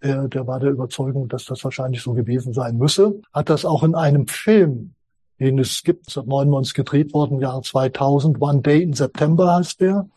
Der, 0.04 0.28
der 0.28 0.48
war 0.48 0.60
der 0.60 0.72
Überzeugung, 0.72 1.28
dass 1.28 1.46
das 1.46 1.64
wahrscheinlich 1.64 2.02
so 2.02 2.14
gewesen 2.14 2.54
sein 2.54 2.78
müsse, 2.78 3.22
hat 3.34 3.50
das 3.50 3.66
auch 3.66 3.84
in 3.84 3.96
einem 3.96 4.28
Film 4.28 4.94
den 5.42 5.60
es 5.60 5.84
gibt, 5.84 6.16
99 6.16 6.74
gedreht 6.74 7.14
worden, 7.14 7.40
Jahr 7.40 7.62
2000. 7.62 8.42
One 8.42 8.62
Day 8.62 8.84
in 8.84 8.94
September 8.94 9.56
heißt 9.56 9.82
der. 9.82 10.08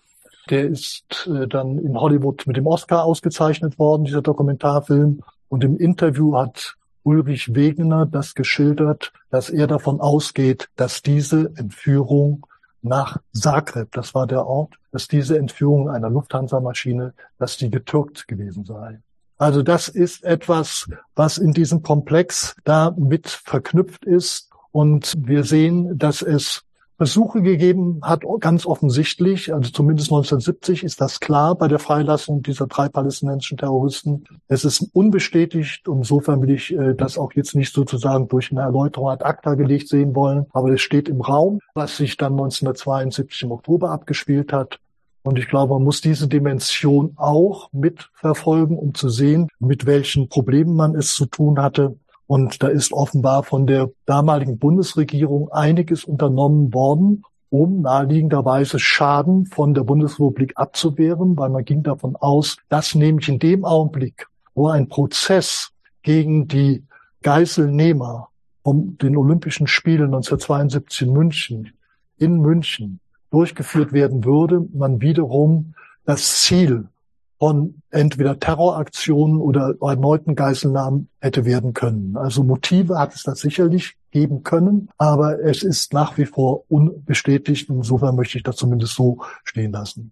Der 0.50 0.66
ist 0.66 1.26
äh, 1.26 1.48
dann 1.48 1.78
in 1.78 1.98
Hollywood 1.98 2.46
mit 2.46 2.56
dem 2.56 2.66
Oscar 2.66 3.04
ausgezeichnet 3.04 3.78
worden, 3.78 4.04
dieser 4.04 4.20
Dokumentarfilm. 4.20 5.22
Und 5.48 5.64
im 5.64 5.78
Interview 5.78 6.36
hat 6.36 6.76
Ulrich 7.04 7.54
Wegener 7.54 8.06
das 8.06 8.34
geschildert, 8.34 9.12
dass 9.30 9.48
er 9.48 9.66
davon 9.66 10.00
ausgeht, 10.00 10.68
dass 10.76 11.00
diese 11.00 11.52
Entführung 11.56 12.46
nach 12.82 13.16
Zagreb, 13.32 13.92
das 13.92 14.14
war 14.14 14.26
der 14.26 14.46
Ort, 14.46 14.74
dass 14.92 15.08
diese 15.08 15.38
Entführung 15.38 15.88
einer 15.88 16.10
Lufthansa-Maschine, 16.10 17.14
dass 17.38 17.56
die 17.56 17.70
getürkt 17.70 18.28
gewesen 18.28 18.64
sei. 18.64 19.00
Also 19.38 19.62
das 19.62 19.88
ist 19.88 20.22
etwas, 20.24 20.88
was 21.14 21.38
in 21.38 21.52
diesem 21.52 21.82
Komplex 21.82 22.54
da 22.64 22.94
mit 22.96 23.28
verknüpft 23.28 24.04
ist. 24.04 24.50
Und 24.74 25.14
wir 25.16 25.44
sehen, 25.44 25.96
dass 25.96 26.20
es 26.20 26.62
Versuche 26.96 27.42
gegeben 27.42 28.00
hat, 28.02 28.22
ganz 28.40 28.66
offensichtlich, 28.66 29.54
also 29.54 29.70
zumindest 29.70 30.08
1970 30.08 30.82
ist 30.82 31.00
das 31.00 31.20
klar 31.20 31.54
bei 31.54 31.68
der 31.68 31.78
Freilassung 31.78 32.42
dieser 32.42 32.66
drei 32.66 32.88
palästinensischen 32.88 33.56
Terroristen. 33.56 34.24
Es 34.48 34.64
ist 34.64 34.88
unbestätigt, 34.92 35.86
insofern 35.86 36.42
will 36.42 36.50
ich 36.50 36.74
äh, 36.74 36.94
das 36.94 37.18
auch 37.18 37.32
jetzt 37.34 37.54
nicht 37.54 37.72
sozusagen 37.72 38.26
durch 38.26 38.50
eine 38.50 38.62
Erläuterung 38.62 39.10
ad 39.10 39.24
acta 39.24 39.54
gelegt 39.54 39.88
sehen 39.88 40.16
wollen, 40.16 40.46
aber 40.52 40.70
es 40.70 40.80
steht 40.80 41.08
im 41.08 41.20
Raum, 41.20 41.60
was 41.74 41.96
sich 41.96 42.16
dann 42.16 42.32
1972 42.32 43.44
im 43.44 43.52
Oktober 43.52 43.90
abgespielt 43.92 44.52
hat. 44.52 44.80
Und 45.22 45.38
ich 45.38 45.46
glaube, 45.46 45.74
man 45.74 45.84
muss 45.84 46.00
diese 46.00 46.26
Dimension 46.26 47.12
auch 47.14 47.72
mitverfolgen, 47.72 48.76
um 48.76 48.92
zu 48.92 49.08
sehen, 49.08 49.46
mit 49.60 49.86
welchen 49.86 50.28
Problemen 50.28 50.74
man 50.74 50.96
es 50.96 51.14
zu 51.14 51.26
tun 51.26 51.60
hatte. 51.60 51.96
Und 52.26 52.62
da 52.62 52.68
ist 52.68 52.92
offenbar 52.92 53.42
von 53.42 53.66
der 53.66 53.90
damaligen 54.06 54.58
Bundesregierung 54.58 55.50
einiges 55.50 56.04
unternommen 56.04 56.72
worden, 56.72 57.24
um 57.50 57.82
naheliegenderweise 57.82 58.78
Schaden 58.78 59.46
von 59.46 59.74
der 59.74 59.84
Bundesrepublik 59.84 60.54
abzuwehren, 60.56 61.36
weil 61.36 61.50
man 61.50 61.64
ging 61.64 61.82
davon 61.82 62.16
aus, 62.16 62.56
dass 62.68 62.94
nämlich 62.94 63.28
in 63.28 63.38
dem 63.38 63.64
Augenblick, 63.64 64.26
wo 64.54 64.68
ein 64.68 64.88
Prozess 64.88 65.70
gegen 66.02 66.48
die 66.48 66.84
Geiselnehmer 67.22 68.28
um 68.62 68.96
den 68.98 69.16
Olympischen 69.16 69.66
Spielen 69.66 70.06
1972 70.06 71.02
in 71.02 71.12
München, 71.12 71.72
in 72.16 72.40
München 72.40 73.00
durchgeführt 73.30 73.92
werden 73.92 74.24
würde, 74.24 74.66
man 74.72 75.00
wiederum 75.00 75.74
das 76.06 76.42
Ziel 76.42 76.88
von 77.44 77.82
entweder 77.90 78.38
Terroraktionen 78.38 79.36
oder 79.36 79.74
erneuten 79.82 80.34
Geiselnahmen 80.34 81.10
hätte 81.20 81.44
werden 81.44 81.74
können. 81.74 82.16
Also 82.16 82.42
Motive 82.42 82.98
hat 82.98 83.14
es 83.14 83.22
da 83.22 83.34
sicherlich 83.34 83.98
geben 84.12 84.44
können, 84.44 84.88
aber 84.96 85.44
es 85.44 85.62
ist 85.62 85.92
nach 85.92 86.16
wie 86.16 86.24
vor 86.24 86.64
unbestätigt. 86.68 87.68
Insofern 87.68 88.16
möchte 88.16 88.38
ich 88.38 88.44
das 88.44 88.56
zumindest 88.56 88.94
so 88.94 89.18
stehen 89.44 89.72
lassen. 89.72 90.10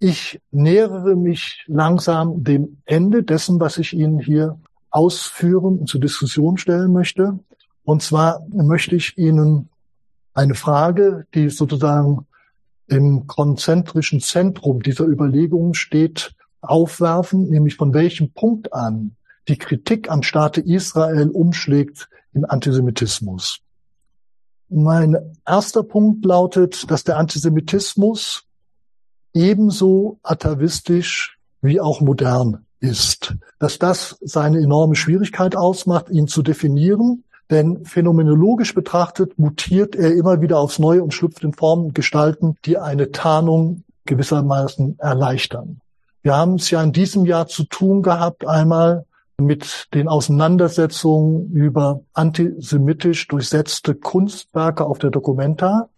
Ich 0.00 0.38
nähere 0.50 1.16
mich 1.16 1.64
langsam 1.66 2.44
dem 2.44 2.82
Ende 2.84 3.22
dessen, 3.22 3.58
was 3.58 3.78
ich 3.78 3.94
Ihnen 3.94 4.18
hier 4.18 4.60
ausführen 4.90 5.78
und 5.78 5.88
zur 5.88 6.02
Diskussion 6.02 6.58
stellen 6.58 6.92
möchte. 6.92 7.38
Und 7.84 8.02
zwar 8.02 8.46
möchte 8.52 8.96
ich 8.96 9.16
Ihnen 9.16 9.70
eine 10.34 10.54
Frage, 10.54 11.26
die 11.32 11.48
sozusagen 11.48 12.26
im 12.86 13.26
konzentrischen 13.26 14.20
Zentrum 14.20 14.82
dieser 14.82 15.06
Überlegungen 15.06 15.72
steht, 15.72 16.36
aufwerfen, 16.60 17.48
nämlich 17.48 17.76
von 17.76 17.94
welchem 17.94 18.32
Punkt 18.32 18.72
an 18.72 19.16
die 19.48 19.58
Kritik 19.58 20.10
am 20.10 20.22
Staate 20.22 20.60
Israel 20.60 21.30
umschlägt 21.30 22.08
in 22.32 22.44
Antisemitismus. 22.44 23.60
Mein 24.68 25.16
erster 25.46 25.84
Punkt 25.84 26.24
lautet, 26.24 26.90
dass 26.90 27.04
der 27.04 27.18
Antisemitismus 27.18 28.44
ebenso 29.32 30.18
atavistisch 30.22 31.38
wie 31.60 31.80
auch 31.80 32.00
modern 32.00 32.66
ist. 32.80 33.36
Dass 33.58 33.78
das 33.78 34.16
seine 34.20 34.58
enorme 34.58 34.96
Schwierigkeit 34.96 35.56
ausmacht, 35.56 36.10
ihn 36.10 36.26
zu 36.26 36.42
definieren, 36.42 37.24
denn 37.50 37.84
phänomenologisch 37.84 38.74
betrachtet 38.74 39.38
mutiert 39.38 39.94
er 39.94 40.14
immer 40.14 40.40
wieder 40.40 40.58
aufs 40.58 40.80
Neue 40.80 41.02
und 41.02 41.14
schlüpft 41.14 41.44
in 41.44 41.52
Formen 41.52 41.86
und 41.86 41.94
Gestalten, 41.94 42.56
die 42.64 42.76
eine 42.76 43.12
Tarnung 43.12 43.84
gewissermaßen 44.04 44.98
erleichtern. 44.98 45.80
Wir 46.26 46.34
haben 46.34 46.56
es 46.56 46.72
ja 46.72 46.82
in 46.82 46.90
diesem 46.90 47.24
Jahr 47.24 47.46
zu 47.46 47.62
tun 47.62 48.02
gehabt, 48.02 48.48
einmal 48.48 49.06
mit 49.38 49.86
den 49.94 50.08
Auseinandersetzungen 50.08 51.52
über 51.52 52.00
antisemitisch 52.14 53.28
durchsetzte 53.28 53.94
Kunstwerke 53.94 54.84
auf 54.84 54.98
der 54.98 55.10
Documenta. 55.10 55.88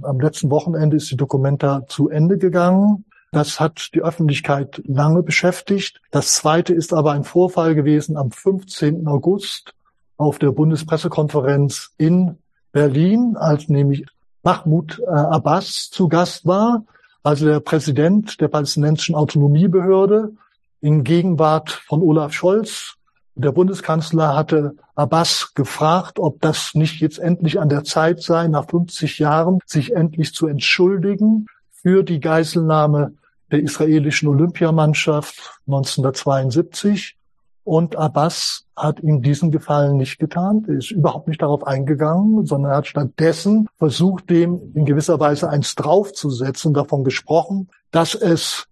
Am 0.00 0.20
letzten 0.20 0.48
Wochenende 0.48 0.96
ist 0.96 1.10
die 1.10 1.18
Documenta 1.18 1.84
zu 1.86 2.08
Ende 2.08 2.38
gegangen. 2.38 3.04
Das 3.30 3.60
hat 3.60 3.90
die 3.92 4.00
Öffentlichkeit 4.00 4.80
lange 4.86 5.22
beschäftigt. 5.22 6.00
Das 6.10 6.32
zweite 6.32 6.72
ist 6.72 6.94
aber 6.94 7.12
ein 7.12 7.24
Vorfall 7.24 7.74
gewesen 7.74 8.16
am 8.16 8.30
15. 8.30 9.06
August 9.06 9.74
auf 10.16 10.38
der 10.38 10.52
Bundespressekonferenz 10.52 11.90
in 11.98 12.38
Berlin, 12.72 13.36
als 13.36 13.68
nämlich 13.68 14.06
Mahmoud 14.42 15.02
äh, 15.06 15.10
Abbas 15.10 15.90
zu 15.90 16.08
Gast 16.08 16.46
war 16.46 16.84
also 17.24 17.46
der 17.46 17.60
Präsident 17.60 18.40
der 18.40 18.48
palästinensischen 18.48 19.14
Autonomiebehörde 19.14 20.32
in 20.80 21.02
Gegenwart 21.02 21.70
von 21.70 22.02
Olaf 22.02 22.34
Scholz. 22.34 22.94
Der 23.34 23.50
Bundeskanzler 23.50 24.36
hatte 24.36 24.76
Abbas 24.94 25.54
gefragt, 25.54 26.18
ob 26.20 26.40
das 26.40 26.74
nicht 26.74 27.00
jetzt 27.00 27.18
endlich 27.18 27.58
an 27.58 27.70
der 27.70 27.82
Zeit 27.82 28.20
sei, 28.22 28.46
nach 28.46 28.68
50 28.68 29.18
Jahren 29.18 29.58
sich 29.64 29.96
endlich 29.96 30.34
zu 30.34 30.46
entschuldigen 30.46 31.46
für 31.72 32.04
die 32.04 32.20
Geiselnahme 32.20 33.14
der 33.50 33.60
israelischen 33.60 34.28
Olympiamannschaft 34.28 35.58
1972. 35.66 37.16
Und 37.64 37.96
Abbas 37.96 38.66
hat 38.76 39.00
ihm 39.00 39.22
diesen 39.22 39.50
Gefallen 39.50 39.96
nicht 39.96 40.18
getan. 40.18 40.64
Er 40.68 40.74
ist 40.76 40.90
überhaupt 40.90 41.28
nicht 41.28 41.40
darauf 41.40 41.66
eingegangen, 41.66 42.44
sondern 42.44 42.72
hat 42.72 42.86
stattdessen 42.86 43.68
versucht, 43.78 44.28
dem 44.28 44.72
in 44.74 44.84
gewisser 44.84 45.18
Weise 45.18 45.48
eins 45.48 45.74
draufzusetzen, 45.74 46.74
davon 46.74 47.04
gesprochen, 47.04 47.70
dass 47.90 48.14
es 48.14 48.66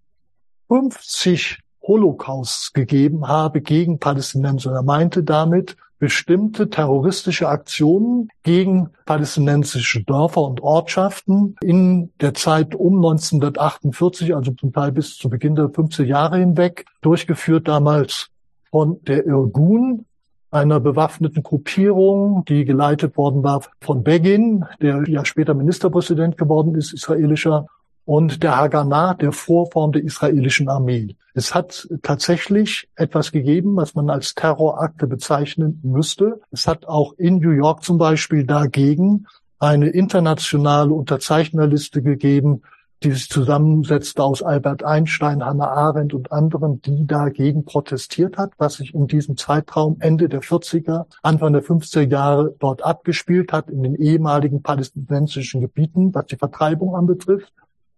50 0.67 1.59
Holocausts 1.81 2.73
gegeben 2.73 3.27
habe 3.27 3.61
gegen 3.61 3.99
Palästinenser. 3.99 4.73
Er 4.73 4.83
meinte 4.83 5.23
damit 5.23 5.75
bestimmte 5.97 6.69
terroristische 6.69 7.47
Aktionen 7.47 8.27
gegen 8.43 8.89
palästinensische 9.05 10.03
Dörfer 10.03 10.41
und 10.41 10.61
Ortschaften 10.61 11.55
in 11.63 12.11
der 12.19 12.33
Zeit 12.33 12.75
um 12.75 12.97
1948, 12.97 14.35
also 14.35 14.51
zum 14.51 14.73
Teil 14.73 14.91
bis 14.91 15.15
zu 15.15 15.29
Beginn 15.29 15.55
der 15.55 15.67
50er 15.67 16.03
Jahre 16.03 16.39
hinweg, 16.39 16.85
durchgeführt 17.01 17.67
damals 17.69 18.32
von 18.73 18.97
der 19.03 19.27
Irgun, 19.27 20.07
einer 20.49 20.79
bewaffneten 20.79 21.43
Gruppierung, 21.43 22.43
die 22.45 22.65
geleitet 22.65 23.15
worden 23.17 23.43
war 23.43 23.61
von 23.81 24.03
Begin, 24.03 24.65
der 24.81 25.03
ja 25.07 25.25
später 25.25 25.53
Ministerpräsident 25.53 26.39
geworden 26.39 26.73
ist, 26.73 26.91
israelischer, 26.91 27.67
und 28.05 28.41
der 28.41 28.57
Haganah, 28.57 29.13
der 29.13 29.31
Vorform 29.31 29.91
der 29.91 30.03
israelischen 30.03 30.69
Armee. 30.69 31.15
Es 31.35 31.53
hat 31.53 31.87
tatsächlich 32.01 32.89
etwas 32.95 33.31
gegeben, 33.31 33.75
was 33.75 33.93
man 33.93 34.09
als 34.09 34.33
Terrorakte 34.33 35.05
bezeichnen 35.05 35.79
müsste. 35.83 36.41
Es 36.49 36.65
hat 36.67 36.87
auch 36.87 37.13
in 37.19 37.37
New 37.37 37.51
York 37.51 37.83
zum 37.83 37.99
Beispiel 37.99 38.43
dagegen 38.43 39.27
eine 39.59 39.89
internationale 39.89 40.91
Unterzeichnerliste 40.91 42.01
gegeben, 42.01 42.63
die 43.03 43.11
sich 43.11 43.29
zusammensetzte 43.29 44.23
aus 44.23 44.41
Albert 44.41 44.83
Einstein, 44.83 45.43
Hannah 45.43 45.69
Arendt 45.69 46.13
und 46.13 46.31
anderen, 46.31 46.81
die 46.81 47.05
dagegen 47.05 47.65
protestiert 47.65 48.37
hat, 48.37 48.53
was 48.57 48.75
sich 48.75 48.93
in 48.93 49.07
diesem 49.07 49.35
Zeitraum 49.35 49.97
Ende 49.99 50.29
der 50.29 50.41
40er, 50.41 51.05
Anfang 51.21 51.53
der 51.53 51.63
50er 51.63 52.09
Jahre 52.09 52.55
dort 52.59 52.83
abgespielt 52.83 53.51
hat, 53.51 53.69
in 53.69 53.83
den 53.83 53.95
ehemaligen 53.95 54.61
palästinensischen 54.61 55.61
Gebieten, 55.61 56.13
was 56.13 56.27
die 56.27 56.37
Vertreibung 56.37 56.95
anbetrifft. 56.95 57.51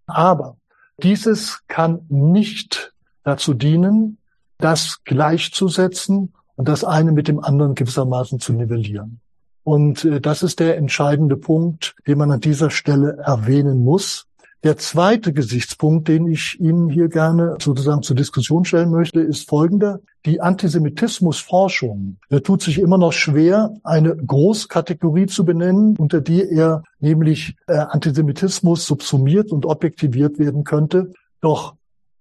Aber 0.08 0.58
dieses 1.02 1.62
kann 1.68 2.06
nicht 2.10 2.94
dazu 3.24 3.54
dienen, 3.54 4.18
das 4.58 5.04
gleichzusetzen 5.04 6.34
und 6.56 6.68
das 6.68 6.84
eine 6.84 7.12
mit 7.12 7.28
dem 7.28 7.44
anderen 7.44 7.76
gewissermaßen 7.76 8.40
zu 8.40 8.54
nivellieren. 8.54 9.20
Und 9.64 10.06
äh, 10.06 10.22
das 10.22 10.44
ist 10.44 10.60
der 10.60 10.78
entscheidende 10.78 11.36
Punkt, 11.36 11.96
den 12.08 12.18
man 12.18 12.32
an 12.32 12.40
dieser 12.40 12.70
Stelle 12.70 13.18
erwähnen 13.18 13.84
muss. 13.84 14.28
Der 14.66 14.78
zweite 14.78 15.32
Gesichtspunkt, 15.32 16.08
den 16.08 16.26
ich 16.26 16.60
Ihnen 16.60 16.90
hier 16.90 17.08
gerne 17.08 17.56
sozusagen 17.62 18.02
zur 18.02 18.16
Diskussion 18.16 18.66
stellen 18.66 18.90
möchte, 18.90 19.20
ist 19.20 19.48
folgender. 19.48 20.00
Die 20.26 20.42
Antisemitismusforschung 20.42 22.18
tut 22.44 22.64
sich 22.64 22.80
immer 22.80 22.98
noch 22.98 23.14
schwer, 23.14 23.76
eine 23.84 24.16
Großkategorie 24.16 25.28
zu 25.28 25.46
benennen, 25.46 25.96
unter 25.98 26.20
die 26.20 26.50
er 26.50 26.82
nämlich 27.00 27.56
äh, 27.68 27.74
Antisemitismus 27.78 28.88
subsumiert 28.88 29.52
und 29.52 29.68
objektiviert 29.68 30.40
werden 30.40 30.64
könnte. 30.64 31.14
Doch 31.42 31.76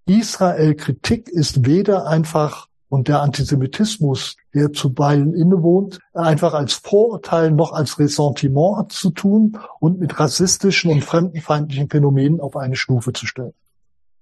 Israel-Kritik 0.05 1.31
ist 1.31 1.65
weder 1.65 2.07
einfach 2.07 2.67
und 2.95 3.09
der 3.09 3.23
Antisemitismus, 3.23 4.37
der 4.55 4.73
zuweilen 4.73 5.35
innewohnt, 5.35 5.99
einfach 6.13 6.55
als 6.55 6.75
Vorurteil 6.75 7.51
noch 7.51 7.73
als 7.73 7.99
Ressentiment 7.99 8.79
abzutun 8.79 9.59
und 9.81 9.99
mit 9.99 10.21
rassistischen 10.21 10.93
und 10.93 11.05
fremdenfeindlichen 11.05 11.91
Phänomenen 11.91 12.41
auf 12.41 12.57
eine 12.57 12.77
Stufe 12.77 13.13
zu 13.13 13.27
stellen. 13.27 13.53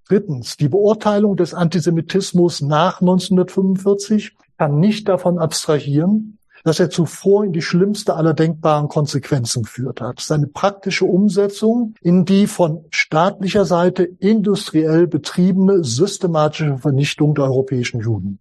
Drittens, 0.09 0.57
die 0.57 0.69
Beurteilung 0.69 1.37
des 1.37 1.53
Antisemitismus 1.53 2.61
nach 2.61 2.99
1945 2.99 4.35
kann 4.57 4.79
nicht 4.79 5.07
davon 5.07 5.37
abstrahieren, 5.37 6.39
dass 6.63 6.79
er 6.79 6.89
zuvor 6.89 7.45
in 7.45 7.53
die 7.53 7.61
schlimmste 7.61 8.15
aller 8.15 8.33
denkbaren 8.33 8.87
Konsequenzen 8.87 9.63
geführt 9.63 10.01
hat. 10.01 10.19
Seine 10.19 10.47
praktische 10.47 11.05
Umsetzung 11.05 11.93
in 12.01 12.25
die 12.25 12.47
von 12.47 12.85
staatlicher 12.89 13.65
Seite 13.65 14.03
industriell 14.03 15.05
betriebene 15.05 15.83
systematische 15.83 16.79
Vernichtung 16.79 17.35
der 17.35 17.45
europäischen 17.45 18.01
Juden. 18.01 18.39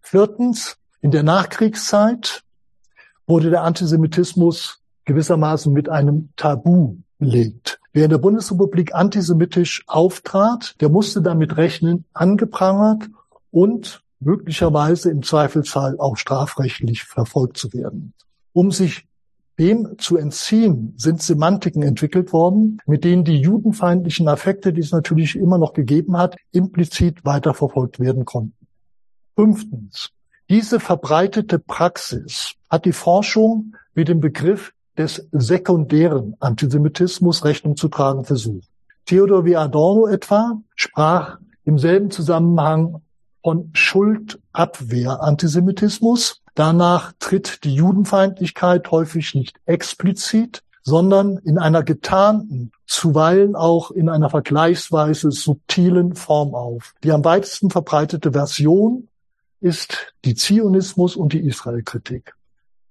Viertens, 0.00 0.76
in 1.00 1.10
der 1.10 1.22
Nachkriegszeit 1.22 2.42
wurde 3.26 3.50
der 3.50 3.62
Antisemitismus 3.62 4.80
gewissermaßen 5.04 5.72
mit 5.72 5.88
einem 5.88 6.30
Tabu 6.36 6.96
belegt. 7.18 7.80
Wer 7.92 8.04
in 8.04 8.10
der 8.10 8.18
Bundesrepublik 8.18 8.94
antisemitisch 8.94 9.84
auftrat, 9.86 10.76
der 10.80 10.88
musste 10.88 11.22
damit 11.22 11.56
rechnen, 11.56 12.04
angeprangert 12.12 13.08
und 13.50 14.02
möglicherweise 14.20 15.10
im 15.10 15.22
Zweifelsfall 15.22 15.96
auch 15.98 16.16
strafrechtlich 16.16 17.04
verfolgt 17.04 17.56
zu 17.56 17.72
werden. 17.72 18.12
Um 18.52 18.70
sich 18.70 19.06
dem 19.58 19.98
zu 19.98 20.16
entziehen, 20.16 20.94
sind 20.96 21.20
Semantiken 21.20 21.82
entwickelt 21.82 22.32
worden, 22.32 22.78
mit 22.86 23.04
denen 23.04 23.24
die 23.24 23.40
judenfeindlichen 23.40 24.26
Affekte, 24.28 24.72
die 24.72 24.80
es 24.80 24.92
natürlich 24.92 25.36
immer 25.36 25.58
noch 25.58 25.72
gegeben 25.72 26.16
hat, 26.16 26.36
implizit 26.50 27.24
weiterverfolgt 27.24 28.00
werden 28.00 28.24
konnten. 28.24 28.59
Fünftens. 29.40 30.10
Diese 30.50 30.80
verbreitete 30.80 31.58
Praxis 31.58 32.56
hat 32.68 32.84
die 32.84 32.92
Forschung 32.92 33.74
mit 33.94 34.08
dem 34.08 34.20
Begriff 34.20 34.74
des 34.98 35.26
sekundären 35.32 36.36
Antisemitismus 36.40 37.46
Rechnung 37.46 37.74
zu 37.74 37.88
tragen 37.88 38.26
versucht. 38.26 38.68
Theodor 39.06 39.46
W. 39.46 39.56
Adorno 39.56 40.08
etwa 40.08 40.60
sprach 40.74 41.38
im 41.64 41.78
selben 41.78 42.10
Zusammenhang 42.10 43.00
von 43.42 43.70
Schuldabwehr-Antisemitismus. 43.72 46.42
Danach 46.54 47.14
tritt 47.18 47.64
die 47.64 47.74
Judenfeindlichkeit 47.74 48.90
häufig 48.90 49.34
nicht 49.34 49.58
explizit, 49.64 50.62
sondern 50.82 51.38
in 51.38 51.58
einer 51.58 51.82
getarnten, 51.82 52.72
zuweilen 52.86 53.56
auch 53.56 53.90
in 53.90 54.10
einer 54.10 54.28
vergleichsweise 54.28 55.30
subtilen 55.30 56.14
Form 56.14 56.54
auf. 56.54 56.92
Die 57.04 57.12
am 57.12 57.24
weitesten 57.24 57.70
verbreitete 57.70 58.32
Version 58.32 59.06
ist 59.60 60.14
die 60.24 60.34
Zionismus 60.34 61.16
und 61.16 61.32
die 61.32 61.40
Israelkritik. 61.40 62.34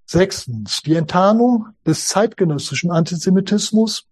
Sechstens, 0.06 0.82
die 0.82 0.96
Enttarnung 0.96 1.68
des 1.86 2.08
zeitgenössischen 2.08 2.92
Antisemitismus 2.92 4.06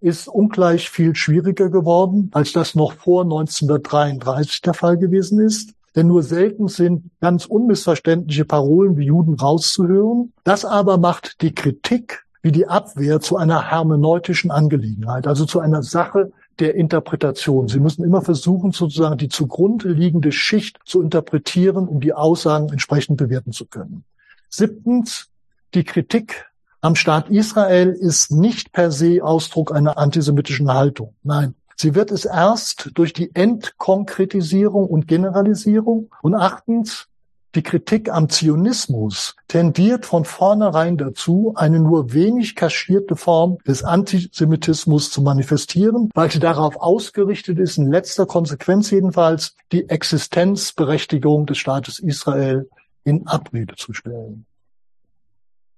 ist 0.00 0.28
ungleich 0.28 0.90
viel 0.90 1.14
schwieriger 1.14 1.70
geworden, 1.70 2.30
als 2.34 2.52
das 2.52 2.74
noch 2.74 2.92
vor 2.92 3.22
1933 3.22 4.60
der 4.62 4.74
Fall 4.74 4.98
gewesen 4.98 5.40
ist. 5.40 5.70
Denn 5.96 6.08
nur 6.08 6.22
selten 6.22 6.68
sind 6.68 7.10
ganz 7.20 7.46
unmissverständliche 7.46 8.44
Parolen 8.44 8.96
wie 8.96 9.06
Juden 9.06 9.34
rauszuhören. 9.34 10.32
Das 10.42 10.64
aber 10.64 10.98
macht 10.98 11.40
die 11.40 11.54
Kritik 11.54 12.24
wie 12.42 12.52
die 12.52 12.66
Abwehr 12.66 13.20
zu 13.20 13.36
einer 13.36 13.70
hermeneutischen 13.70 14.50
Angelegenheit, 14.50 15.26
also 15.26 15.46
zu 15.46 15.60
einer 15.60 15.82
Sache 15.82 16.32
der 16.60 16.74
Interpretation. 16.74 17.68
Sie 17.68 17.80
müssen 17.80 18.04
immer 18.04 18.22
versuchen, 18.22 18.72
sozusagen 18.72 19.18
die 19.18 19.28
zugrunde 19.28 19.88
liegende 19.88 20.32
Schicht 20.32 20.78
zu 20.84 21.02
interpretieren, 21.02 21.88
um 21.88 22.00
die 22.00 22.12
Aussagen 22.12 22.68
entsprechend 22.70 23.16
bewerten 23.16 23.52
zu 23.52 23.66
können. 23.66 24.04
Siebtens, 24.48 25.28
die 25.74 25.84
Kritik 25.84 26.46
am 26.80 26.94
Staat 26.94 27.30
Israel 27.30 27.90
ist 27.90 28.30
nicht 28.30 28.72
per 28.72 28.90
se 28.90 29.20
Ausdruck 29.22 29.74
einer 29.74 29.98
antisemitischen 29.98 30.72
Haltung. 30.72 31.14
Nein, 31.22 31.54
Sie 31.76 31.94
wird 31.94 32.10
es 32.10 32.24
erst 32.24 32.90
durch 32.94 33.12
die 33.12 33.34
Entkonkretisierung 33.34 34.86
und 34.86 35.08
Generalisierung 35.08 36.10
und 36.22 36.34
achtens 36.34 37.08
die 37.54 37.62
Kritik 37.62 38.10
am 38.10 38.28
Zionismus 38.28 39.36
tendiert 39.48 40.06
von 40.06 40.24
vornherein 40.24 40.96
dazu, 40.96 41.52
eine 41.56 41.78
nur 41.80 42.12
wenig 42.12 42.56
kaschierte 42.56 43.16
Form 43.16 43.58
des 43.66 43.84
Antisemitismus 43.84 45.10
zu 45.10 45.22
manifestieren, 45.22 46.10
weil 46.14 46.30
sie 46.30 46.40
darauf 46.40 46.76
ausgerichtet 46.76 47.58
ist, 47.58 47.78
in 47.78 47.90
letzter 47.90 48.26
Konsequenz 48.26 48.90
jedenfalls, 48.90 49.54
die 49.72 49.88
Existenzberechtigung 49.88 51.46
des 51.46 51.58
Staates 51.58 51.98
Israel 51.98 52.68
in 53.04 53.26
Abrede 53.26 53.76
zu 53.76 53.92
stellen. 53.92 54.46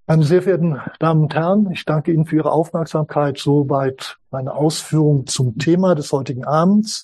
Meine 0.08 0.22
sehr 0.22 0.42
verehrten 0.42 0.80
Damen 1.00 1.22
und 1.22 1.34
Herren, 1.34 1.68
ich 1.72 1.84
danke 1.84 2.12
Ihnen 2.12 2.26
für 2.26 2.36
Ihre 2.36 2.52
Aufmerksamkeit. 2.52 3.38
Soweit 3.38 4.18
meine 4.30 4.54
Ausführungen 4.54 5.26
zum 5.26 5.58
Thema 5.58 5.96
des 5.96 6.12
heutigen 6.12 6.44
Abends. 6.44 6.94